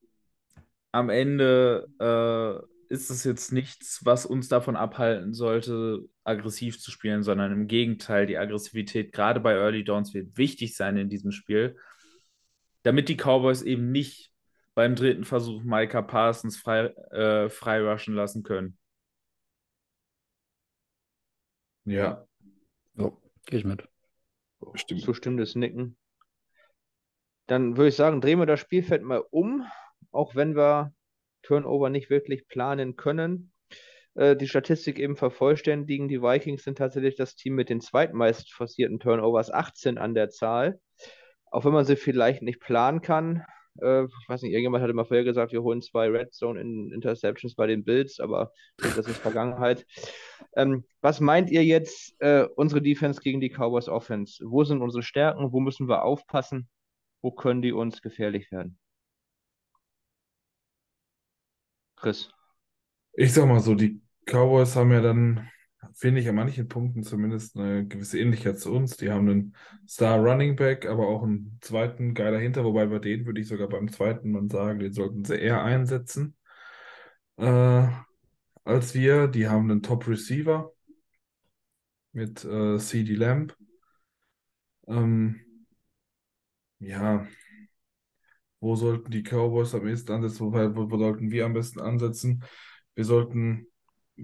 am 0.92 1.10
Ende 1.10 1.88
äh, 1.98 2.92
ist 2.92 3.10
es 3.10 3.24
jetzt 3.24 3.52
nichts, 3.52 4.04
was 4.04 4.24
uns 4.24 4.48
davon 4.48 4.76
abhalten 4.76 5.34
sollte, 5.34 6.04
aggressiv 6.22 6.78
zu 6.80 6.92
spielen, 6.92 7.24
sondern 7.24 7.50
im 7.52 7.66
Gegenteil, 7.66 8.26
die 8.26 8.38
Aggressivität 8.38 9.12
gerade 9.12 9.40
bei 9.40 9.54
Early 9.54 9.82
Downs 9.82 10.14
wird 10.14 10.36
wichtig 10.36 10.76
sein 10.76 10.96
in 10.98 11.08
diesem 11.08 11.32
Spiel, 11.32 11.76
damit 12.84 13.08
die 13.08 13.16
Cowboys 13.16 13.62
eben 13.62 13.90
nicht 13.90 14.33
beim 14.74 14.94
dritten 14.94 15.24
Versuch 15.24 15.62
Micah 15.62 16.02
Parsons 16.02 16.56
frei, 16.56 16.86
äh, 17.10 17.48
frei 17.48 17.80
rushen 17.82 18.14
lassen 18.14 18.42
können. 18.42 18.78
Ja, 21.84 22.26
So, 22.96 23.20
gehe 23.46 23.58
ich 23.58 23.64
mit. 23.64 23.86
Stimmt. 24.74 25.02
Zustimmendes 25.02 25.54
Nicken. 25.54 25.96
Dann 27.46 27.76
würde 27.76 27.88
ich 27.88 27.96
sagen, 27.96 28.22
drehen 28.22 28.38
wir 28.38 28.46
das 28.46 28.60
Spielfeld 28.60 29.02
mal 29.02 29.22
um, 29.30 29.66
auch 30.10 30.34
wenn 30.34 30.56
wir 30.56 30.94
Turnover 31.42 31.90
nicht 31.90 32.08
wirklich 32.08 32.48
planen 32.48 32.96
können. 32.96 33.52
Äh, 34.14 34.36
die 34.36 34.48
Statistik 34.48 34.98
eben 34.98 35.16
vervollständigen. 35.16 36.08
Die 36.08 36.22
Vikings 36.22 36.64
sind 36.64 36.78
tatsächlich 36.78 37.16
das 37.16 37.36
Team 37.36 37.54
mit 37.54 37.68
den 37.68 37.80
zweitmeist 37.80 38.52
forcierten 38.52 38.98
Turnovers, 38.98 39.52
18 39.52 39.98
an 39.98 40.14
der 40.14 40.30
Zahl. 40.30 40.80
Auch 41.50 41.64
wenn 41.64 41.72
man 41.72 41.84
sie 41.84 41.96
vielleicht 41.96 42.42
nicht 42.42 42.60
planen 42.60 43.02
kann. 43.02 43.44
Äh, 43.80 44.04
ich 44.04 44.28
weiß 44.28 44.42
nicht, 44.42 44.52
irgendjemand 44.52 44.82
hatte 44.82 44.92
mal 44.94 45.04
vorher 45.04 45.24
gesagt, 45.24 45.52
wir 45.52 45.62
holen 45.62 45.82
zwei 45.82 46.08
Red 46.08 46.32
Zone 46.32 46.60
in 46.60 46.92
Interceptions 46.92 47.54
bei 47.54 47.66
den 47.66 47.84
Bills, 47.84 48.20
aber 48.20 48.52
das 48.78 49.06
ist 49.06 49.18
Vergangenheit. 49.18 49.86
Ähm, 50.56 50.84
was 51.00 51.20
meint 51.20 51.50
ihr 51.50 51.64
jetzt, 51.64 52.14
äh, 52.20 52.46
unsere 52.56 52.82
Defense 52.82 53.20
gegen 53.20 53.40
die 53.40 53.50
Cowboys 53.50 53.88
Offense? 53.88 54.44
Wo 54.46 54.64
sind 54.64 54.82
unsere 54.82 55.02
Stärken? 55.02 55.52
Wo 55.52 55.60
müssen 55.60 55.88
wir 55.88 56.04
aufpassen? 56.04 56.68
Wo 57.22 57.30
können 57.30 57.62
die 57.62 57.72
uns 57.72 58.02
gefährlich 58.02 58.50
werden? 58.52 58.78
Chris. 61.96 62.30
Ich 63.14 63.32
sag 63.32 63.46
mal 63.46 63.60
so, 63.60 63.74
die 63.74 64.00
Cowboys 64.26 64.76
haben 64.76 64.92
ja 64.92 65.00
dann, 65.00 65.48
finde 65.94 66.20
ich, 66.20 66.28
an 66.28 66.34
manchen 66.36 66.68
Punkten 66.68 67.02
zumindest 67.02 67.56
eine 67.56 67.86
gewisse 67.86 68.18
Ähnlichkeit 68.18 68.58
zu 68.58 68.72
uns. 68.72 68.96
Die 68.96 69.10
haben 69.10 69.28
einen 69.28 69.56
Star 69.88 70.18
Running 70.18 70.56
Back, 70.56 70.86
aber 70.86 71.08
auch 71.08 71.22
einen 71.22 71.58
zweiten 71.60 72.14
Guy 72.14 72.30
dahinter, 72.30 72.64
wobei 72.64 72.86
bei 72.86 72.98
denen 72.98 73.26
würde 73.26 73.40
ich 73.40 73.48
sogar 73.48 73.68
beim 73.68 73.90
zweiten 73.90 74.30
Mann 74.32 74.48
sagen, 74.48 74.78
den 74.78 74.92
sollten 74.92 75.24
sie 75.24 75.36
eher 75.36 75.62
einsetzen 75.62 76.36
äh, 77.36 77.88
als 78.64 78.94
wir. 78.94 79.28
Die 79.28 79.48
haben 79.48 79.70
einen 79.70 79.82
Top 79.82 80.06
Receiver 80.08 80.72
mit 82.12 82.44
äh, 82.44 82.78
CD 82.78 83.14
Lamb. 83.14 83.56
Ähm, 84.86 85.40
ja, 86.78 87.26
wo 88.60 88.76
sollten 88.76 89.10
die 89.10 89.22
Cowboys 89.22 89.74
am 89.74 89.86
ehesten 89.86 90.12
ansetzen? 90.12 90.40
Wo, 90.40 90.52
wo, 90.52 90.90
wo 90.90 90.98
sollten 90.98 91.30
wir 91.30 91.44
am 91.46 91.52
besten 91.54 91.80
ansetzen? 91.80 92.44
Wir 92.94 93.04
sollten 93.04 93.66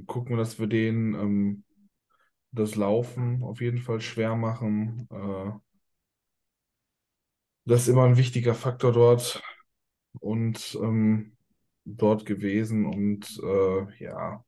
gucken, 0.07 0.37
dass 0.37 0.59
wir 0.59 0.67
denen 0.67 1.15
ähm, 1.15 1.65
das 2.53 2.77
Laufen 2.77 3.43
auf 3.43 3.61
jeden 3.61 3.79
Fall 3.79 4.01
schwer 4.01 4.37
machen. 4.37 5.09
Äh, 5.11 5.53
das 7.65 7.83
ist 7.83 7.89
immer 7.89 8.05
ein 8.05 8.17
wichtiger 8.17 8.55
Faktor 8.55 8.93
dort 8.93 9.43
und 10.21 10.79
ähm, 10.83 11.37
dort 11.85 12.27
gewesen 12.27 12.87
und 12.87 13.41
äh, 13.43 14.05
ja, 14.05 14.45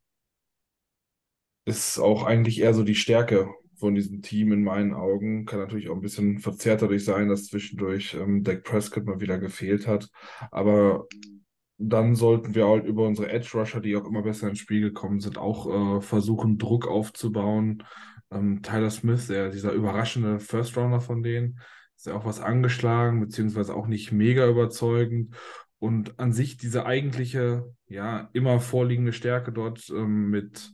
ist 1.64 1.98
auch 1.98 2.24
eigentlich 2.24 2.60
eher 2.60 2.74
so 2.74 2.82
die 2.82 2.94
Stärke 2.94 3.48
von 3.76 3.94
diesem 3.94 4.22
Team 4.22 4.52
in 4.52 4.62
meinen 4.64 4.94
Augen. 4.94 5.44
Kann 5.46 5.60
natürlich 5.60 5.88
auch 5.88 5.94
ein 5.94 6.00
bisschen 6.00 6.38
verzerrt 6.38 6.82
dadurch 6.82 7.04
sein, 7.04 7.28
dass 7.28 7.46
zwischendurch 7.46 8.14
ähm, 8.14 8.42
Dak 8.44 8.64
Prescott 8.64 9.04
mal 9.04 9.20
wieder 9.20 9.38
gefehlt 9.38 9.86
hat. 9.86 10.08
Aber 10.50 11.06
dann 11.88 12.14
sollten 12.14 12.54
wir 12.54 12.66
halt 12.66 12.84
über 12.86 13.06
unsere 13.06 13.30
Edge 13.30 13.50
Rusher, 13.54 13.80
die 13.80 13.96
auch 13.96 14.06
immer 14.06 14.22
besser 14.22 14.48
ins 14.48 14.58
Spiel 14.58 14.80
gekommen 14.80 15.20
sind, 15.20 15.38
auch 15.38 15.98
äh, 15.98 16.00
versuchen, 16.00 16.58
Druck 16.58 16.86
aufzubauen. 16.86 17.82
Ähm, 18.30 18.62
Tyler 18.62 18.90
Smith, 18.90 19.26
der, 19.26 19.50
dieser 19.50 19.72
überraschende 19.72 20.38
First 20.38 20.76
Rounder 20.76 21.00
von 21.00 21.22
denen, 21.22 21.60
ist 21.96 22.06
ja 22.06 22.14
auch 22.14 22.24
was 22.24 22.40
angeschlagen, 22.40 23.20
beziehungsweise 23.20 23.74
auch 23.74 23.86
nicht 23.86 24.12
mega 24.12 24.46
überzeugend. 24.48 25.34
Und 25.78 26.18
an 26.20 26.32
sich 26.32 26.56
diese 26.56 26.86
eigentliche, 26.86 27.74
ja, 27.88 28.30
immer 28.32 28.60
vorliegende 28.60 29.12
Stärke 29.12 29.52
dort 29.52 29.90
ähm, 29.90 30.30
mit 30.30 30.72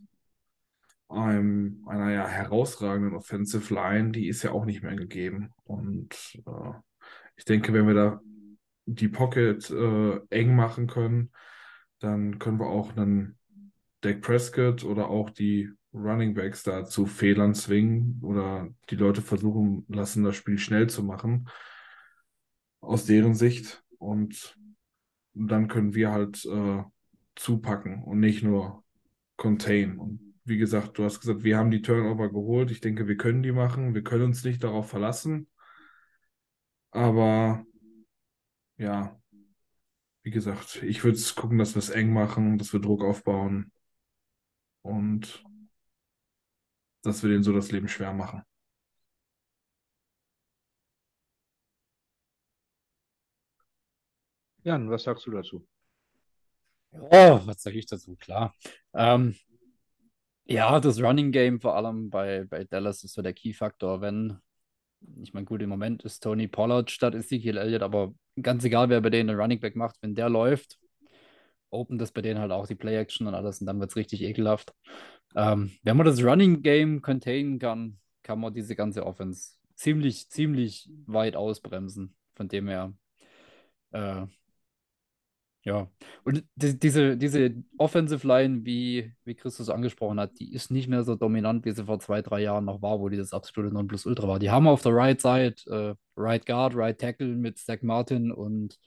einem, 1.09 1.83
einer 1.87 2.13
ja 2.13 2.27
herausragenden 2.27 3.15
Offensive 3.15 3.73
Line, 3.73 4.11
die 4.11 4.29
ist 4.29 4.43
ja 4.43 4.53
auch 4.53 4.67
nicht 4.67 4.83
mehr 4.83 4.97
gegeben. 4.97 5.51
Und 5.65 6.39
äh, 6.47 6.73
ich 7.37 7.45
denke, 7.45 7.73
wenn 7.73 7.87
wir 7.87 7.95
da 7.95 8.21
die 8.95 9.09
Pocket 9.09 9.71
äh, 9.71 10.21
eng 10.31 10.57
machen 10.57 10.87
können, 10.87 11.31
dann 11.99 12.39
können 12.39 12.59
wir 12.59 12.69
auch 12.69 12.97
einen 12.97 13.39
Dak 14.01 14.23
Prescott 14.23 14.85
oder 14.85 15.09
auch 15.09 15.31
die 15.31 15.71
Running 15.93 16.35
Backs 16.35 16.63
da 16.63 16.85
zu 16.85 17.07
Fehlern 17.07 17.55
zwingen 17.55 18.21
oder 18.23 18.69
die 18.91 18.97
Leute 18.97 19.23
versuchen 19.23 19.85
lassen, 19.89 20.25
das 20.25 20.37
Spiel 20.37 20.59
schnell 20.59 20.89
zu 20.89 21.03
machen 21.03 21.49
aus 22.81 23.05
deren 23.07 23.35
Sicht. 23.35 23.83
Und 23.99 24.57
dann 25.35 25.69
können 25.69 25.95
wir 25.95 26.13
halt 26.13 26.45
äh, 26.45 26.83
zupacken 27.35 28.03
und 28.05 28.21
nicht 28.21 28.43
nur 28.43 28.85
contain. 29.37 29.99
Und 29.99 30.35
wie 30.45 30.59
gesagt, 30.59 30.99
du 30.99 31.05
hast 31.05 31.21
gesagt, 31.21 31.43
wir 31.43 31.59
haben 31.59 31.71
die 31.71 31.83
Turnover 31.83 32.31
geholt. 32.31 32.71
Ich 32.71 32.81
denke, 32.81 33.07
wir 33.07 33.17
können 33.17 33.43
die 33.43 33.53
machen. 33.53 33.95
Wir 33.95 34.03
können 34.03 34.25
uns 34.25 34.45
nicht 34.45 34.63
darauf 34.63 34.89
verlassen. 34.89 35.49
Aber 36.91 37.65
ja, 38.79 39.21
wie 40.23 40.31
gesagt, 40.31 40.83
ich 40.83 41.05
würde 41.05 41.19
gucken, 41.37 41.59
dass 41.59 41.75
wir 41.75 41.81
es 41.81 41.91
eng 41.91 42.13
machen, 42.13 42.59
dass 42.59 42.73
wir 42.73 42.81
Druck 42.81 43.03
aufbauen 43.03 43.73
und 44.83 45.45
dass 47.03 47.23
wir 47.23 47.31
denen 47.31 47.43
so 47.43 47.53
das 47.53 47.71
Leben 47.73 47.89
schwer 47.89 48.13
machen. 48.13 48.43
Jan, 54.65 54.91
was 54.91 55.05
sagst 55.05 55.27
du 55.27 55.31
dazu? 55.31 55.67
Oh, 56.93 57.41
was 57.47 57.63
sage 57.63 57.79
ich 57.79 57.87
dazu? 57.87 58.17
Klar. 58.17 58.55
Ähm, 58.93 59.35
ja, 60.45 60.81
das 60.81 61.01
Running 61.01 61.33
Game 61.33 61.61
vor 61.61 61.77
allem 61.77 62.11
bei, 62.11 62.45
bei 62.45 62.65
Dallas 62.65 63.05
ist 63.05 63.15
so 63.15 63.23
der 63.23 63.35
Key-Faktor. 63.35 64.01
Wenn, 64.01 64.39
ich 65.23 65.33
meine, 65.35 65.47
gut, 65.47 65.63
im 65.63 65.69
Moment 65.69 66.05
ist 66.05 66.21
Tony 66.23 66.49
Pollard 66.49 66.91
statt 66.91 67.15
Ezekiel 67.15 67.57
Elliott, 67.57 67.83
aber 67.83 68.15
ganz 68.41 68.65
egal, 68.65 68.89
wer 68.89 69.01
bei 69.01 69.11
denen 69.11 69.31
einen 69.31 69.41
Running 69.41 69.61
Back 69.61 69.77
macht, 69.77 69.97
wenn 70.01 70.15
der 70.15 70.29
läuft, 70.29 70.79
open 71.71 71.99
das 71.99 72.13
bei 72.13 72.23
denen 72.23 72.41
halt 72.41 72.53
auch 72.53 72.67
die 72.67 72.75
Play-Action 72.75 73.27
und 73.27 73.35
alles 73.35 73.61
und 73.61 73.67
dann 73.67 73.81
wird 73.81 73.91
es 73.91 73.97
richtig 73.97 74.23
ekelhaft. 74.23 74.73
Ähm, 75.35 75.73
wenn 75.83 75.97
man 75.97 76.07
das 76.07 76.23
Running 76.23 76.63
Game 76.63 77.03
containen 77.03 77.59
kann, 77.59 77.99
kann 78.23 78.41
man 78.41 78.55
diese 78.55 78.75
ganze 78.75 79.05
Offense 79.05 79.53
ziemlich, 79.75 80.29
ziemlich 80.29 80.91
weit 81.07 81.37
ausbremsen. 81.37 82.15
Von 82.35 82.49
dem 82.49 82.69
her, 82.69 82.93
äh, 83.93 84.27
ja. 85.65 85.91
Und 86.25 86.45
die, 86.55 86.79
diese, 86.79 87.17
diese 87.17 87.55
Offensive 87.77 88.27
Line, 88.27 88.65
wie, 88.65 89.13
wie 89.25 89.35
Christus 89.35 89.69
angesprochen 89.69 90.21
hat, 90.21 90.39
die 90.39 90.53
ist 90.53 90.71
nicht 90.71 90.89
mehr 90.89 91.05
so 91.05 91.15
dominant, 91.15 91.65
wie 91.65 91.73
sie 91.73 91.85
vor 91.85 91.99
zwei, 92.01 92.23
drei 92.23 92.41
Jahren 92.41 92.65
noch 92.65 92.81
war, 92.81 93.01
wo 93.01 93.09
die 93.09 93.17
das 93.17 93.33
absolute 93.33 93.75
Nonplusultra 93.75 94.27
war. 94.29 94.39
Die 94.39 94.51
haben 94.51 94.67
auf 94.69 94.83
der 94.83 94.95
Right 94.95 95.21
Side 95.21 95.57
äh, 95.67 95.95
Right 96.17 96.47
Guard, 96.47 96.75
Right 96.75 96.99
Tackle 96.99 97.29
mit 97.29 97.59
Zach 97.59 97.83
Martin 97.83 98.33
und 98.33 98.79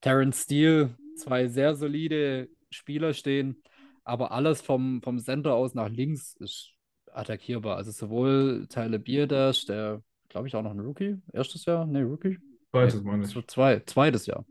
Terrence 0.00 0.42
Steele, 0.42 0.96
zwei 1.16 1.48
sehr 1.48 1.74
solide 1.74 2.48
Spieler 2.70 3.12
stehen, 3.14 3.62
aber 4.04 4.32
alles 4.32 4.60
vom, 4.60 5.02
vom 5.02 5.18
Center 5.18 5.54
aus 5.54 5.74
nach 5.74 5.88
links 5.88 6.34
ist 6.40 6.72
attackierbar. 7.12 7.76
Also 7.76 7.90
sowohl 7.90 8.66
Tyler 8.68 8.98
Bierdash, 8.98 9.66
der, 9.66 10.02
glaube 10.28 10.48
ich, 10.48 10.56
auch 10.56 10.62
noch 10.62 10.72
ein 10.72 10.80
Rookie, 10.80 11.16
erstes 11.32 11.64
Jahr, 11.64 11.86
nee, 11.86 12.00
Rookie? 12.02 12.38
Zweites, 12.70 13.02
Nee, 13.02 13.02
meine 13.02 13.24
ich. 13.24 13.46
zwei, 13.46 13.80
zweites 13.86 14.26
Jahr. 14.26 14.44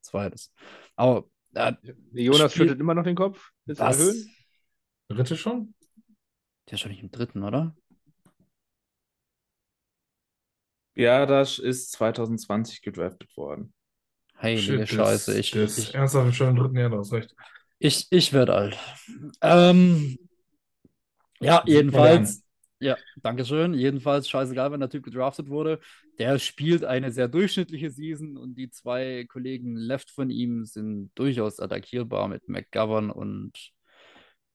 Zweites. 0.00 0.52
Aber 0.96 1.28
äh, 1.54 1.72
Jonas 2.12 2.52
Spiel- 2.52 2.64
schüttelt 2.64 2.80
immer 2.80 2.94
noch 2.94 3.04
den 3.04 3.16
Kopf. 3.16 3.50
Du 3.66 3.78
was? 3.78 3.98
erhöhen? 3.98 4.34
Dritte 5.08 5.36
schon? 5.36 5.74
Der 6.66 6.74
ist 6.74 6.80
schon 6.80 6.90
nicht 6.90 7.02
im 7.02 7.10
dritten, 7.10 7.42
oder? 7.42 7.74
Biadasz 10.94 11.58
ist 11.58 11.92
2020 11.92 12.82
gedraftet 12.82 13.34
worden. 13.36 13.72
Heilige 14.40 14.86
Shit, 14.86 14.88
Scheiße. 14.96 15.32
ist, 15.32 15.38
Ich, 15.38 15.54
ist 15.54 15.78
ich, 15.78 15.94
ernsthaft 15.94 16.34
schon 16.34 16.48
im 16.50 16.56
dritten 16.56 16.76
Jahr, 16.76 16.90
du 16.90 16.98
hast 16.98 17.12
recht. 17.12 17.34
ich, 17.78 18.06
ich 18.10 18.32
werde 18.32 18.54
alt. 18.54 18.78
Ähm, 19.40 20.18
ja, 21.40 21.62
jedenfalls. 21.66 22.42
Ja, 22.80 22.96
Dankeschön. 23.16 23.74
Jedenfalls 23.74 24.28
scheißegal, 24.28 24.70
wenn 24.70 24.80
der 24.80 24.88
Typ 24.88 25.04
gedraftet 25.04 25.48
wurde. 25.48 25.80
Der 26.18 26.38
spielt 26.38 26.84
eine 26.84 27.10
sehr 27.10 27.26
durchschnittliche 27.26 27.90
Season 27.90 28.36
und 28.36 28.54
die 28.54 28.70
zwei 28.70 29.26
Kollegen 29.28 29.76
left 29.76 30.10
von 30.10 30.30
ihm 30.30 30.64
sind 30.64 31.10
durchaus 31.16 31.58
attackierbar 31.58 32.28
mit 32.28 32.48
McGovern 32.48 33.10
und 33.10 33.52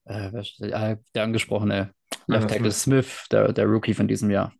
äh, 0.06 0.28
äh, 0.28 0.98
der 1.16 1.24
angesprochene 1.24 1.94
Left 2.28 2.50
Tackle 2.50 2.72
Smith, 2.72 3.26
der, 3.32 3.52
der 3.52 3.66
Rookie 3.66 3.94
von 3.94 4.08
diesem 4.08 4.32
Jahr. 4.32 4.54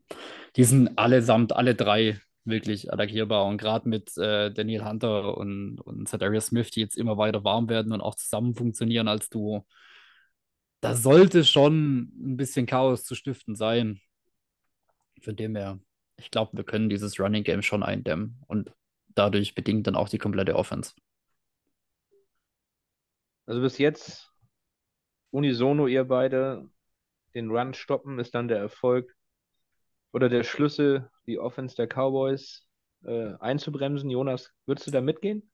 Die 0.58 0.66
sind 0.66 0.98
allesamt, 0.98 1.56
alle 1.56 1.76
drei 1.76 2.20
wirklich 2.46 2.92
attackierbar 2.92 3.46
und 3.46 3.58
gerade 3.58 3.88
mit 3.88 4.18
äh, 4.18 4.52
Daniel 4.52 4.84
Hunter 4.84 5.38
und, 5.38 5.80
und 5.80 6.10
Zedarius 6.10 6.48
Smith, 6.48 6.72
die 6.72 6.82
jetzt 6.82 6.98
immer 6.98 7.18
weiter 7.18 7.46
warm 7.46 7.70
werden 7.70 7.94
und 7.94 8.02
auch 8.02 8.16
zusammen 8.16 8.54
funktionieren 8.56 9.08
als 9.08 9.30
Duo 9.30 9.66
da 10.84 10.96
sollte 10.96 11.46
schon 11.46 12.12
ein 12.14 12.36
bisschen 12.36 12.66
Chaos 12.66 13.06
zu 13.06 13.16
stiften 13.16 13.56
sein. 13.56 14.02
Von 15.22 15.38
dem 15.38 15.56
her, 15.56 15.80
ich 16.18 16.30
glaube, 16.30 16.58
wir 16.58 16.66
können 16.66 16.90
dieses 16.90 17.18
Running 17.20 17.44
Game 17.44 17.62
schon 17.62 17.84
eindämmen 17.84 18.44
und 18.48 18.74
dadurch 19.16 19.56
bedingt 19.56 19.88
dann 19.88 19.96
auch 19.96 20.10
die 20.10 20.18
komplette 20.18 20.56
Offense. 20.56 20.94
Also 23.46 23.62
bis 23.62 23.78
jetzt, 23.78 24.30
unisono 25.32 25.88
ihr 25.88 26.04
beide, 26.04 26.70
den 27.34 27.50
Run 27.50 27.74
stoppen 27.74 28.20
ist 28.20 28.36
dann 28.36 28.50
der 28.50 28.58
Erfolg 28.58 29.16
oder 30.12 30.28
der 30.28 30.44
Schlüssel 30.44 31.10
die 31.28 31.40
Offense 31.40 31.78
der 31.78 31.88
Cowboys 31.88 32.68
äh, 33.06 33.36
einzubremsen. 33.40 34.10
Jonas, 34.10 34.52
würdest 34.66 34.88
du 34.88 34.92
da 34.92 35.00
mitgehen? 35.00 35.50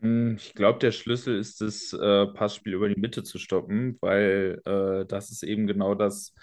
Hm, 0.00 0.36
Ich 0.36 0.54
glaube, 0.54 0.78
der 0.78 0.92
Schlüssel 0.92 1.38
ist 1.38 1.60
das 1.60 1.92
äh, 1.92 2.26
Passspiel 2.26 2.74
über 2.74 2.88
die 2.88 3.00
Mitte 3.00 3.22
zu 3.24 3.38
stoppen, 3.38 3.96
weil 4.00 4.60
äh, 4.64 5.04
das 5.06 5.30
ist 5.30 5.42
eben 5.42 5.66
genau 5.66 5.94
das, 5.94 6.34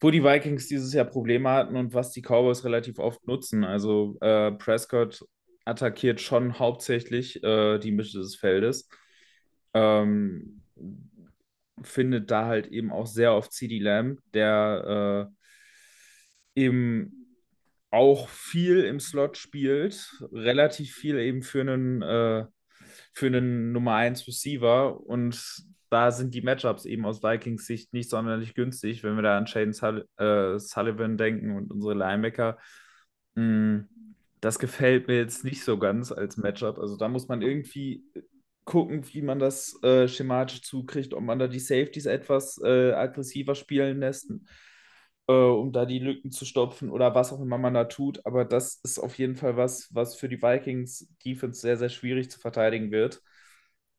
wo 0.00 0.10
die 0.10 0.24
Vikings 0.24 0.66
dieses 0.68 0.92
Jahr 0.94 1.04
Probleme 1.04 1.50
hatten 1.50 1.76
und 1.76 1.94
was 1.94 2.10
die 2.12 2.22
Cowboys 2.22 2.64
relativ 2.64 2.98
oft 2.98 3.26
nutzen. 3.26 3.64
Also 3.64 4.16
äh, 4.20 4.52
Prescott 4.52 5.24
attackiert 5.64 6.20
schon 6.20 6.58
hauptsächlich 6.58 7.42
äh, 7.44 7.78
die 7.78 7.92
Mitte 7.92 8.18
des 8.18 8.36
Feldes. 8.36 8.88
Ähm, 9.74 10.62
findet 11.82 12.30
da 12.30 12.46
halt 12.46 12.66
eben 12.68 12.92
auch 12.92 13.06
sehr 13.06 13.34
oft 13.34 13.52
CD 13.52 13.78
Lamb, 13.78 14.20
der 14.34 15.28
äh, 16.56 16.60
eben 16.60 17.36
auch 17.90 18.28
viel 18.28 18.84
im 18.84 19.00
Slot 19.00 19.36
spielt, 19.36 20.22
relativ 20.32 20.94
viel 20.94 21.18
eben 21.18 21.42
für 21.42 21.60
einen, 21.62 22.02
äh, 22.02 22.44
für 23.12 23.26
einen 23.26 23.72
Nummer 23.72 23.94
1 23.94 24.26
Receiver 24.26 25.00
und 25.00 25.64
da 25.90 26.12
sind 26.12 26.34
die 26.34 26.42
Matchups 26.42 26.84
eben 26.84 27.04
aus 27.04 27.22
Vikings 27.22 27.66
Sicht 27.66 27.92
nicht 27.92 28.08
sonderlich 28.08 28.54
günstig, 28.54 29.02
wenn 29.02 29.16
wir 29.16 29.22
da 29.22 29.36
an 29.36 29.48
Shane 29.48 29.72
Sull 29.72 30.06
äh, 30.18 30.58
Sullivan 30.58 31.16
denken 31.16 31.56
und 31.56 31.72
unsere 31.72 31.94
Linebacker. 31.94 32.58
Mm, 33.34 33.80
das 34.40 34.58
gefällt 34.58 35.08
mir 35.08 35.16
jetzt 35.16 35.44
nicht 35.44 35.64
so 35.64 35.78
ganz 35.78 36.12
als 36.12 36.36
Matchup. 36.36 36.78
Also 36.78 36.96
da 36.96 37.08
muss 37.08 37.28
man 37.28 37.42
irgendwie 37.42 38.04
gucken, 38.64 39.04
wie 39.12 39.22
man 39.22 39.40
das 39.40 39.82
äh, 39.82 40.06
schematisch 40.06 40.62
zukriegt, 40.62 41.12
ob 41.12 41.22
man 41.22 41.40
da 41.40 41.48
die 41.48 41.58
Safeties 41.58 42.06
etwas 42.06 42.60
äh, 42.62 42.92
aggressiver 42.92 43.56
spielen 43.56 43.98
lässt, 43.98 44.32
äh, 45.30 45.50
um 45.50 45.72
da 45.72 45.86
die 45.86 46.00
Lücken 46.00 46.32
zu 46.32 46.44
stopfen 46.44 46.90
oder 46.90 47.14
was 47.14 47.32
auch 47.32 47.40
immer 47.40 47.58
man 47.58 47.74
da 47.74 47.84
tut. 47.84 48.24
Aber 48.26 48.44
das 48.44 48.80
ist 48.82 48.98
auf 48.98 49.16
jeden 49.18 49.36
Fall 49.36 49.56
was, 49.56 49.88
was 49.94 50.16
für 50.16 50.28
die 50.28 50.42
Vikings 50.42 51.08
Defense 51.24 51.60
sehr, 51.60 51.76
sehr 51.76 51.88
schwierig 51.88 52.30
zu 52.30 52.40
verteidigen 52.40 52.90
wird. 52.90 53.22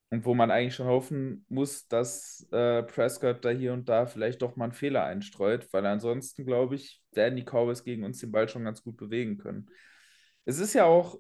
Und 0.10 0.26
wo 0.26 0.34
man 0.34 0.52
eigentlich 0.52 0.76
schon 0.76 0.88
hoffen 0.88 1.46
muss, 1.48 1.88
dass 1.88 2.46
äh, 2.52 2.84
Prescott 2.84 3.46
da 3.46 3.50
hier 3.50 3.72
und 3.72 3.88
da 3.88 4.06
vielleicht 4.08 4.42
doch 4.42 4.58
mal 4.58 4.66
einen 4.66 4.74
Fehler 4.74 5.06
einstreut, 5.06 5.70
weil 5.72 5.86
ansonsten, 5.86 6.46
glaube 6.46 6.76
ich, 6.76 7.02
werden 7.14 7.38
die 7.38 7.46
Cowboys 7.46 7.86
gegen 7.86 8.04
uns 8.04 8.20
den 8.20 8.32
Ball 8.32 8.50
schon 8.50 8.66
ganz 8.66 8.84
gut 8.84 8.98
bewegen 8.98 9.38
können. 9.38 9.70
Es 10.44 10.60
ist 10.60 10.74
ja 10.74 10.84
auch, 10.84 11.18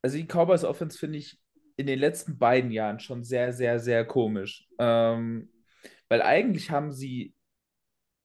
also 0.00 0.16
die 0.16 0.26
Cowboys 0.28 0.62
Offense 0.62 0.96
finde 0.96 1.18
ich 1.18 1.40
in 1.76 1.88
den 1.88 1.98
letzten 1.98 2.38
beiden 2.38 2.70
Jahren 2.70 3.00
schon 3.00 3.24
sehr, 3.24 3.52
sehr, 3.52 3.80
sehr 3.80 4.04
komisch. 4.04 4.68
Ähm, 4.78 5.50
weil 6.08 6.22
eigentlich 6.22 6.70
haben 6.70 6.92
sie 6.92 7.34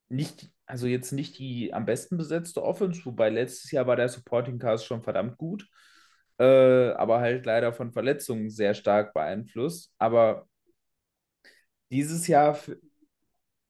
nicht, 0.10 0.52
also 0.70 0.88
jetzt 0.88 1.12
nicht 1.12 1.40
die 1.40 1.74
am 1.74 1.86
besten 1.86 2.18
besetzte 2.18 2.64
Offense, 2.64 3.04
wobei 3.06 3.30
letztes 3.30 3.72
Jahr 3.72 3.88
war 3.88 3.96
der 3.96 4.10
Supporting 4.10 4.60
Cast 4.60 4.86
schon 4.86 5.02
verdammt 5.02 5.38
gut, 5.38 5.68
äh, 6.40 6.92
aber 6.92 7.20
halt 7.20 7.46
leider 7.46 7.74
von 7.74 7.92
Verletzungen 7.92 8.50
sehr 8.50 8.74
stark 8.76 9.14
beeinflusst. 9.14 9.92
Aber 9.98 10.48
dieses 11.92 12.28
Jahr 12.28 12.58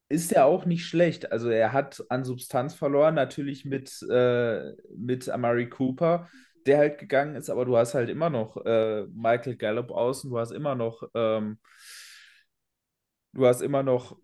ist 0.10 0.32
er 0.34 0.45
auch 0.45 0.66
nicht 0.66 0.86
schlecht. 0.86 1.32
Also 1.32 1.50
er 1.50 1.72
hat 1.72 2.04
an 2.10 2.24
Substanz 2.26 2.74
verloren, 2.76 3.16
natürlich 3.16 3.66
mit, 3.66 4.02
äh, 4.10 4.74
mit 4.95 5.30
Amari 5.30 5.70
Cooper, 5.70 6.28
der 6.66 6.80
halt 6.80 6.97
gegangen 7.00 7.36
ist, 7.36 7.50
aber 7.50 7.66
du 7.66 7.78
hast 7.78 7.93
halt 7.93 8.10
immer 8.10 8.30
noch 8.30 8.58
äh, 8.66 9.06
Michael 9.08 9.56
Gallup 9.56 9.91
außen, 9.91 10.30
du 10.30 10.38
hast 10.38 10.52
immer 10.52 10.76
noch, 10.76 11.04
ähm, 11.14 11.60
du 13.34 13.45
hast 13.45 13.62
immer 13.62 13.84
noch 13.84 14.18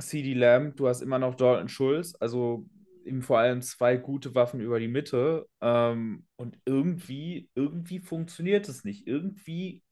CeeDee 0.00 0.34
Lamb, 0.34 0.76
du 0.76 0.88
hast 0.88 1.02
immer 1.02 1.18
noch 1.18 1.34
Dalton 1.34 1.68
Schulz, 1.68 2.14
also 2.20 2.66
eben 3.04 3.22
vor 3.22 3.38
allem 3.38 3.62
zwei 3.62 3.96
gute 3.96 4.34
Waffen 4.34 4.60
über 4.60 4.78
die 4.78 4.88
Mitte. 4.88 5.46
Ähm, 5.60 6.26
und 6.36 6.58
irgendwie, 6.64 7.50
irgendwie 7.54 8.00
funktioniert 8.00 8.68
es 8.68 8.84
nicht. 8.84 9.06
Irgendwie 9.06 9.82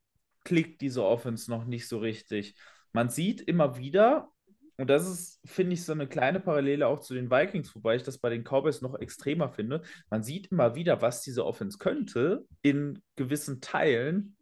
klickt 0.44 0.80
diese 0.80 1.04
Offense 1.04 1.50
noch 1.50 1.64
nicht 1.64 1.88
so 1.88 1.98
richtig. 1.98 2.54
Man 2.92 3.08
sieht 3.08 3.40
immer 3.40 3.76
wieder, 3.78 4.28
und 4.76 4.88
das 4.90 5.08
ist, 5.08 5.40
finde 5.44 5.74
ich, 5.74 5.84
so 5.84 5.92
eine 5.92 6.06
kleine 6.06 6.38
Parallele 6.38 6.86
auch 6.86 7.00
zu 7.00 7.14
den 7.14 7.30
Vikings, 7.30 7.74
wobei 7.74 7.96
ich 7.96 8.02
das 8.02 8.18
bei 8.18 8.28
den 8.28 8.44
Cowboys 8.44 8.82
noch 8.82 8.94
extremer 8.94 9.48
finde. 9.48 9.82
Man 10.10 10.22
sieht 10.22 10.48
immer 10.48 10.74
wieder, 10.74 11.00
was 11.00 11.22
diese 11.22 11.44
Offense 11.44 11.78
könnte 11.78 12.44
in 12.62 13.02
gewissen 13.16 13.60
Teilen. 13.60 14.35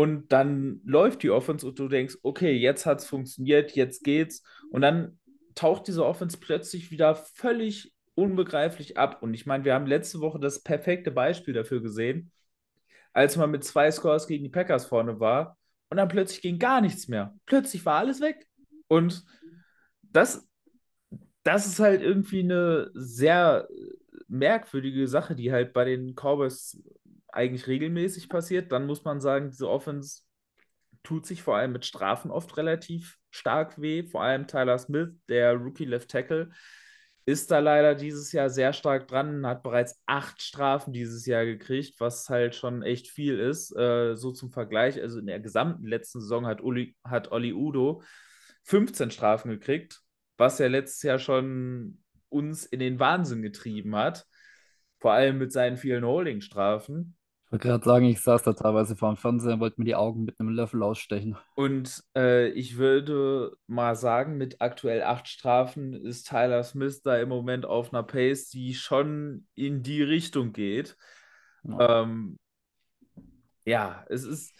Und 0.00 0.32
dann 0.32 0.80
läuft 0.86 1.22
die 1.22 1.28
Offense 1.28 1.66
und 1.68 1.78
du 1.78 1.86
denkst, 1.86 2.16
okay, 2.22 2.56
jetzt 2.56 2.86
hat 2.86 3.00
es 3.00 3.06
funktioniert, 3.06 3.72
jetzt 3.72 4.02
geht's. 4.02 4.42
Und 4.70 4.80
dann 4.80 5.18
taucht 5.54 5.88
diese 5.88 6.06
Offense 6.06 6.38
plötzlich 6.40 6.90
wieder 6.90 7.14
völlig 7.14 7.92
unbegreiflich 8.14 8.96
ab. 8.96 9.22
Und 9.22 9.34
ich 9.34 9.44
meine, 9.44 9.66
wir 9.66 9.74
haben 9.74 9.84
letzte 9.84 10.20
Woche 10.20 10.40
das 10.40 10.62
perfekte 10.62 11.10
Beispiel 11.10 11.52
dafür 11.52 11.82
gesehen, 11.82 12.32
als 13.12 13.36
man 13.36 13.50
mit 13.50 13.62
zwei 13.62 13.90
Scores 13.90 14.26
gegen 14.26 14.42
die 14.42 14.48
Packers 14.48 14.86
vorne 14.86 15.20
war 15.20 15.58
und 15.90 15.98
dann 15.98 16.08
plötzlich 16.08 16.40
ging 16.40 16.58
gar 16.58 16.80
nichts 16.80 17.06
mehr. 17.06 17.34
Plötzlich 17.44 17.84
war 17.84 17.98
alles 17.98 18.22
weg. 18.22 18.48
Und 18.88 19.22
das, 20.00 20.48
das 21.42 21.66
ist 21.66 21.78
halt 21.78 22.00
irgendwie 22.00 22.40
eine 22.40 22.90
sehr 22.94 23.68
merkwürdige 24.28 25.06
Sache, 25.08 25.34
die 25.34 25.52
halt 25.52 25.74
bei 25.74 25.84
den 25.84 26.14
Cowboys 26.14 26.82
eigentlich 27.32 27.66
regelmäßig 27.66 28.28
passiert. 28.28 28.72
Dann 28.72 28.86
muss 28.86 29.04
man 29.04 29.20
sagen, 29.20 29.50
diese 29.50 29.68
Offense 29.68 30.22
tut 31.02 31.26
sich 31.26 31.42
vor 31.42 31.56
allem 31.56 31.72
mit 31.72 31.84
Strafen 31.84 32.30
oft 32.30 32.56
relativ 32.56 33.18
stark 33.30 33.80
weh. 33.80 34.04
Vor 34.04 34.22
allem 34.22 34.46
Tyler 34.46 34.78
Smith, 34.78 35.10
der 35.28 35.54
Rookie 35.54 35.84
Left 35.84 36.10
Tackle, 36.10 36.50
ist 37.26 37.50
da 37.50 37.58
leider 37.58 37.94
dieses 37.94 38.32
Jahr 38.32 38.50
sehr 38.50 38.72
stark 38.72 39.06
dran, 39.08 39.46
hat 39.46 39.62
bereits 39.62 40.02
acht 40.06 40.42
Strafen 40.42 40.92
dieses 40.92 41.26
Jahr 41.26 41.44
gekriegt, 41.44 42.00
was 42.00 42.28
halt 42.28 42.54
schon 42.54 42.82
echt 42.82 43.08
viel 43.08 43.38
ist. 43.38 43.74
Äh, 43.76 44.16
so 44.16 44.32
zum 44.32 44.50
Vergleich, 44.50 45.00
also 45.00 45.18
in 45.20 45.26
der 45.26 45.40
gesamten 45.40 45.86
letzten 45.86 46.20
Saison 46.20 46.46
hat 46.46 46.60
Uli, 46.60 46.96
hat 47.04 47.30
Oli 47.30 47.52
Udo 47.52 48.02
15 48.64 49.10
Strafen 49.10 49.50
gekriegt, 49.50 50.00
was 50.36 50.58
ja 50.58 50.66
letztes 50.66 51.02
Jahr 51.02 51.18
schon 51.18 52.02
uns 52.28 52.64
in 52.66 52.80
den 52.80 52.98
Wahnsinn 52.98 53.42
getrieben 53.42 53.94
hat. 53.96 54.26
Vor 54.98 55.12
allem 55.12 55.38
mit 55.38 55.52
seinen 55.52 55.76
vielen 55.76 56.04
Holding-Strafen. 56.04 57.16
Ich 57.50 57.54
wollte 57.54 57.66
gerade 57.66 57.84
sagen, 57.84 58.04
ich 58.04 58.20
saß 58.20 58.44
da 58.44 58.52
teilweise 58.52 58.94
vor 58.94 59.12
dem 59.12 59.16
Fernseher 59.16 59.54
und 59.54 59.60
wollte 59.60 59.80
mir 59.80 59.84
die 59.84 59.96
Augen 59.96 60.24
mit 60.24 60.38
einem 60.38 60.50
Löffel 60.50 60.84
ausstechen. 60.84 61.36
Und 61.56 62.00
äh, 62.16 62.48
ich 62.50 62.76
würde 62.76 63.56
mal 63.66 63.96
sagen, 63.96 64.36
mit 64.38 64.60
aktuell 64.60 65.02
acht 65.02 65.26
Strafen 65.26 65.92
ist 65.92 66.28
Tyler 66.28 66.62
Smith 66.62 67.02
da 67.02 67.16
im 67.18 67.28
Moment 67.28 67.66
auf 67.66 67.92
einer 67.92 68.04
Pace, 68.04 68.50
die 68.50 68.74
schon 68.74 69.48
in 69.56 69.82
die 69.82 70.00
Richtung 70.00 70.52
geht. 70.52 70.96
Ja. 71.64 72.02
Ähm, 72.02 72.38
ja, 73.64 74.04
es 74.08 74.22
ist, 74.22 74.54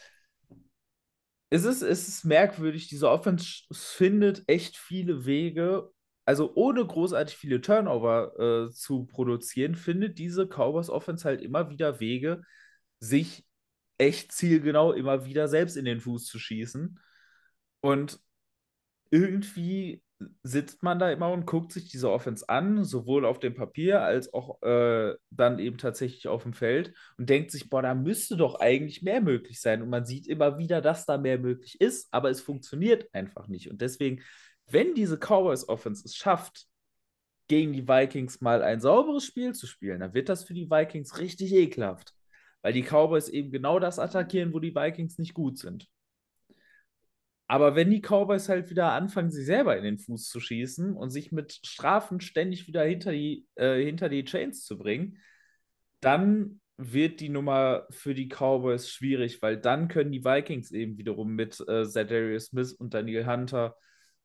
es 1.49 1.65
ist, 1.65 1.83
es 1.83 2.09
ist 2.09 2.25
merkwürdig. 2.25 2.89
Diese 2.89 3.09
Offense 3.09 3.67
findet 3.71 4.43
echt 4.49 4.77
viele 4.77 5.27
Wege. 5.27 5.93
Also 6.25 6.53
ohne 6.57 6.85
großartig 6.85 7.37
viele 7.37 7.61
Turnover 7.61 8.67
äh, 8.67 8.71
zu 8.73 9.07
produzieren, 9.07 9.77
findet 9.77 10.19
diese 10.19 10.49
Cowboys 10.49 10.91
Offense 10.91 11.25
halt 11.25 11.41
immer 11.41 11.71
wieder 11.71 12.01
Wege, 12.01 12.43
sich 13.01 13.45
echt 13.99 14.33
zielgenau 14.33 14.93
immer 14.93 15.27
wieder 15.27 15.49
selbst 15.49 15.77
in 15.77 15.85
den 15.85 16.01
Fuß 16.01 16.27
zu 16.27 16.39
schießen. 16.39 16.99
Und 17.81 18.21
irgendwie 19.11 20.03
sitzt 20.43 20.83
man 20.83 20.99
da 20.99 21.11
immer 21.11 21.31
und 21.31 21.47
guckt 21.47 21.73
sich 21.73 21.89
diese 21.89 22.11
Offense 22.11 22.49
an, 22.49 22.85
sowohl 22.85 23.25
auf 23.25 23.39
dem 23.39 23.55
Papier 23.55 24.03
als 24.03 24.33
auch 24.35 24.61
äh, 24.63 25.15
dann 25.31 25.59
eben 25.59 25.79
tatsächlich 25.79 26.29
auf 26.29 26.43
dem 26.43 26.53
Feld 26.53 26.95
und 27.17 27.31
denkt 27.31 27.51
sich, 27.51 27.71
boah, 27.71 27.83
da 27.83 27.95
müsste 27.95 28.37
doch 28.37 28.57
eigentlich 28.61 29.03
mehr 29.03 29.21
möglich 29.21 29.61
sein. 29.61 29.83
Und 29.83 29.89
man 29.89 30.05
sieht 30.05 30.27
immer 30.27 30.59
wieder, 30.59 30.81
dass 30.81 31.07
da 31.07 31.17
mehr 31.17 31.39
möglich 31.39 31.81
ist, 31.81 32.09
aber 32.13 32.31
es 32.31 32.41
funktioniert 32.41 33.09
einfach 33.15 33.49
nicht. 33.49 33.71
Und 33.71 33.81
deswegen, 33.81 34.23
wenn 34.67 34.95
diese 34.95 35.17
Cowboys 35.17 35.69
Offense 35.69 36.05
es 36.05 36.15
schafft, 36.15 36.67
gegen 37.49 37.73
die 37.73 37.89
Vikings 37.89 38.41
mal 38.41 38.63
ein 38.63 38.81
sauberes 38.81 39.25
Spiel 39.25 39.55
zu 39.55 39.67
spielen, 39.67 40.01
dann 40.01 40.15
wird 40.15 40.29
das 40.29 40.45
für 40.45 40.55
die 40.55 40.71
Vikings 40.71 41.19
richtig 41.19 41.53
ekelhaft. 41.53 42.15
Weil 42.63 42.73
die 42.73 42.83
Cowboys 42.83 43.29
eben 43.29 43.51
genau 43.51 43.79
das 43.79 43.99
attackieren, 43.99 44.53
wo 44.53 44.59
die 44.59 44.75
Vikings 44.75 45.19
nicht 45.19 45.35
gut 45.35 45.59
sind. 45.59 45.89
Aber 47.51 47.75
wenn 47.75 47.91
die 47.91 48.01
Cowboys 48.01 48.49
halt 48.49 48.71
wieder 48.71 48.93
anfangen, 48.93 49.33
sich 49.33 49.45
selber 49.45 49.77
in 49.77 49.83
den 49.83 49.99
Fuß 49.99 50.29
zu 50.29 50.39
schießen 50.39 50.95
und 50.95 51.11
sich 51.11 51.33
mit 51.33 51.59
Strafen 51.65 52.21
ständig 52.21 52.69
wieder 52.69 52.85
hinter 52.85 53.11
die, 53.11 53.45
äh, 53.57 53.83
hinter 53.85 54.09
die 54.09 54.25
Chains 54.25 54.65
zu 54.65 54.79
bringen, 54.79 55.19
dann 56.01 56.61
wird 56.77 57.21
die 57.21 57.29
Nummer 57.29 57.87
für 57.91 58.15
die 58.15 58.29
Cowboys 58.29 58.89
schwierig, 58.89 59.43
weil 59.43 59.57
dann 59.59 59.89
können 59.89 60.13
die 60.13 60.25
Vikings 60.25 60.71
eben 60.71 60.97
wiederum 60.97 61.35
mit 61.35 61.59
äh, 61.69 61.85
Zadarius 61.85 62.47
Smith 62.47 62.73
und 62.73 62.95
Daniel 62.95 63.27
Hunter 63.27 63.77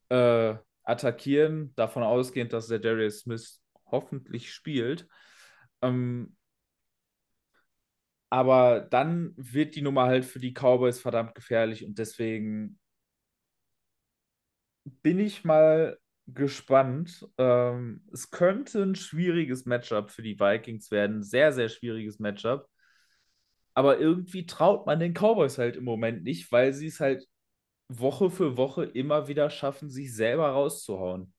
äh, 0.10 0.56
attackieren, 0.84 1.74
davon 1.76 2.04
ausgehend, 2.04 2.54
dass 2.54 2.68
Zadarius 2.68 3.22
Smith 3.22 3.60
hoffentlich 3.88 4.54
spielt. 4.54 5.08
Ähm, 5.82 6.36
aber 8.36 8.82
dann 8.82 9.34
wird 9.38 9.76
die 9.78 9.82
Nummer 9.82 10.08
halt 10.08 10.26
für 10.26 10.40
die 10.40 10.52
Cowboys 10.54 11.00
verdammt 11.00 11.36
gefährlich 11.36 11.86
und 11.86 11.98
deswegen 12.00 12.78
bin 15.04 15.20
ich 15.20 15.44
mal 15.46 15.98
gespannt. 16.28 17.26
Ähm, 17.38 18.02
es 18.12 18.32
könnte 18.32 18.84
ein 18.84 18.96
schwieriges 18.96 19.66
Matchup 19.66 20.12
für 20.12 20.22
die 20.24 20.40
Vikings 20.40 20.92
werden. 20.92 21.24
Sehr, 21.24 21.54
sehr 21.54 21.70
schwieriges 21.70 22.20
Matchup. 22.20 22.68
Aber 23.76 24.00
irgendwie 24.00 24.46
traut 24.46 24.86
man 24.88 25.00
den 25.00 25.14
Cowboys 25.14 25.58
halt 25.58 25.76
im 25.78 25.84
Moment 25.84 26.24
nicht, 26.24 26.52
weil 26.52 26.74
sie 26.74 26.88
es 26.88 27.00
halt 27.00 27.28
Woche 27.90 28.32
für 28.32 28.58
Woche 28.58 28.86
immer 28.86 29.30
wieder 29.30 29.52
schaffen, 29.52 29.92
sich 29.92 30.16
selber 30.16 30.50
rauszuhauen. 30.52 31.35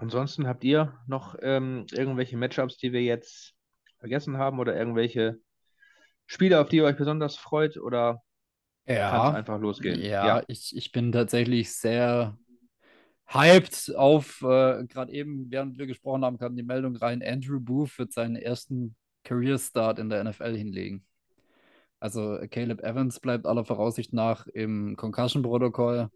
Ansonsten 0.00 0.46
habt 0.46 0.64
ihr 0.64 0.98
noch 1.06 1.36
ähm, 1.42 1.86
irgendwelche 1.92 2.36
Matchups, 2.36 2.78
die 2.78 2.92
wir 2.92 3.02
jetzt 3.02 3.54
vergessen 3.98 4.38
haben 4.38 4.58
oder 4.58 4.74
irgendwelche 4.74 5.38
Spiele, 6.26 6.60
auf 6.60 6.68
die 6.68 6.76
ihr 6.76 6.84
euch 6.84 6.96
besonders 6.96 7.36
freut 7.36 7.76
oder 7.76 8.22
kann 9.06 9.22
es 9.22 9.30
Ja, 9.30 9.30
einfach 9.30 9.58
losgehen? 9.58 10.08
ja, 10.20 10.26
Ja, 10.26 10.42
ich, 10.48 10.76
ich 10.76 10.92
bin 10.92 11.12
tatsächlich 11.12 11.72
sehr 11.74 12.36
hyped 13.26 13.94
auf, 13.96 14.42
äh, 14.42 14.84
gerade 14.86 15.12
eben, 15.12 15.50
während 15.50 15.78
wir 15.78 15.86
gesprochen 15.86 16.24
haben, 16.24 16.38
kam 16.38 16.56
die 16.56 16.62
Meldung 16.62 16.96
rein, 16.96 17.22
Andrew 17.22 17.60
Booth 17.60 17.98
wird 17.98 18.12
seinen 18.12 18.36
ersten 18.36 18.96
Career 19.24 19.58
Start 19.58 19.98
in 19.98 20.08
der 20.08 20.20
NFL 20.20 20.56
hinlegen. 20.56 21.06
Also 22.00 22.38
Caleb 22.50 22.82
Evans 22.82 23.20
bleibt 23.20 23.46
aller 23.46 23.64
Voraussicht 23.64 24.12
nach 24.12 24.46
im 24.48 24.96
Concussion-Protokoll. 24.96 26.10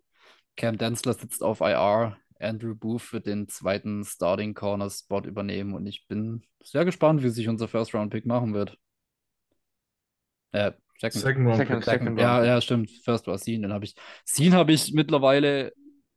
Cam 0.56 0.78
Densler 0.78 1.14
sitzt 1.14 1.42
auf 1.42 1.60
IR. 1.60 2.16
Andrew 2.38 2.74
Booth 2.74 3.12
wird 3.12 3.26
den 3.26 3.48
zweiten 3.48 4.04
Starting 4.04 4.54
Corner 4.54 4.90
Spot 4.90 5.20
übernehmen 5.20 5.74
und 5.74 5.86
ich 5.86 6.06
bin 6.08 6.42
sehr 6.62 6.84
gespannt, 6.84 7.22
wie 7.22 7.30
sich 7.30 7.48
unser 7.48 7.68
First 7.68 7.94
Round 7.94 8.10
Pick 8.12 8.26
machen 8.26 8.54
wird. 8.54 8.78
Äh, 10.52 10.72
second. 10.98 11.22
Second 11.22 11.46
Round 11.46 11.56
Second, 11.58 11.76
Pick. 11.80 11.84
second 11.84 12.18
Ja, 12.20 12.36
Round. 12.36 12.46
ja, 12.46 12.60
stimmt. 12.60 12.90
First 13.04 13.26
war 13.26 13.38
Scene, 13.38 13.62
den 13.62 13.72
habe 13.72 13.84
ich. 13.84 13.94
Scene 14.26 14.54
habe 14.56 14.72
ich 14.72 14.92
mittlerweile 14.92 15.72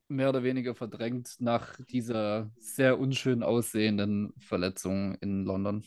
mehr 0.10 0.30
oder 0.30 0.44
weniger 0.44 0.74
verdrängt 0.74 1.36
nach 1.40 1.76
dieser 1.90 2.50
sehr 2.60 2.98
unschön 3.00 3.44
aussehenden 3.44 4.34
Verletzung 4.40 5.16
in 5.16 5.44
London. 5.44 5.84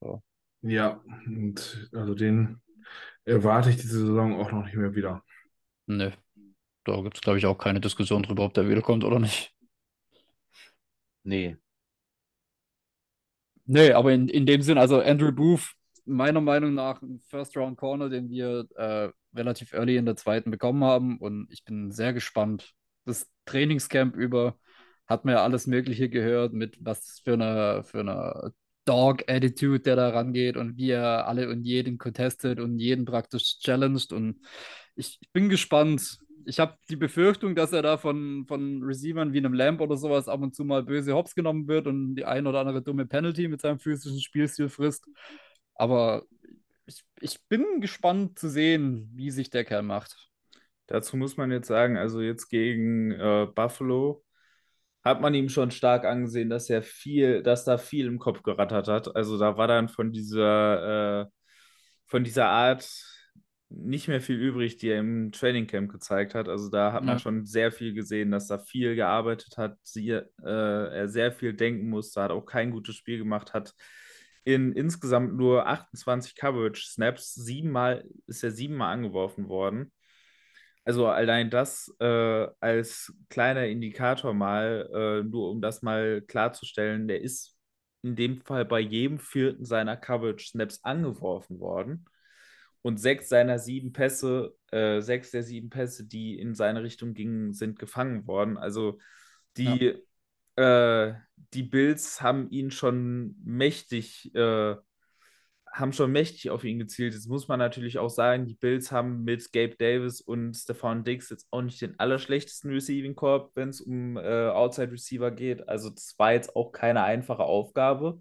So. 0.00 0.22
Ja, 0.62 1.00
und 1.26 1.88
also 1.92 2.14
den 2.14 2.60
erwarte 3.24 3.70
ich 3.70 3.76
diese 3.76 4.00
Saison 4.00 4.40
auch 4.40 4.52
noch 4.52 4.64
nicht 4.64 4.76
mehr 4.76 4.94
wieder. 4.94 5.22
Nö. 5.86 6.10
Da 6.84 7.00
gibt 7.02 7.16
es, 7.16 7.20
glaube 7.22 7.38
ich, 7.38 7.46
auch 7.46 7.58
keine 7.58 7.80
Diskussion 7.80 8.22
drüber, 8.22 8.44
ob 8.44 8.54
der 8.54 8.68
wiederkommt 8.68 9.04
oder 9.04 9.18
nicht. 9.18 9.52
Nee. 11.24 11.56
Nee, 13.66 13.92
aber 13.92 14.12
in, 14.12 14.28
in 14.28 14.46
dem 14.46 14.62
Sinn, 14.62 14.76
also 14.78 15.00
Andrew 15.00 15.32
Booth, 15.32 15.72
meiner 16.04 16.40
Meinung 16.40 16.74
nach 16.74 17.00
ein 17.00 17.20
First-Round-Corner, 17.30 18.10
den 18.10 18.28
wir 18.28 18.66
äh, 18.76 19.08
relativ 19.34 19.72
early 19.72 19.96
in 19.96 20.04
der 20.04 20.16
zweiten 20.16 20.50
bekommen 20.50 20.84
haben. 20.84 21.18
Und 21.18 21.48
ich 21.50 21.64
bin 21.64 21.90
sehr 21.90 22.12
gespannt. 22.12 22.72
Das 23.06 23.26
Trainingscamp 23.46 24.16
über 24.16 24.58
hat 25.06 25.24
man 25.24 25.34
ja 25.34 25.42
alles 25.42 25.66
Mögliche 25.66 26.08
gehört, 26.10 26.52
mit 26.52 26.76
was 26.80 27.20
für 27.24 27.34
eine, 27.34 27.84
für 27.84 28.00
eine 28.00 28.52
Dog-Attitude 28.84 29.80
der 29.80 29.96
da 29.96 30.10
rangeht 30.10 30.56
und 30.58 30.76
wie 30.76 30.90
er 30.90 31.26
alle 31.26 31.48
und 31.48 31.64
jeden 31.64 31.96
contestet 31.96 32.60
und 32.60 32.78
jeden 32.78 33.06
praktisch 33.06 33.58
challenged. 33.60 34.12
Und 34.12 34.40
ich, 34.94 35.18
ich 35.22 35.32
bin 35.32 35.48
gespannt. 35.48 36.18
Ich 36.46 36.60
habe 36.60 36.76
die 36.88 36.96
Befürchtung, 36.96 37.54
dass 37.54 37.72
er 37.72 37.82
da 37.82 37.96
von, 37.96 38.44
von 38.46 38.82
Receivern 38.82 39.32
wie 39.32 39.38
einem 39.38 39.54
Lamp 39.54 39.80
oder 39.80 39.96
sowas 39.96 40.28
ab 40.28 40.40
und 40.40 40.54
zu 40.54 40.64
mal 40.64 40.82
böse 40.82 41.14
Hops 41.14 41.34
genommen 41.34 41.68
wird 41.68 41.86
und 41.86 42.16
die 42.16 42.24
ein 42.24 42.46
oder 42.46 42.60
andere 42.60 42.82
dumme 42.82 43.06
Penalty 43.06 43.48
mit 43.48 43.60
seinem 43.60 43.78
physischen 43.78 44.20
Spielstil 44.20 44.68
frisst. 44.68 45.08
Aber 45.74 46.24
ich, 46.86 47.02
ich 47.20 47.42
bin 47.48 47.80
gespannt 47.80 48.38
zu 48.38 48.48
sehen, 48.48 49.10
wie 49.14 49.30
sich 49.30 49.50
der 49.50 49.64
Kerl 49.64 49.82
macht. 49.82 50.16
Dazu 50.86 51.16
muss 51.16 51.36
man 51.36 51.50
jetzt 51.50 51.68
sagen, 51.68 51.96
also 51.96 52.20
jetzt 52.20 52.48
gegen 52.48 53.12
äh, 53.12 53.46
Buffalo 53.54 54.24
hat 55.02 55.20
man 55.20 55.34
ihm 55.34 55.48
schon 55.48 55.70
stark 55.70 56.04
angesehen, 56.04 56.48
dass 56.50 56.70
er 56.70 56.82
viel, 56.82 57.42
dass 57.42 57.64
da 57.64 57.78
viel 57.78 58.06
im 58.06 58.18
Kopf 58.18 58.42
gerattert 58.42 58.88
hat. 58.88 59.14
Also 59.14 59.38
da 59.38 59.56
war 59.56 59.68
dann 59.68 59.88
von 59.88 60.12
dieser, 60.12 61.22
äh, 61.22 61.26
von 62.06 62.24
dieser 62.24 62.48
Art 62.48 62.88
nicht 63.76 64.08
mehr 64.08 64.20
viel 64.20 64.36
übrig, 64.40 64.76
die 64.76 64.88
er 64.90 65.00
im 65.00 65.32
Trainingcamp 65.32 65.90
gezeigt 65.90 66.34
hat. 66.34 66.48
Also 66.48 66.70
da 66.70 66.92
hat 66.92 67.04
man 67.04 67.16
Ja. 67.16 67.18
schon 67.18 67.44
sehr 67.46 67.72
viel 67.72 67.92
gesehen, 67.94 68.30
dass 68.30 68.48
da 68.48 68.58
viel 68.58 68.94
gearbeitet 68.96 69.56
hat, 69.58 69.78
sie, 69.82 70.10
äh, 70.10 70.22
er 70.44 71.08
sehr 71.08 71.32
viel 71.32 71.54
denken 71.54 71.88
musste, 71.88 72.22
hat 72.22 72.30
auch 72.30 72.46
kein 72.46 72.70
gutes 72.70 72.96
Spiel 72.96 73.18
gemacht, 73.18 73.54
hat 73.54 73.74
in 74.44 74.72
insgesamt 74.72 75.34
nur 75.36 75.66
28 75.66 76.36
Coverage-Snaps, 76.36 77.34
siebenmal 77.34 78.04
ist 78.26 78.44
er 78.44 78.50
siebenmal 78.50 78.92
angeworfen 78.92 79.48
worden. 79.48 79.92
Also 80.84 81.06
allein 81.06 81.48
das 81.50 81.94
äh, 81.98 82.46
als 82.60 83.12
kleiner 83.30 83.66
Indikator 83.66 84.34
mal, 84.34 84.88
äh, 84.94 85.22
nur 85.26 85.50
um 85.50 85.62
das 85.62 85.82
mal 85.82 86.20
klarzustellen, 86.22 87.08
der 87.08 87.22
ist 87.22 87.56
in 88.02 88.16
dem 88.16 88.42
Fall 88.42 88.66
bei 88.66 88.80
jedem 88.80 89.18
vierten 89.18 89.64
seiner 89.64 89.96
Coverage-Snaps 89.96 90.84
angeworfen 90.84 91.58
worden. 91.58 92.04
Und 92.84 93.00
sechs 93.00 93.30
seiner 93.30 93.58
sieben 93.58 93.94
Pässe, 93.94 94.54
äh, 94.70 95.00
sechs 95.00 95.30
der 95.30 95.42
sieben 95.42 95.70
Pässe, 95.70 96.06
die 96.06 96.38
in 96.38 96.54
seine 96.54 96.82
Richtung 96.82 97.14
gingen, 97.14 97.54
sind 97.54 97.78
gefangen 97.78 98.26
worden. 98.26 98.58
Also 98.58 98.98
die, 99.56 99.94
äh, 100.56 101.14
die 101.54 101.62
Bills 101.62 102.20
haben 102.20 102.50
ihn 102.50 102.70
schon 102.70 103.36
mächtig, 103.42 104.34
äh, 104.34 104.74
haben 105.72 105.94
schon 105.94 106.12
mächtig 106.12 106.50
auf 106.50 106.62
ihn 106.62 106.78
gezielt. 106.78 107.14
Jetzt 107.14 107.26
muss 107.26 107.48
man 107.48 107.58
natürlich 107.58 107.98
auch 107.98 108.10
sagen, 108.10 108.44
die 108.44 108.54
Bills 108.54 108.92
haben 108.92 109.24
mit 109.24 109.50
Gabe 109.54 109.76
Davis 109.76 110.20
und 110.20 110.52
Stefan 110.52 111.04
Diggs 111.04 111.30
jetzt 111.30 111.48
auch 111.52 111.62
nicht 111.62 111.80
den 111.80 111.98
allerschlechtesten 111.98 112.70
Receiving 112.70 113.14
Corp, 113.14 113.52
wenn 113.54 113.70
es 113.70 113.80
um 113.80 114.18
äh, 114.18 114.48
Outside 114.48 114.92
Receiver 114.92 115.30
geht. 115.30 115.66
Also 115.70 115.88
das 115.88 116.14
war 116.18 116.34
jetzt 116.34 116.54
auch 116.54 116.70
keine 116.70 117.02
einfache 117.02 117.44
Aufgabe. 117.44 118.20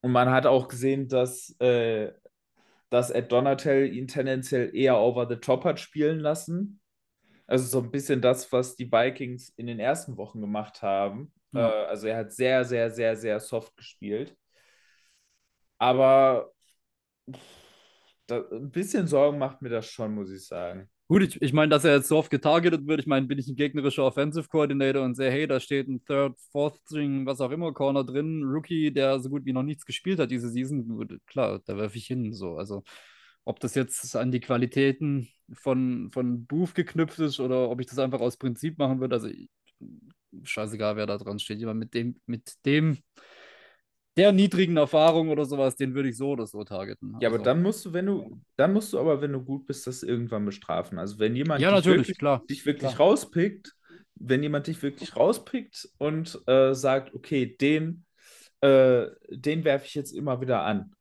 Und 0.00 0.12
man 0.12 0.30
hat 0.30 0.46
auch 0.46 0.68
gesehen, 0.68 1.08
dass, 1.08 1.56
äh, 1.58 2.12
dass 2.90 3.10
Ed 3.10 3.32
Donatel 3.32 3.92
ihn 3.92 4.08
tendenziell 4.08 4.74
eher 4.74 4.98
over 4.98 5.26
the 5.28 5.36
top 5.36 5.64
hat 5.64 5.80
spielen 5.80 6.20
lassen. 6.20 6.80
Also 7.46 7.66
so 7.66 7.80
ein 7.84 7.90
bisschen 7.90 8.20
das, 8.20 8.50
was 8.52 8.76
die 8.76 8.90
Vikings 8.90 9.50
in 9.56 9.66
den 9.66 9.78
ersten 9.78 10.16
Wochen 10.16 10.40
gemacht 10.40 10.82
haben. 10.82 11.32
Ja. 11.52 11.68
Äh, 11.68 11.86
also 11.86 12.06
er 12.08 12.18
hat 12.18 12.32
sehr, 12.32 12.64
sehr, 12.64 12.90
sehr, 12.90 13.16
sehr 13.16 13.40
soft 13.40 13.76
gespielt. 13.76 14.36
Aber 15.78 16.52
pff, 17.30 17.40
da, 18.26 18.42
ein 18.52 18.70
bisschen 18.70 19.06
Sorgen 19.06 19.38
macht 19.38 19.62
mir 19.62 19.70
das 19.70 19.86
schon, 19.86 20.14
muss 20.14 20.30
ich 20.30 20.46
sagen. 20.46 20.90
Gut, 21.08 21.22
ich, 21.22 21.40
ich 21.40 21.52
meine, 21.52 21.70
dass 21.70 21.84
er 21.84 21.94
jetzt 21.94 22.08
so 22.08 22.16
oft 22.16 22.30
getargetet 22.30 22.86
wird. 22.86 22.98
Ich 23.00 23.06
meine, 23.06 23.26
bin 23.26 23.38
ich 23.38 23.46
ein 23.46 23.54
gegnerischer 23.54 24.04
Offensive 24.04 24.48
Coordinator 24.48 25.04
und 25.04 25.14
sehe, 25.14 25.30
hey, 25.30 25.46
da 25.46 25.60
steht 25.60 25.86
ein 25.86 26.04
Third, 26.04 26.36
Fourth 26.50 26.78
String, 26.84 27.26
was 27.26 27.40
auch 27.40 27.52
immer, 27.52 27.72
Corner 27.72 28.02
drin, 28.02 28.42
Rookie, 28.42 28.92
der 28.92 29.20
so 29.20 29.28
gut 29.30 29.44
wie 29.44 29.52
noch 29.52 29.62
nichts 29.62 29.84
gespielt 29.86 30.18
hat 30.18 30.32
diese 30.32 30.48
Season. 30.50 31.06
Klar, 31.26 31.60
da 31.64 31.76
werfe 31.76 31.96
ich 31.96 32.06
hin. 32.06 32.32
So. 32.32 32.56
Also, 32.56 32.82
ob 33.44 33.60
das 33.60 33.76
jetzt 33.76 34.16
an 34.16 34.32
die 34.32 34.40
Qualitäten 34.40 35.28
von, 35.52 36.10
von 36.10 36.44
Booth 36.46 36.74
geknüpft 36.74 37.20
ist 37.20 37.38
oder 37.38 37.70
ob 37.70 37.80
ich 37.80 37.86
das 37.86 38.00
einfach 38.00 38.20
aus 38.20 38.36
Prinzip 38.36 38.76
machen 38.78 39.00
würde. 39.00 39.14
Also, 39.14 39.28
scheißegal, 40.42 40.96
wer 40.96 41.06
da 41.06 41.18
dran 41.18 41.38
steht. 41.38 41.60
Jemand 41.60 41.78
mit 41.78 41.94
dem, 41.94 42.20
mit 42.26 42.54
dem, 42.66 42.98
der 44.16 44.32
niedrigen 44.32 44.76
Erfahrung 44.76 45.28
oder 45.30 45.44
sowas, 45.46 45.76
den 45.76 45.94
würde 45.94 46.08
ich 46.10 46.16
so 46.16 46.30
oder 46.30 46.46
so 46.46 46.64
targeten. 46.64 47.14
Ja, 47.18 47.28
aber 47.28 47.38
Also, 47.38 47.42
dann 47.42 47.62
musst 47.62 47.84
du, 47.86 47.92
wenn 47.92 48.06
du, 48.06 48.40
dann 48.56 48.72
musst 48.74 48.92
du 48.92 48.98
aber, 48.98 49.20
wenn 49.22 49.32
du 49.32 49.42
gut 49.42 49.66
bist, 49.66 49.86
das 49.86 50.02
irgendwann 50.02 50.44
bestrafen. 50.44 50.98
Also 50.98 51.18
wenn 51.18 51.34
jemand 51.34 51.62
Ja, 51.62 51.70
dich 51.70 51.86
natürlich, 51.86 51.86
wirklich, 51.86 52.18
klar, 52.18 52.46
dich 52.50 52.66
wirklich 52.66 52.98
klar. 52.98 52.98
rauspickt, 52.98 53.74
wenn 54.16 54.42
jemand 54.42 54.66
dich 54.66 54.82
wirklich 54.82 55.16
rauspickt 55.16 55.88
und 55.98 56.38
äh, 56.46 56.74
sagt, 56.74 57.14
okay, 57.14 57.56
den, 57.56 58.04
äh, 58.60 59.06
den 59.30 59.64
werfe 59.64 59.86
ich 59.86 59.94
jetzt 59.94 60.12
immer 60.12 60.40
wieder 60.42 60.62
an. 60.64 60.92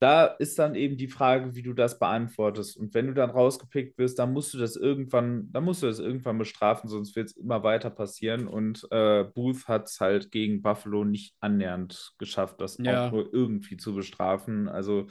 Da 0.00 0.24
ist 0.24 0.58
dann 0.58 0.74
eben 0.74 0.96
die 0.96 1.08
Frage, 1.08 1.54
wie 1.54 1.62
du 1.62 1.74
das 1.74 1.98
beantwortest. 1.98 2.76
Und 2.78 2.94
wenn 2.94 3.06
du 3.06 3.12
dann 3.14 3.28
rausgepickt 3.30 3.98
wirst, 3.98 4.18
dann 4.18 4.32
musst 4.32 4.54
du 4.54 4.58
das 4.58 4.74
irgendwann, 4.74 5.52
dann 5.52 5.62
musst 5.64 5.82
du 5.82 5.86
das 5.88 5.98
irgendwann 5.98 6.38
bestrafen, 6.38 6.88
sonst 6.88 7.14
wird 7.16 7.28
es 7.28 7.36
immer 7.36 7.62
weiter 7.62 7.90
passieren. 7.90 8.48
Und 8.48 8.86
äh, 8.90 9.24
Booth 9.24 9.68
hat 9.68 9.88
es 9.88 10.00
halt 10.00 10.30
gegen 10.30 10.62
Buffalo 10.62 11.04
nicht 11.04 11.34
annähernd 11.40 12.12
geschafft, 12.18 12.62
das 12.62 12.78
Ja. 12.78 13.08
auch 13.08 13.12
nur 13.12 13.32
irgendwie 13.34 13.76
zu 13.76 13.94
bestrafen. 13.94 14.68
Also 14.68 15.08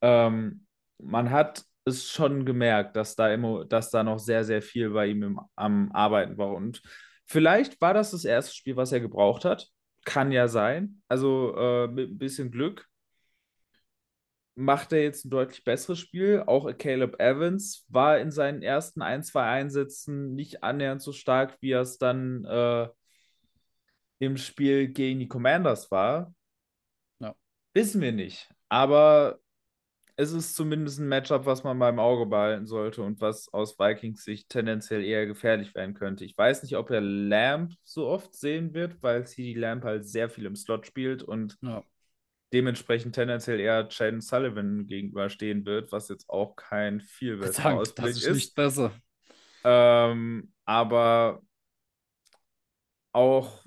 ähm, 0.00 0.66
man 0.98 1.30
hat 1.30 1.64
es 1.84 2.08
schon 2.08 2.46
gemerkt, 2.46 2.96
dass 2.96 3.16
da 3.16 3.32
immer, 3.32 3.64
dass 3.66 3.90
da 3.90 4.02
noch 4.02 4.18
sehr, 4.18 4.44
sehr 4.44 4.62
viel 4.62 4.90
bei 4.90 5.08
ihm 5.08 5.22
im, 5.22 5.40
am 5.56 5.92
Arbeiten 5.92 6.38
war. 6.38 6.54
Und 6.54 6.82
vielleicht 7.26 7.80
war 7.82 7.94
das 7.94 8.12
das 8.12 8.24
erste 8.24 8.54
Spiel, 8.54 8.76
was 8.76 8.92
er 8.92 9.00
gebraucht 9.00 9.44
hat. 9.44 9.68
Kann 10.04 10.32
ja 10.32 10.48
sein. 10.48 11.02
Also 11.08 11.54
äh, 11.56 11.88
mit 11.88 12.10
ein 12.10 12.18
bisschen 12.18 12.50
Glück 12.50 12.86
macht 14.56 14.92
er 14.92 15.02
jetzt 15.02 15.24
ein 15.24 15.30
deutlich 15.30 15.62
besseres 15.64 15.98
Spiel. 16.00 16.42
Auch 16.46 16.70
Caleb 16.78 17.20
Evans 17.20 17.84
war 17.88 18.18
in 18.18 18.30
seinen 18.30 18.62
ersten 18.62 19.02
ein, 19.02 19.22
zwei 19.22 19.44
Einsätzen 19.44 20.34
nicht 20.34 20.64
annähernd 20.64 21.02
so 21.02 21.12
stark, 21.12 21.58
wie 21.60 21.72
er 21.72 21.82
es 21.82 21.98
dann 21.98 22.44
äh, 22.46 22.88
im 24.18 24.36
Spiel 24.36 24.88
gegen 24.88 25.20
die 25.20 25.28
Commanders 25.28 25.90
war. 25.90 26.34
Ja. 27.20 27.34
Wissen 27.74 28.00
wir 28.00 28.12
nicht. 28.12 28.48
Aber 28.68 29.38
es 30.16 30.32
ist 30.32 30.56
zumindest 30.56 30.98
ein 30.98 31.08
Matchup, 31.08 31.44
was 31.44 31.62
man 31.62 31.78
beim 31.78 31.98
Auge 31.98 32.24
behalten 32.24 32.66
sollte 32.66 33.02
und 33.02 33.20
was 33.20 33.52
aus 33.52 33.78
Vikings 33.78 34.24
Sicht 34.24 34.48
tendenziell 34.48 35.04
eher 35.04 35.26
gefährlich 35.26 35.74
werden 35.74 35.94
könnte. 35.94 36.24
Ich 36.24 36.36
weiß 36.36 36.62
nicht, 36.62 36.76
ob 36.76 36.90
er 36.90 37.02
Lamp 37.02 37.74
so 37.84 38.06
oft 38.06 38.34
sehen 38.34 38.72
wird, 38.72 39.02
weil 39.02 39.26
CD 39.26 39.52
Lamp 39.52 39.84
halt 39.84 40.08
sehr 40.08 40.30
viel 40.30 40.46
im 40.46 40.56
Slot 40.56 40.86
spielt 40.86 41.22
und 41.22 41.58
Ja. 41.60 41.84
Dementsprechend 42.52 43.14
tendenziell 43.14 43.60
eher 43.60 43.88
Jaden 43.90 44.20
Sullivan 44.20 44.86
gegenüberstehen 44.86 45.64
wird, 45.66 45.92
was 45.92 46.08
jetzt 46.08 46.28
auch 46.28 46.56
kein 46.56 47.00
viel 47.00 47.38
Dank, 47.38 47.80
Ausblick 47.80 48.06
das 48.06 48.22
ist 48.22 48.34
nicht 48.34 48.54
besser. 48.54 48.92
Ähm, 49.64 50.52
aber 50.64 51.42
auch 53.12 53.66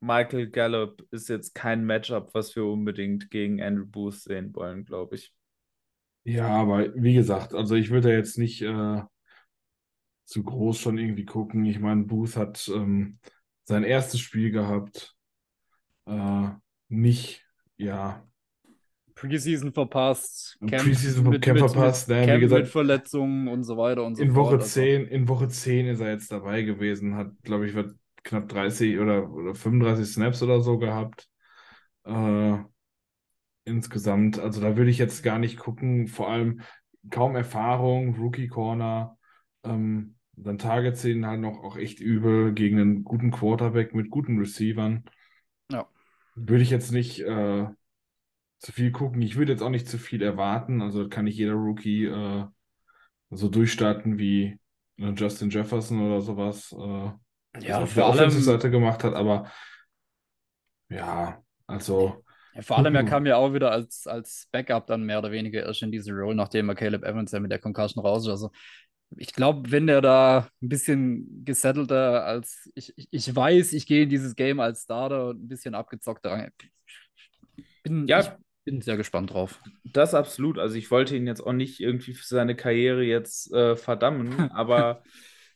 Michael 0.00 0.50
Gallup 0.50 1.06
ist 1.10 1.28
jetzt 1.28 1.54
kein 1.54 1.84
Matchup, 1.84 2.34
was 2.34 2.54
wir 2.56 2.64
unbedingt 2.64 3.30
gegen 3.30 3.62
Andrew 3.62 3.86
Booth 3.86 4.14
sehen 4.14 4.54
wollen, 4.54 4.84
glaube 4.84 5.16
ich. 5.16 5.32
Ja, 6.24 6.48
aber 6.48 6.94
wie 6.94 7.14
gesagt, 7.14 7.54
also 7.54 7.74
ich 7.74 7.90
würde 7.90 8.08
da 8.08 8.14
jetzt 8.14 8.38
nicht 8.38 8.62
äh, 8.62 9.02
zu 10.24 10.42
groß 10.42 10.78
schon 10.78 10.98
irgendwie 10.98 11.24
gucken. 11.24 11.64
Ich 11.64 11.78
meine, 11.78 12.04
Booth 12.04 12.36
hat 12.36 12.68
ähm, 12.72 13.18
sein 13.64 13.84
erstes 13.84 14.20
Spiel 14.20 14.50
gehabt. 14.50 15.14
Äh, 16.06 16.48
nicht, 16.88 17.41
ja, 17.84 18.22
Preseason 19.14 19.72
verpasst, 19.72 20.58
Camp 20.60 20.84
Preseason 20.84 21.28
mit, 21.28 21.42
Camp 21.42 21.60
mit, 21.60 21.70
verpasst, 21.70 22.08
mit, 22.08 22.26
ne, 22.26 22.36
wie 22.36 22.40
gesagt, 22.40 22.62
mit 22.62 22.72
Verletzungen 22.72 23.48
und 23.48 23.62
so 23.62 23.76
weiter 23.76 24.04
und 24.04 24.16
so 24.16 24.22
in 24.22 24.32
fort. 24.32 24.46
Woche 24.46 24.54
Also, 24.56 24.68
10, 24.68 25.06
in 25.06 25.28
Woche 25.28 25.48
10 25.48 25.86
ist 25.86 26.00
er 26.00 26.10
jetzt 26.10 26.32
dabei 26.32 26.62
gewesen, 26.62 27.14
hat, 27.14 27.30
glaube 27.42 27.66
ich, 27.66 27.74
wird 27.74 27.94
knapp 28.24 28.48
30 28.48 28.98
oder, 28.98 29.30
oder 29.30 29.54
35 29.54 30.06
Snaps 30.06 30.42
oder 30.42 30.60
so 30.60 30.78
gehabt. 30.78 31.28
Äh, 32.04 32.58
insgesamt. 33.64 34.38
Also 34.38 34.60
da 34.60 34.76
würde 34.76 34.90
ich 34.90 34.98
jetzt 34.98 35.22
gar 35.22 35.38
nicht 35.38 35.58
gucken. 35.58 36.08
Vor 36.08 36.30
allem 36.30 36.62
kaum 37.10 37.36
Erfahrung, 37.36 38.16
Rookie 38.16 38.48
Corner. 38.48 39.16
Ähm, 39.64 40.16
dann 40.34 40.58
Targets 40.58 41.02
sehen 41.02 41.26
halt 41.26 41.40
noch 41.40 41.62
auch 41.62 41.76
echt 41.76 42.00
übel 42.00 42.52
gegen 42.52 42.80
einen 42.80 43.04
guten 43.04 43.30
Quarterback 43.30 43.94
mit 43.94 44.10
guten 44.10 44.38
Receivern. 44.38 45.04
Ja. 45.70 45.88
Würde 46.34 46.62
ich 46.62 46.70
jetzt 46.70 46.92
nicht 46.92 47.20
äh, 47.20 47.66
zu 48.58 48.72
viel 48.72 48.92
gucken. 48.92 49.20
Ich 49.22 49.36
würde 49.36 49.52
jetzt 49.52 49.62
auch 49.62 49.70
nicht 49.70 49.88
zu 49.88 49.98
viel 49.98 50.22
erwarten. 50.22 50.82
Also 50.82 51.08
kann 51.08 51.24
nicht 51.24 51.36
jeder 51.36 51.54
Rookie 51.54 52.06
äh, 52.06 52.44
so 53.30 53.48
durchstarten 53.48 54.18
wie 54.18 54.58
äh, 54.98 55.10
Justin 55.10 55.50
Jefferson 55.50 56.00
oder 56.00 56.20
sowas, 56.20 56.72
äh, 56.72 57.10
ja, 57.60 57.80
auf 57.80 57.94
der 57.94 58.04
allem, 58.04 58.14
Offensive-Seite 58.14 58.70
gemacht 58.70 59.04
hat. 59.04 59.14
Aber 59.14 59.50
ja, 60.88 61.42
also 61.66 62.22
ja, 62.54 62.62
vor 62.62 62.78
allem, 62.78 62.94
er 62.94 63.04
kam 63.04 63.24
ja 63.24 63.36
auch 63.36 63.54
wieder 63.54 63.70
als, 63.70 64.06
als 64.06 64.46
Backup 64.52 64.86
dann 64.86 65.04
mehr 65.04 65.18
oder 65.18 65.32
weniger 65.32 65.64
erst 65.64 65.82
in 65.82 65.90
diese 65.90 66.12
Rolle, 66.12 66.34
nachdem 66.34 66.68
er 66.68 66.74
Caleb 66.74 67.02
Evans 67.02 67.32
ja 67.32 67.40
mit 67.40 67.50
der 67.50 67.58
Concussion 67.58 68.04
raus 68.04 68.24
ist. 68.24 68.30
Also 68.30 68.50
ich 69.16 69.32
glaube, 69.32 69.70
wenn 69.70 69.86
der 69.86 70.00
da 70.00 70.48
ein 70.62 70.68
bisschen 70.68 71.44
gesettelter 71.44 72.24
als 72.24 72.70
ich, 72.74 72.94
ich, 73.10 73.34
weiß, 73.34 73.72
ich 73.72 73.86
gehe 73.86 74.04
in 74.04 74.08
dieses 74.10 74.36
Game 74.36 74.60
als 74.60 74.82
Starter 74.82 75.28
und 75.28 75.44
ein 75.44 75.48
bisschen 75.48 75.74
abgezockter. 75.74 76.50
Bin, 77.82 78.06
Ja. 78.06 78.20
ich 78.20 78.30
bin 78.64 78.80
sehr 78.80 78.96
gespannt 78.96 79.32
drauf. 79.32 79.60
Das 79.84 80.14
absolut. 80.14 80.58
Also 80.58 80.76
ich 80.76 80.90
wollte 80.90 81.16
ihn 81.16 81.26
jetzt 81.26 81.40
auch 81.40 81.52
nicht 81.52 81.80
irgendwie 81.80 82.14
für 82.14 82.24
seine 82.26 82.54
Karriere 82.56 83.02
jetzt 83.02 83.52
äh, 83.52 83.76
verdammen, 83.76 84.32
aber 84.52 85.02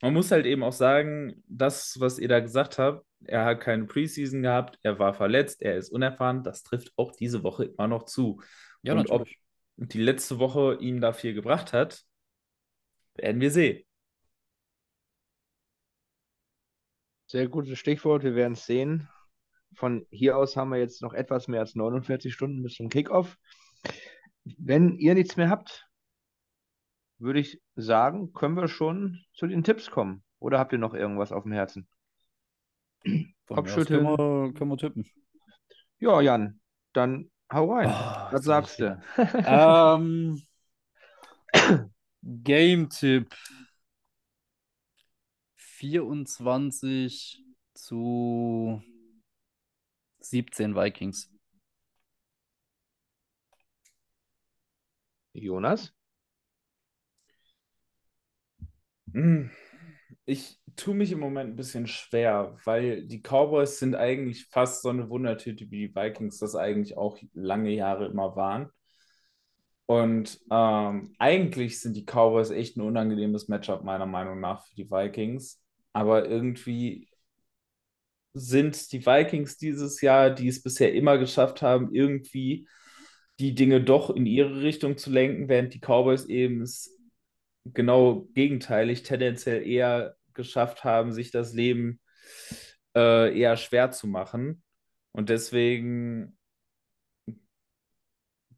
man 0.03 0.13
muss 0.13 0.31
halt 0.31 0.47
eben 0.47 0.63
auch 0.63 0.73
sagen, 0.73 1.43
das, 1.49 1.99
was 2.01 2.19
ihr 2.19 2.29
da 2.29 2.41
gesagt 2.41 2.79
habt, 2.79 3.05
er 3.25 3.45
hat 3.45 3.61
keine 3.61 3.87
Preseason 3.87 4.43
gehabt, 4.43 4.79
er 4.83 4.99
war 4.99 5.15
verletzt, 5.15 5.63
er 5.63 5.77
ist 5.77 5.91
unerfahren, 5.91 6.43
das 6.45 6.63
trifft 6.63 6.93
auch 6.97 7.13
diese 7.13 7.43
Woche 7.43 7.65
immer 7.65 7.89
noch 7.89 8.05
zu. 8.05 8.41
Ja, 8.83 8.93
Und 8.93 9.09
ob 9.11 9.27
natürlich. 9.27 9.39
die 9.77 10.01
letzte 10.03 10.39
Woche 10.39 10.77
ihm 10.81 11.01
da 11.01 11.13
viel 11.13 11.35
gebracht 11.35 11.73
hat, 11.73 12.03
werden 13.19 13.41
wir 13.41 13.51
sehen. 13.51 13.83
Sehr 17.27 17.49
gutes 17.49 17.79
Stichwort, 17.79 18.23
wir 18.23 18.35
werden 18.35 18.53
es 18.53 18.67
sehen. 18.67 19.09
Von 19.75 20.07
hier 20.11 20.37
aus 20.37 20.57
haben 20.57 20.71
wir 20.71 20.79
jetzt 20.79 21.03
noch 21.03 21.13
etwas 21.13 21.49
mehr 21.49 21.61
als 21.61 21.75
49 21.75 22.33
Stunden 22.33 22.63
bis 22.63 22.75
zum 22.75 22.89
Kickoff. 22.89 23.37
Wenn 24.45 24.97
ihr 24.97 25.15
nichts 25.15 25.37
mehr 25.37 25.51
habt, 25.51 25.89
würde 27.19 27.41
ich 27.41 27.61
sagen, 27.75 28.33
können 28.33 28.55
wir 28.55 28.69
schon 28.69 29.25
zu 29.35 29.47
den 29.47 29.65
Tipps 29.65 29.91
kommen. 29.91 30.23
Oder 30.39 30.59
habt 30.59 30.73
ihr 30.73 30.79
noch 30.79 30.95
irgendwas 30.95 31.33
auf 31.33 31.43
dem 31.43 31.53
Herzen? 31.53 31.89
Von 33.03 33.57
Kopfschütteln. 33.57 34.05
Können 34.05 34.19
wir, 34.19 34.55
können 34.55 34.71
wir 34.71 34.77
tippen. 34.77 35.07
Ja, 35.99 36.21
Jan, 36.21 36.61
dann 36.93 37.31
hau 37.53 37.73
rein. 37.73 37.89
Oh, 37.89 38.33
Was 38.33 38.45
sagst 38.45 38.81
du? 38.81 39.03
Ähm, 39.17 40.43
Game-Tipp 42.27 43.35
24 45.57 47.43
zu 47.75 48.83
17 50.21 50.75
Vikings. 50.77 51.29
Jonas? 55.35 55.93
Hm, 59.13 59.51
Ich 60.27 60.61
tue 60.77 60.95
mich 60.95 61.13
im 61.13 61.21
Moment 61.21 61.51
ein 61.53 61.57
bisschen 61.57 61.87
schwer, 61.89 62.57
weil 62.65 63.07
die 63.07 63.23
Cowboys 63.23 63.79
sind 63.81 63.95
eigentlich 63.97 64.47
fast 64.47 64.83
so 64.83 64.91
eine 64.91 65.11
Wundertüte 65.11 65.71
wie 65.71 65.89
die 65.89 65.97
Vikings, 65.97 66.39
das 66.41 66.57
eigentlich 66.57 66.97
auch 66.99 67.19
lange 67.35 67.71
Jahre 67.73 68.07
immer 68.09 68.37
waren. 68.37 68.71
Und 69.87 70.41
ähm, 70.51 71.15
eigentlich 71.19 71.81
sind 71.81 71.97
die 71.97 72.05
Cowboys 72.05 72.51
echt 72.51 72.77
ein 72.77 72.81
unangenehmes 72.81 73.49
Matchup, 73.49 73.85
meiner 73.85 74.07
Meinung 74.07 74.41
nach, 74.41 74.67
für 74.67 74.75
die 74.75 74.91
Vikings. 74.91 75.63
Aber 75.93 76.29
irgendwie 76.29 77.09
sind 78.35 78.93
die 78.93 79.07
Vikings 79.07 79.57
dieses 79.57 80.01
Jahr, 80.01 80.31
die 80.31 80.49
es 80.49 80.63
bisher 80.63 80.93
immer 80.93 81.19
geschafft 81.19 81.63
haben, 81.63 81.95
irgendwie 81.95 82.69
die 83.39 83.55
Dinge 83.55 83.83
doch 83.83 84.11
in 84.11 84.27
ihre 84.27 84.63
Richtung 84.63 84.99
zu 84.99 85.11
lenken, 85.11 85.49
während 85.49 85.75
die 85.75 85.81
Cowboys 85.81 86.27
eben 86.27 86.63
es 86.63 86.97
genau 87.65 88.29
gegenteilig 88.35 89.03
tendenziell 89.03 89.67
eher 89.67 90.17
geschafft 90.35 90.85
haben, 90.85 91.13
sich 91.13 91.31
das 91.31 91.53
Leben 91.53 92.01
äh, 92.95 93.39
eher 93.39 93.57
schwer 93.57 93.91
zu 93.91 94.07
machen. 94.07 94.63
Und 95.13 95.29
deswegen 95.29 96.37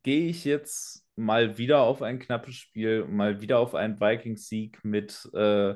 gehe 0.02 0.28
ich 0.28 0.44
jetzt 0.44 1.07
mal 1.18 1.58
wieder 1.58 1.80
auf 1.80 2.00
ein 2.00 2.18
knappes 2.18 2.54
Spiel, 2.54 3.04
mal 3.06 3.40
wieder 3.40 3.58
auf 3.58 3.74
einen 3.74 4.00
Vikings-Sieg 4.00 4.82
mit 4.84 5.28
äh, 5.34 5.74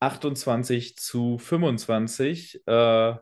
28 0.00 0.96
zu 0.96 1.38
25 1.38 2.62
äh, 2.66 3.14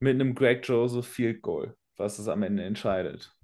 mit 0.00 0.14
einem 0.14 0.34
Greg 0.34 0.66
Joseph 0.66 1.06
Field 1.06 1.42
Goal, 1.42 1.76
was 1.96 2.18
es 2.18 2.28
am 2.28 2.42
Ende 2.42 2.64
entscheidet. 2.64 3.34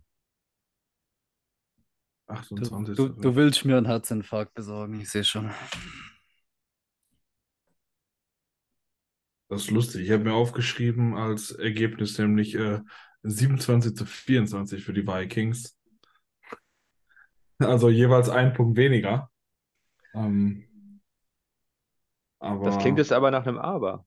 Du, 2.26 2.32
28. 2.34 2.96
du, 2.96 3.08
du 3.08 3.36
willst 3.36 3.64
mir 3.64 3.76
einen 3.76 3.86
Herzinfarkt 3.86 4.54
besorgen, 4.54 5.00
ich 5.00 5.10
sehe 5.10 5.22
schon. 5.22 5.50
Das 9.48 9.62
ist 9.62 9.70
lustig. 9.70 10.06
Ich 10.06 10.10
habe 10.10 10.24
mir 10.24 10.34
aufgeschrieben 10.34 11.14
als 11.14 11.52
Ergebnis 11.52 12.18
nämlich 12.18 12.56
äh, 12.56 12.80
27 13.22 13.94
zu 13.94 14.04
24 14.04 14.84
für 14.84 14.92
die 14.92 15.06
Vikings. 15.06 15.78
Also 17.58 17.88
jeweils 17.90 18.28
ein 18.30 18.52
Punkt 18.54 18.76
weniger. 18.78 19.30
Ähm, 20.14 20.64
aber 22.38 22.66
Das 22.66 22.76
klingt 22.78 22.98
jetzt 22.98 23.12
aber 23.12 23.30
nach 23.30 23.46
einem 23.46 23.56
Aber. 23.58 24.04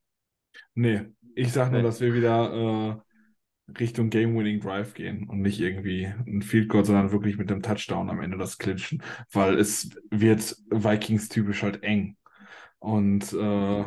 nee, 0.75 1.01
ich 1.35 1.51
sage 1.53 1.71
nur, 1.71 1.81
Nee. 1.81 1.83
dass 1.83 2.01
wir 2.01 2.13
wieder 2.13 3.01
äh, 3.69 3.73
Richtung 3.79 4.09
Game-Winning 4.09 4.59
Drive 4.61 4.93
gehen 4.95 5.29
und 5.29 5.41
nicht 5.41 5.59
irgendwie 5.59 6.05
ein 6.27 6.41
Field 6.41 6.69
Goal, 6.69 6.85
sondern 6.85 7.11
wirklich 7.11 7.37
mit 7.37 7.49
dem 7.49 7.61
Touchdown 7.61 8.09
am 8.09 8.21
Ende 8.21 8.37
das 8.37 8.57
clinchen, 8.57 9.03
weil 9.31 9.57
es 9.59 9.91
wird 10.11 10.55
Vikings-typisch 10.71 11.63
halt 11.63 11.83
eng. 11.83 12.17
Und 12.79 13.33
äh, 13.33 13.85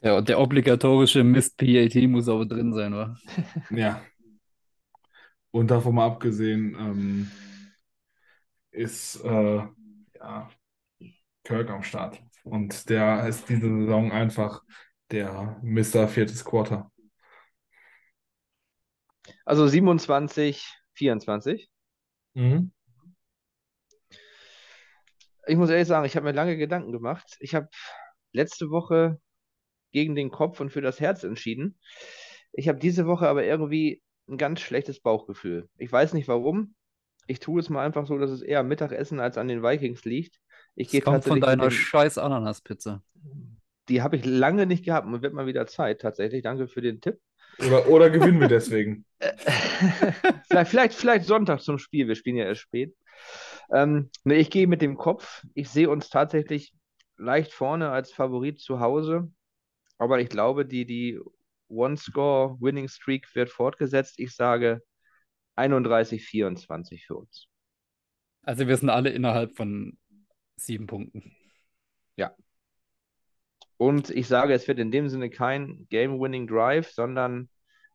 Ja, 0.00 0.16
und 0.18 0.28
der 0.28 0.40
obligatorische 0.40 1.24
Mist-PAT 1.24 1.94
muss 2.08 2.28
aber 2.28 2.46
drin 2.46 2.72
sein, 2.72 2.94
wa? 2.94 3.16
Ja. 3.70 4.10
Und 5.50 5.70
davon 5.70 5.94
mal 5.94 6.06
abgesehen, 6.06 6.76
ähm, 6.78 7.30
ist 8.70 9.22
äh, 9.24 9.62
ja, 10.14 10.50
Kirk 11.44 11.70
am 11.70 11.82
Start. 11.82 12.20
Und 12.44 12.88
der 12.88 13.26
ist 13.28 13.48
diese 13.48 13.68
Saison 13.68 14.12
einfach 14.12 14.62
der 15.10 15.58
Mr. 15.62 16.08
Viertes 16.08 16.44
Quarter. 16.44 16.90
Also 19.44 19.66
27, 19.66 20.66
24. 20.94 21.68
Mhm. 22.34 22.72
Ich 25.46 25.56
muss 25.56 25.70
ehrlich 25.70 25.88
sagen, 25.88 26.04
ich 26.04 26.16
habe 26.16 26.26
mir 26.26 26.32
lange 26.32 26.56
Gedanken 26.56 26.92
gemacht. 26.92 27.36
Ich 27.40 27.54
habe 27.54 27.68
letzte 28.32 28.70
Woche 28.70 29.18
gegen 29.92 30.14
den 30.14 30.30
Kopf 30.30 30.60
und 30.60 30.70
für 30.70 30.82
das 30.82 31.00
Herz 31.00 31.24
entschieden. 31.24 31.78
Ich 32.52 32.68
habe 32.68 32.78
diese 32.78 33.06
Woche 33.06 33.28
aber 33.28 33.44
irgendwie 33.44 34.02
ein 34.28 34.36
ganz 34.36 34.60
schlechtes 34.60 35.00
Bauchgefühl. 35.00 35.68
Ich 35.78 35.90
weiß 35.90 36.12
nicht 36.12 36.28
warum. 36.28 36.74
Ich 37.28 37.40
tue 37.40 37.60
es 37.60 37.68
mal 37.68 37.84
einfach 37.84 38.06
so, 38.06 38.18
dass 38.18 38.30
es 38.30 38.42
eher 38.42 38.60
am 38.60 38.68
Mittagessen 38.68 39.20
als 39.20 39.38
an 39.38 39.48
den 39.48 39.62
Vikings 39.62 40.04
liegt. 40.04 40.40
Ich 40.74 40.90
gehe 40.90 41.00
Das 41.00 41.04
kommt 41.04 41.24
von 41.24 41.40
deiner 41.40 41.68
dem, 41.68 41.70
scheiß 41.70 42.18
Ananaspizza. 42.18 43.02
die 43.88 44.02
habe 44.02 44.16
ich 44.16 44.24
lange 44.24 44.66
nicht 44.66 44.84
gehabt 44.84 45.06
und 45.06 45.22
wird 45.22 45.34
mal 45.34 45.46
wieder 45.46 45.66
Zeit, 45.66 46.00
tatsächlich. 46.00 46.42
Danke 46.42 46.68
für 46.68 46.80
den 46.80 47.00
Tipp. 47.00 47.18
Oder, 47.60 47.88
oder 47.88 48.10
gewinnen 48.10 48.40
wir 48.40 48.48
deswegen. 48.48 49.04
vielleicht, 50.48 50.70
vielleicht, 50.70 50.94
vielleicht 50.94 51.24
Sonntag 51.26 51.60
zum 51.60 51.78
Spiel. 51.78 52.08
Wir 52.08 52.14
spielen 52.14 52.36
ja 52.36 52.44
erst 52.44 52.62
spät. 52.62 52.94
Ähm, 53.70 54.10
nee, 54.24 54.36
ich 54.36 54.50
gehe 54.50 54.66
mit 54.66 54.80
dem 54.80 54.96
Kopf. 54.96 55.44
Ich 55.54 55.68
sehe 55.68 55.90
uns 55.90 56.08
tatsächlich 56.08 56.72
leicht 57.16 57.52
vorne 57.52 57.90
als 57.90 58.12
Favorit 58.12 58.60
zu 58.60 58.80
Hause. 58.80 59.30
Aber 59.98 60.20
ich 60.20 60.28
glaube, 60.28 60.64
die, 60.64 60.86
die 60.86 61.20
One-Score-Winning-Streak 61.68 63.34
wird 63.34 63.50
fortgesetzt. 63.50 64.18
Ich 64.18 64.34
sage 64.34 64.82
31-24 65.58 67.06
für 67.06 67.16
uns. 67.16 67.48
Also 68.42 68.66
wir 68.66 68.76
sind 68.76 68.90
alle 68.90 69.10
innerhalb 69.10 69.56
von 69.56 69.98
sieben 70.56 70.86
Punkten. 70.86 71.36
Ja. 72.16 72.34
Und 73.76 74.10
ich 74.10 74.26
sage, 74.26 74.54
es 74.54 74.66
wird 74.66 74.78
in 74.78 74.90
dem 74.90 75.08
Sinne 75.08 75.30
kein 75.30 75.86
Game-Winning-Drive, 75.88 76.90
sondern 76.90 77.48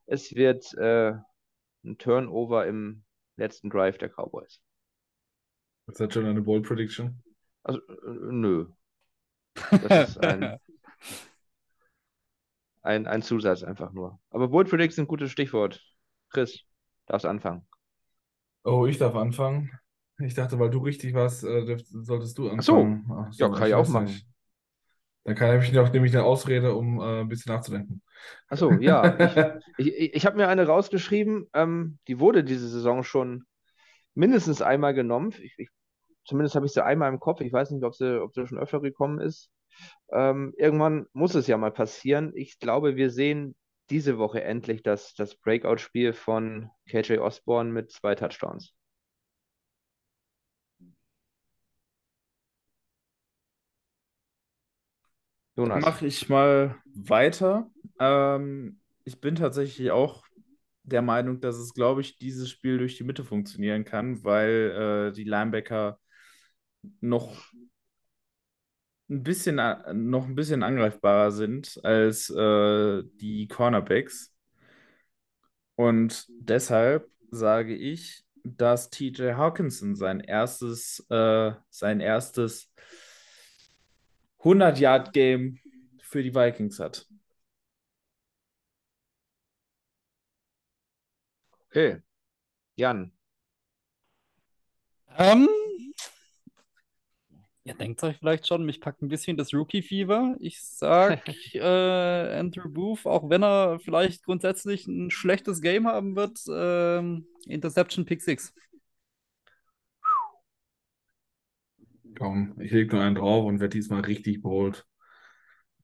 es 0.06 0.34
wird 0.34 0.72
äh, 0.74 1.12
ein 1.84 1.98
Turnover 1.98 2.66
im 2.66 3.04
letzten 3.36 3.70
Drive 3.70 3.98
der 3.98 4.08
Cowboys. 4.08 4.60
Ist 5.86 6.00
das 6.00 6.12
schon 6.12 6.26
eine 6.26 6.40
Bold 6.40 6.66
Prediction? 6.66 7.22
Also, 7.62 7.80
äh, 7.80 8.32
nö. 8.32 8.66
Das 9.70 10.08
ist 10.16 10.18
ein, 10.24 10.58
ein, 12.82 13.06
ein 13.06 13.22
Zusatz 13.22 13.62
einfach 13.62 13.92
nur. 13.92 14.20
Aber 14.30 14.48
Bold 14.48 14.70
Prediction 14.70 15.02
ist 15.02 15.06
ein 15.06 15.08
gutes 15.08 15.30
Stichwort. 15.30 15.82
Chris, 16.30 16.64
darfst 17.06 17.26
anfangen. 17.26 17.66
Oh, 18.64 18.86
ich 18.86 18.98
darf 18.98 19.14
anfangen. 19.14 19.70
Ich 20.18 20.34
dachte, 20.34 20.58
weil 20.58 20.70
du 20.70 20.78
richtig 20.78 21.12
warst, 21.14 21.44
äh, 21.44 21.64
dürft- 21.64 21.86
solltest 21.88 22.38
du 22.38 22.48
Ach 22.56 22.62
so. 22.62 22.74
anfangen. 22.76 23.06
Ach 23.10 23.32
Ja, 23.38 23.48
so, 23.48 23.52
kann 23.54 23.68
ich 23.68 23.74
auch 23.74 23.88
machen. 23.88 24.06
nicht. 24.06 24.26
Dann 25.24 25.34
kann 25.36 25.60
ich 25.60 25.72
noch 25.72 25.92
nämlich 25.92 26.14
eine 26.14 26.24
Ausrede, 26.24 26.74
um 26.74 27.00
äh, 27.00 27.20
ein 27.22 27.28
bisschen 27.28 27.52
nachzudenken. 27.54 28.02
Achso, 28.48 28.78
ja. 28.80 29.16
Ich, 29.18 29.38
ich, 29.76 30.14
ich 30.14 30.26
habe 30.26 30.36
mir 30.36 30.48
eine 30.48 30.66
rausgeschrieben, 30.66 31.48
ähm, 31.54 31.98
die 32.08 32.20
wurde 32.20 32.44
diese 32.44 32.68
Saison 32.68 33.02
schon 33.04 33.44
mindestens 34.14 34.62
einmal 34.62 34.94
genommen. 34.94 35.34
Ich, 35.58 35.68
zumindest 36.26 36.56
habe 36.56 36.66
ich 36.66 36.72
sie 36.72 36.84
einmal 36.84 37.12
im 37.12 37.20
Kopf. 37.20 37.40
Ich 37.40 37.52
weiß 37.52 37.70
nicht, 37.72 37.84
ob 37.84 37.94
sie, 37.94 38.20
ob 38.22 38.34
sie 38.34 38.46
schon 38.46 38.58
öfter 38.58 38.80
gekommen 38.80 39.20
ist. 39.20 39.50
Ähm, 40.12 40.54
irgendwann 40.58 41.06
muss 41.12 41.34
es 41.34 41.46
ja 41.46 41.56
mal 41.58 41.72
passieren. 41.72 42.32
Ich 42.36 42.58
glaube, 42.60 42.96
wir 42.96 43.10
sehen 43.10 43.56
diese 43.90 44.18
Woche 44.18 44.42
endlich 44.42 44.82
das, 44.82 45.14
das 45.14 45.36
Breakout-Spiel 45.36 46.12
von 46.12 46.70
KJ 46.88 47.18
Osborne 47.18 47.70
mit 47.70 47.90
zwei 47.90 48.14
Touchdowns. 48.14 48.74
Jonas. 55.56 55.84
mache 55.84 56.06
ich 56.06 56.28
mal 56.28 56.76
weiter. 56.94 57.70
Ähm, 58.00 58.80
ich 59.04 59.20
bin 59.20 59.36
tatsächlich 59.36 59.90
auch 59.90 60.24
der 60.82 61.02
Meinung, 61.02 61.40
dass 61.40 61.56
es, 61.56 61.74
glaube 61.74 62.00
ich, 62.00 62.18
dieses 62.18 62.50
Spiel 62.50 62.78
durch 62.78 62.96
die 62.96 63.04
Mitte 63.04 63.24
funktionieren 63.24 63.84
kann, 63.84 64.24
weil 64.24 65.10
äh, 65.10 65.12
die 65.12 65.24
Linebacker 65.24 65.98
noch 67.00 67.40
ein 69.10 69.22
bisschen, 69.22 69.58
a- 69.58 69.92
noch 69.92 70.26
ein 70.26 70.34
bisschen 70.34 70.62
angreifbarer 70.62 71.30
sind 71.32 71.80
als 71.84 72.30
äh, 72.30 73.02
die 73.20 73.48
Cornerbacks. 73.48 74.32
Und 75.76 76.26
deshalb 76.28 77.08
sage 77.30 77.74
ich, 77.74 78.24
dass 78.44 78.90
TJ 78.90 79.36
Hawkinson 79.36 79.96
sein 79.96 80.20
erstes, 80.20 81.04
äh, 81.10 81.52
sein 81.70 82.00
erstes 82.00 82.70
100-Yard-Game 84.42 85.58
für 86.00 86.22
die 86.22 86.34
Vikings 86.34 86.80
hat. 86.80 87.06
Okay. 91.70 92.00
Jan. 92.76 93.12
Ähm, 95.18 95.48
ihr 97.64 97.74
denkt 97.74 98.02
euch 98.04 98.18
vielleicht 98.18 98.46
schon, 98.46 98.64
mich 98.64 98.80
packt 98.80 99.02
ein 99.02 99.08
bisschen 99.08 99.36
das 99.36 99.52
Rookie-Fieber. 99.54 100.36
Ich 100.38 100.62
sag 100.62 101.22
äh, 101.54 102.38
Andrew 102.38 102.68
Booth, 102.68 103.06
auch 103.06 103.28
wenn 103.30 103.42
er 103.42 103.80
vielleicht 103.80 104.24
grundsätzlich 104.24 104.86
ein 104.86 105.10
schlechtes 105.10 105.62
Game 105.62 105.86
haben 105.86 106.14
wird, 106.14 106.38
ähm, 106.50 107.26
Interception 107.46 108.04
Pick 108.04 108.22
6. 108.22 108.54
Komm, 112.16 112.54
ich 112.60 112.70
lege 112.70 112.94
nur 112.94 113.04
einen 113.04 113.16
drauf 113.16 113.44
und 113.44 113.60
werde 113.60 113.76
diesmal 113.76 114.02
richtig 114.02 114.42
bold. 114.42 114.86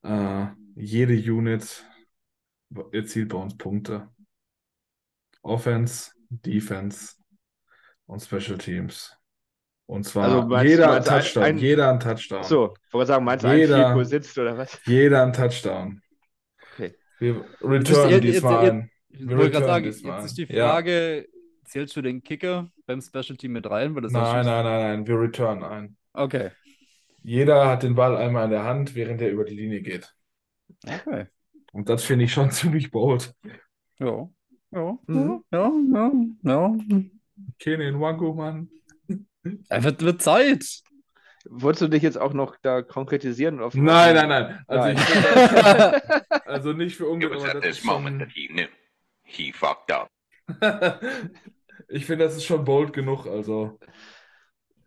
Äh, 0.02 0.46
jede 0.76 1.14
Unit 1.14 1.84
erzielt 2.92 3.30
bei 3.30 3.38
uns 3.38 3.56
Punkte. 3.56 4.08
Offense, 5.42 6.12
Defense 6.28 7.16
und 8.06 8.20
Special 8.20 8.58
Teams. 8.58 9.19
Und 9.90 10.04
zwar 10.04 10.24
Also 10.24 10.46
meinst- 10.46 10.70
jeder 10.70 10.84
ein 10.86 10.90
meinst 10.94 11.08
ein- 11.10 11.20
Touchdown, 11.20 11.42
ein- 11.44 11.58
jeder 11.58 11.90
ein 11.92 11.98
Touchdown. 12.00 12.42
So, 12.44 12.74
ich 12.86 12.94
wollte 12.94 13.08
sagen, 13.08 13.24
meinst 13.24 13.44
du, 13.44 13.48
ein 13.48 13.58
Jeder- 13.58 13.76
Field 13.76 13.92
Goal 13.94 14.04
sitzt 14.04 14.38
oder 14.38 14.56
was? 14.56 14.80
Jeder 14.86 15.22
ein 15.24 15.32
Touchdown. 15.32 16.00
Okay. 16.74 16.94
Wir 17.18 17.34
Jetzt- 17.34 17.62
return 17.64 18.10
jetzt- 18.10 18.22
diesmal 18.24 18.62
jetzt- 18.62 18.72
ein. 18.72 18.90
Ich 19.08 19.28
Wir 19.28 19.36
wollte 19.36 19.50
gerade 19.50 19.66
sagen, 19.66 19.84
diesmal. 19.86 20.16
jetzt 20.20 20.26
ist 20.26 20.38
die 20.38 20.54
Ja. 20.54 20.68
Frage, 20.70 21.26
zählst 21.64 21.96
du 21.96 22.02
den 22.02 22.22
Kicker 22.22 22.70
beim 22.86 23.00
Special 23.00 23.36
Team 23.36 23.50
mit 23.52 23.68
rein? 23.68 23.94
Weil 23.96 24.02
das 24.02 24.12
ja 24.12 24.20
Nein, 24.22 24.46
nein, 24.46 24.64
nein, 24.64 24.80
nein, 24.80 25.06
wir 25.08 25.20
return 25.20 25.64
ein. 25.64 25.96
Okay. 26.12 26.50
Jeder 27.22 27.66
hat 27.68 27.82
den 27.82 27.96
Ball 27.96 28.16
einmal 28.16 28.44
in 28.44 28.50
der 28.50 28.62
Hand, 28.64 28.94
während 28.94 29.20
er 29.20 29.30
über 29.32 29.44
die 29.44 29.56
Linie 29.56 29.82
geht. 29.82 30.14
Okay. 30.86 31.26
Und 31.72 31.88
das 31.88 32.04
finde 32.04 32.24
ich 32.26 32.32
schon 32.32 32.50
ziemlich 32.52 32.92
bold. 32.92 33.34
Ja. 33.98 34.28
Ja, 34.72 34.98
Mhm. 35.08 35.42
ja, 35.52 35.72
ja, 35.92 36.12
ja. 36.44 36.76
Kenan 37.58 38.00
Wango, 38.00 38.32
Mann. 38.34 38.68
Ja. 39.44 39.84
Wird, 39.84 40.02
wird 40.02 40.22
Zeit. 40.22 40.64
Wolltest 41.48 41.82
du 41.82 41.88
dich 41.88 42.02
jetzt 42.02 42.18
auch 42.18 42.34
noch 42.34 42.56
da 42.62 42.82
konkretisieren? 42.82 43.60
Auf 43.60 43.74
Nein, 43.74 44.14
nein, 44.14 44.28
nein. 44.28 44.64
Also, 44.66 44.88
Nein. 44.88 44.96
ich 44.96 46.46
also 46.46 46.72
nicht 46.74 46.96
für 46.96 47.04
It 47.04 47.10
ungut, 47.10 47.30
was 47.34 47.42
aber 47.42 47.48
at 47.48 47.54
das 47.56 47.62
this 47.62 47.78
ist 47.78 47.84
moment 47.86 48.20
that 48.20 48.30
he 48.32 48.48
knew 48.48 48.66
he 49.22 49.52
fucked 49.52 49.90
up. 49.90 50.10
schon. 50.48 50.60
ich 51.88 52.04
finde, 52.06 52.24
das 52.24 52.36
ist 52.36 52.44
schon 52.44 52.64
bold 52.64 52.92
genug. 52.92 53.26
Also, 53.26 53.78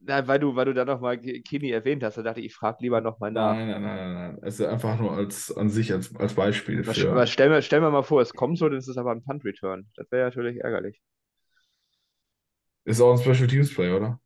Nein, 0.06 0.28
weil 0.28 0.38
du, 0.39 0.54
weil 0.56 0.66
du 0.66 0.74
da 0.74 0.84
nochmal 0.84 1.18
Kini 1.18 1.72
erwähnt 1.72 2.04
hast, 2.04 2.18
da 2.18 2.24
dachte 2.24 2.41
ich, 2.41 2.47
ich 2.47 2.56
frage 2.56 2.80
lieber 2.82 2.99
nochmal 2.99 3.32
nach. 3.32 3.54
nein, 3.56 3.70
nein, 3.70 3.82
nein, 3.82 3.95
nein, 3.95 4.14
nein. 4.14 4.39
Es 4.43 4.60
ist 4.60 4.66
einfach 4.66 4.99
nur 4.99 5.14
als 5.14 5.56
an 5.56 5.70
sich 5.70 5.93
als, 5.93 6.14
als 6.18 6.34
Beispiel 6.34 6.86
Was, 6.86 6.97
für. 6.97 7.16
was, 7.16 7.30
stell, 7.32 7.49
mir, 7.49 7.62
stell 7.62 7.80
mir 7.80 7.89
mal 7.89 8.04
vor, 8.04 8.22
es 8.22 8.34
kommt 8.34 8.58
so, 8.58 8.68
dann 8.68 8.78
ist 8.78 8.89
es 8.89 8.97
aber 8.97 9.12
ein 9.12 9.24
Punt-Return. 9.24 9.88
Das 9.95 10.12
wäre 10.12 10.26
natürlich 10.26 10.60
ärgerlich. 10.60 11.01
Ist 12.84 12.99
auch 12.99 13.14
ein 13.14 13.18
Special 13.20 13.47
Teams 13.47 13.74
Play, 13.74 13.91
oder? 13.93 14.20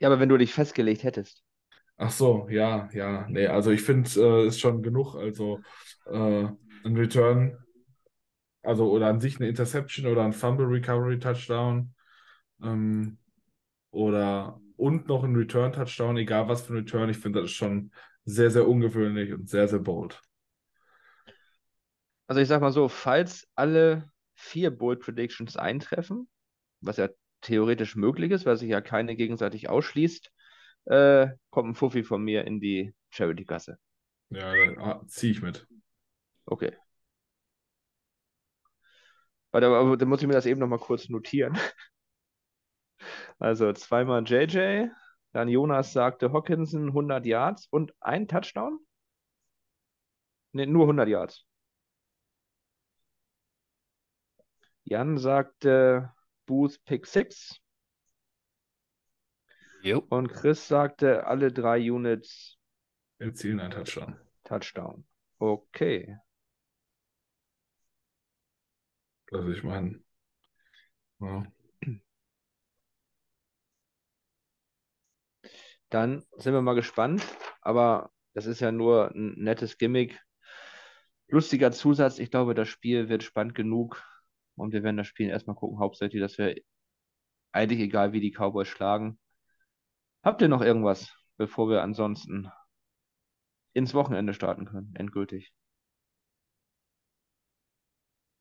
Ja, 0.00 0.08
aber 0.08 0.18
wenn 0.20 0.28
du 0.28 0.36
dich 0.36 0.52
festgelegt 0.52 1.04
hättest. 1.04 1.44
Ach 1.96 2.10
so, 2.10 2.48
ja, 2.48 2.88
ja. 2.92 3.26
Nee, 3.28 3.46
also 3.46 3.70
ich 3.70 3.82
finde, 3.82 4.08
äh, 4.44 4.46
ist 4.48 4.60
schon 4.60 4.82
genug. 4.82 5.14
Also 5.16 5.62
äh, 6.06 6.44
ein 6.84 6.96
Return, 6.96 7.58
also 8.62 8.90
oder 8.90 9.06
an 9.08 9.20
sich 9.20 9.36
eine 9.38 9.48
Interception 9.48 10.06
oder 10.06 10.24
ein 10.24 10.32
Fumble 10.32 10.66
Recovery 10.66 11.18
Touchdown 11.18 11.94
ähm, 12.62 13.18
oder 13.92 14.60
und 14.76 15.08
noch 15.08 15.24
ein 15.24 15.36
Return 15.36 15.72
Touchdown, 15.72 16.18
egal 16.18 16.48
was 16.48 16.62
für 16.62 16.74
ein 16.74 16.78
Return. 16.78 17.10
Ich 17.10 17.18
finde, 17.18 17.42
das 17.42 17.50
ist 17.50 17.56
schon 17.56 17.92
sehr, 18.24 18.50
sehr 18.50 18.68
ungewöhnlich 18.68 19.32
und 19.34 19.48
sehr, 19.48 19.68
sehr 19.68 19.80
bold. 19.80 20.22
Also 22.26 22.40
ich 22.40 22.48
sag 22.48 22.60
mal 22.60 22.72
so, 22.72 22.88
falls 22.88 23.46
alle 23.56 24.10
vier 24.34 24.70
Bold 24.70 25.00
Predictions 25.00 25.56
eintreffen, 25.56 26.28
was 26.80 26.96
ja 26.96 27.08
theoretisch 27.40 27.96
möglich 27.96 28.30
ist, 28.30 28.46
weil 28.46 28.56
sich 28.56 28.68
ja 28.68 28.80
keine 28.80 29.16
gegenseitig 29.16 29.68
ausschließt, 29.68 30.30
äh, 30.86 31.28
kommt 31.50 31.70
ein 31.70 31.74
Fuffi 31.74 32.02
von 32.02 32.22
mir 32.22 32.44
in 32.44 32.60
die 32.60 32.94
Charity-Kasse. 33.10 33.78
Ja, 34.30 34.54
da 34.74 35.02
ziehe 35.06 35.32
ich 35.32 35.42
mit. 35.42 35.66
Okay. 36.46 36.72
Warte, 39.52 39.66
aber 39.66 39.96
dann 39.96 40.08
muss 40.08 40.20
ich 40.22 40.28
mir 40.28 40.34
das 40.34 40.46
eben 40.46 40.60
nochmal 40.60 40.78
kurz 40.78 41.08
notieren. 41.08 41.54
Also 43.38 43.72
zweimal 43.72 44.22
JJ, 44.24 44.88
dann 45.32 45.48
Jonas 45.48 45.92
sagte 45.94 46.32
Hawkinson 46.32 46.88
100 46.88 47.24
Yards 47.24 47.66
und 47.70 47.94
ein 48.00 48.28
Touchdown? 48.28 48.78
Ne, 50.52 50.66
nur 50.66 50.86
100 50.86 51.08
Yards. 51.08 51.46
Jan 54.84 55.18
sagte 55.18 56.12
Booth 56.50 56.84
Pick 56.84 57.06
6 57.06 57.60
Jo. 59.82 60.04
und 60.08 60.32
Chris 60.32 60.66
sagte 60.66 61.24
alle 61.28 61.52
drei 61.52 61.92
Units 61.92 62.58
Erzielen 63.18 63.60
einen 63.60 63.70
Touchdown. 63.70 64.18
Touchdown. 64.42 65.06
Okay. 65.38 66.18
Also 69.30 69.48
ich 69.50 69.62
meine, 69.62 70.02
ja. 71.20 71.46
Dann 75.88 76.24
sind 76.36 76.52
wir 76.52 76.62
mal 76.62 76.74
gespannt. 76.74 77.22
Aber 77.60 78.10
das 78.34 78.46
ist 78.46 78.58
ja 78.58 78.72
nur 78.72 79.12
ein 79.14 79.34
nettes 79.36 79.78
Gimmick. 79.78 80.20
Lustiger 81.28 81.70
Zusatz. 81.70 82.18
Ich 82.18 82.32
glaube, 82.32 82.54
das 82.54 82.68
Spiel 82.68 83.08
wird 83.08 83.22
spannend 83.22 83.54
genug. 83.54 84.02
Und 84.60 84.72
wir 84.72 84.82
werden 84.82 84.96
das 84.96 85.06
Spiel 85.06 85.28
erstmal 85.28 85.56
gucken. 85.56 85.78
Hauptsächlich, 85.78 86.20
dass 86.20 86.38
wir 86.38 86.54
eigentlich 87.52 87.80
egal, 87.80 88.12
wie 88.12 88.20
die 88.20 88.32
Cowboys 88.32 88.68
schlagen. 88.68 89.18
Habt 90.22 90.42
ihr 90.42 90.48
noch 90.48 90.62
irgendwas, 90.62 91.12
bevor 91.36 91.68
wir 91.68 91.82
ansonsten 91.82 92.50
ins 93.72 93.94
Wochenende 93.94 94.34
starten 94.34 94.66
können? 94.66 94.94
Endgültig. 94.96 95.52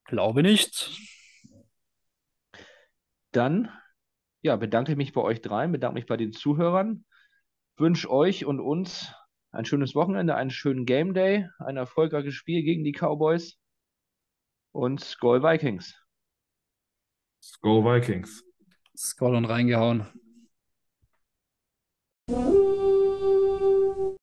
Glaube 0.06 0.44
nicht. 0.44 1.00
Dann 3.32 3.72
ja, 4.42 4.56
bedanke 4.56 4.92
ich 4.92 4.98
mich 4.98 5.14
bei 5.14 5.22
euch 5.22 5.42
dreien, 5.42 5.72
bedanke 5.72 5.96
mich 5.96 6.06
bei 6.06 6.18
den 6.18 6.32
Zuhörern, 6.32 7.06
wünsche 7.78 8.10
euch 8.10 8.46
und 8.46 8.60
uns 8.60 9.14
ein 9.52 9.66
schönes 9.66 9.96
Wochenende, 9.96 10.36
einen 10.36 10.52
schönen 10.52 10.86
Game 10.86 11.14
Day, 11.14 11.48
ein 11.60 11.78
erfolgreiches 11.78 12.34
Spiel 12.34 12.64
gegen 12.64 12.84
die 12.84 12.94
Cowboys 12.94 13.60
und 14.72 15.02
Skull 15.02 15.44
Vikings. 15.44 15.99
Skull 17.42 17.84
Vikings. 17.84 18.44
Skull 18.98 19.36
und 19.36 19.46
reingehauen. 19.46 20.08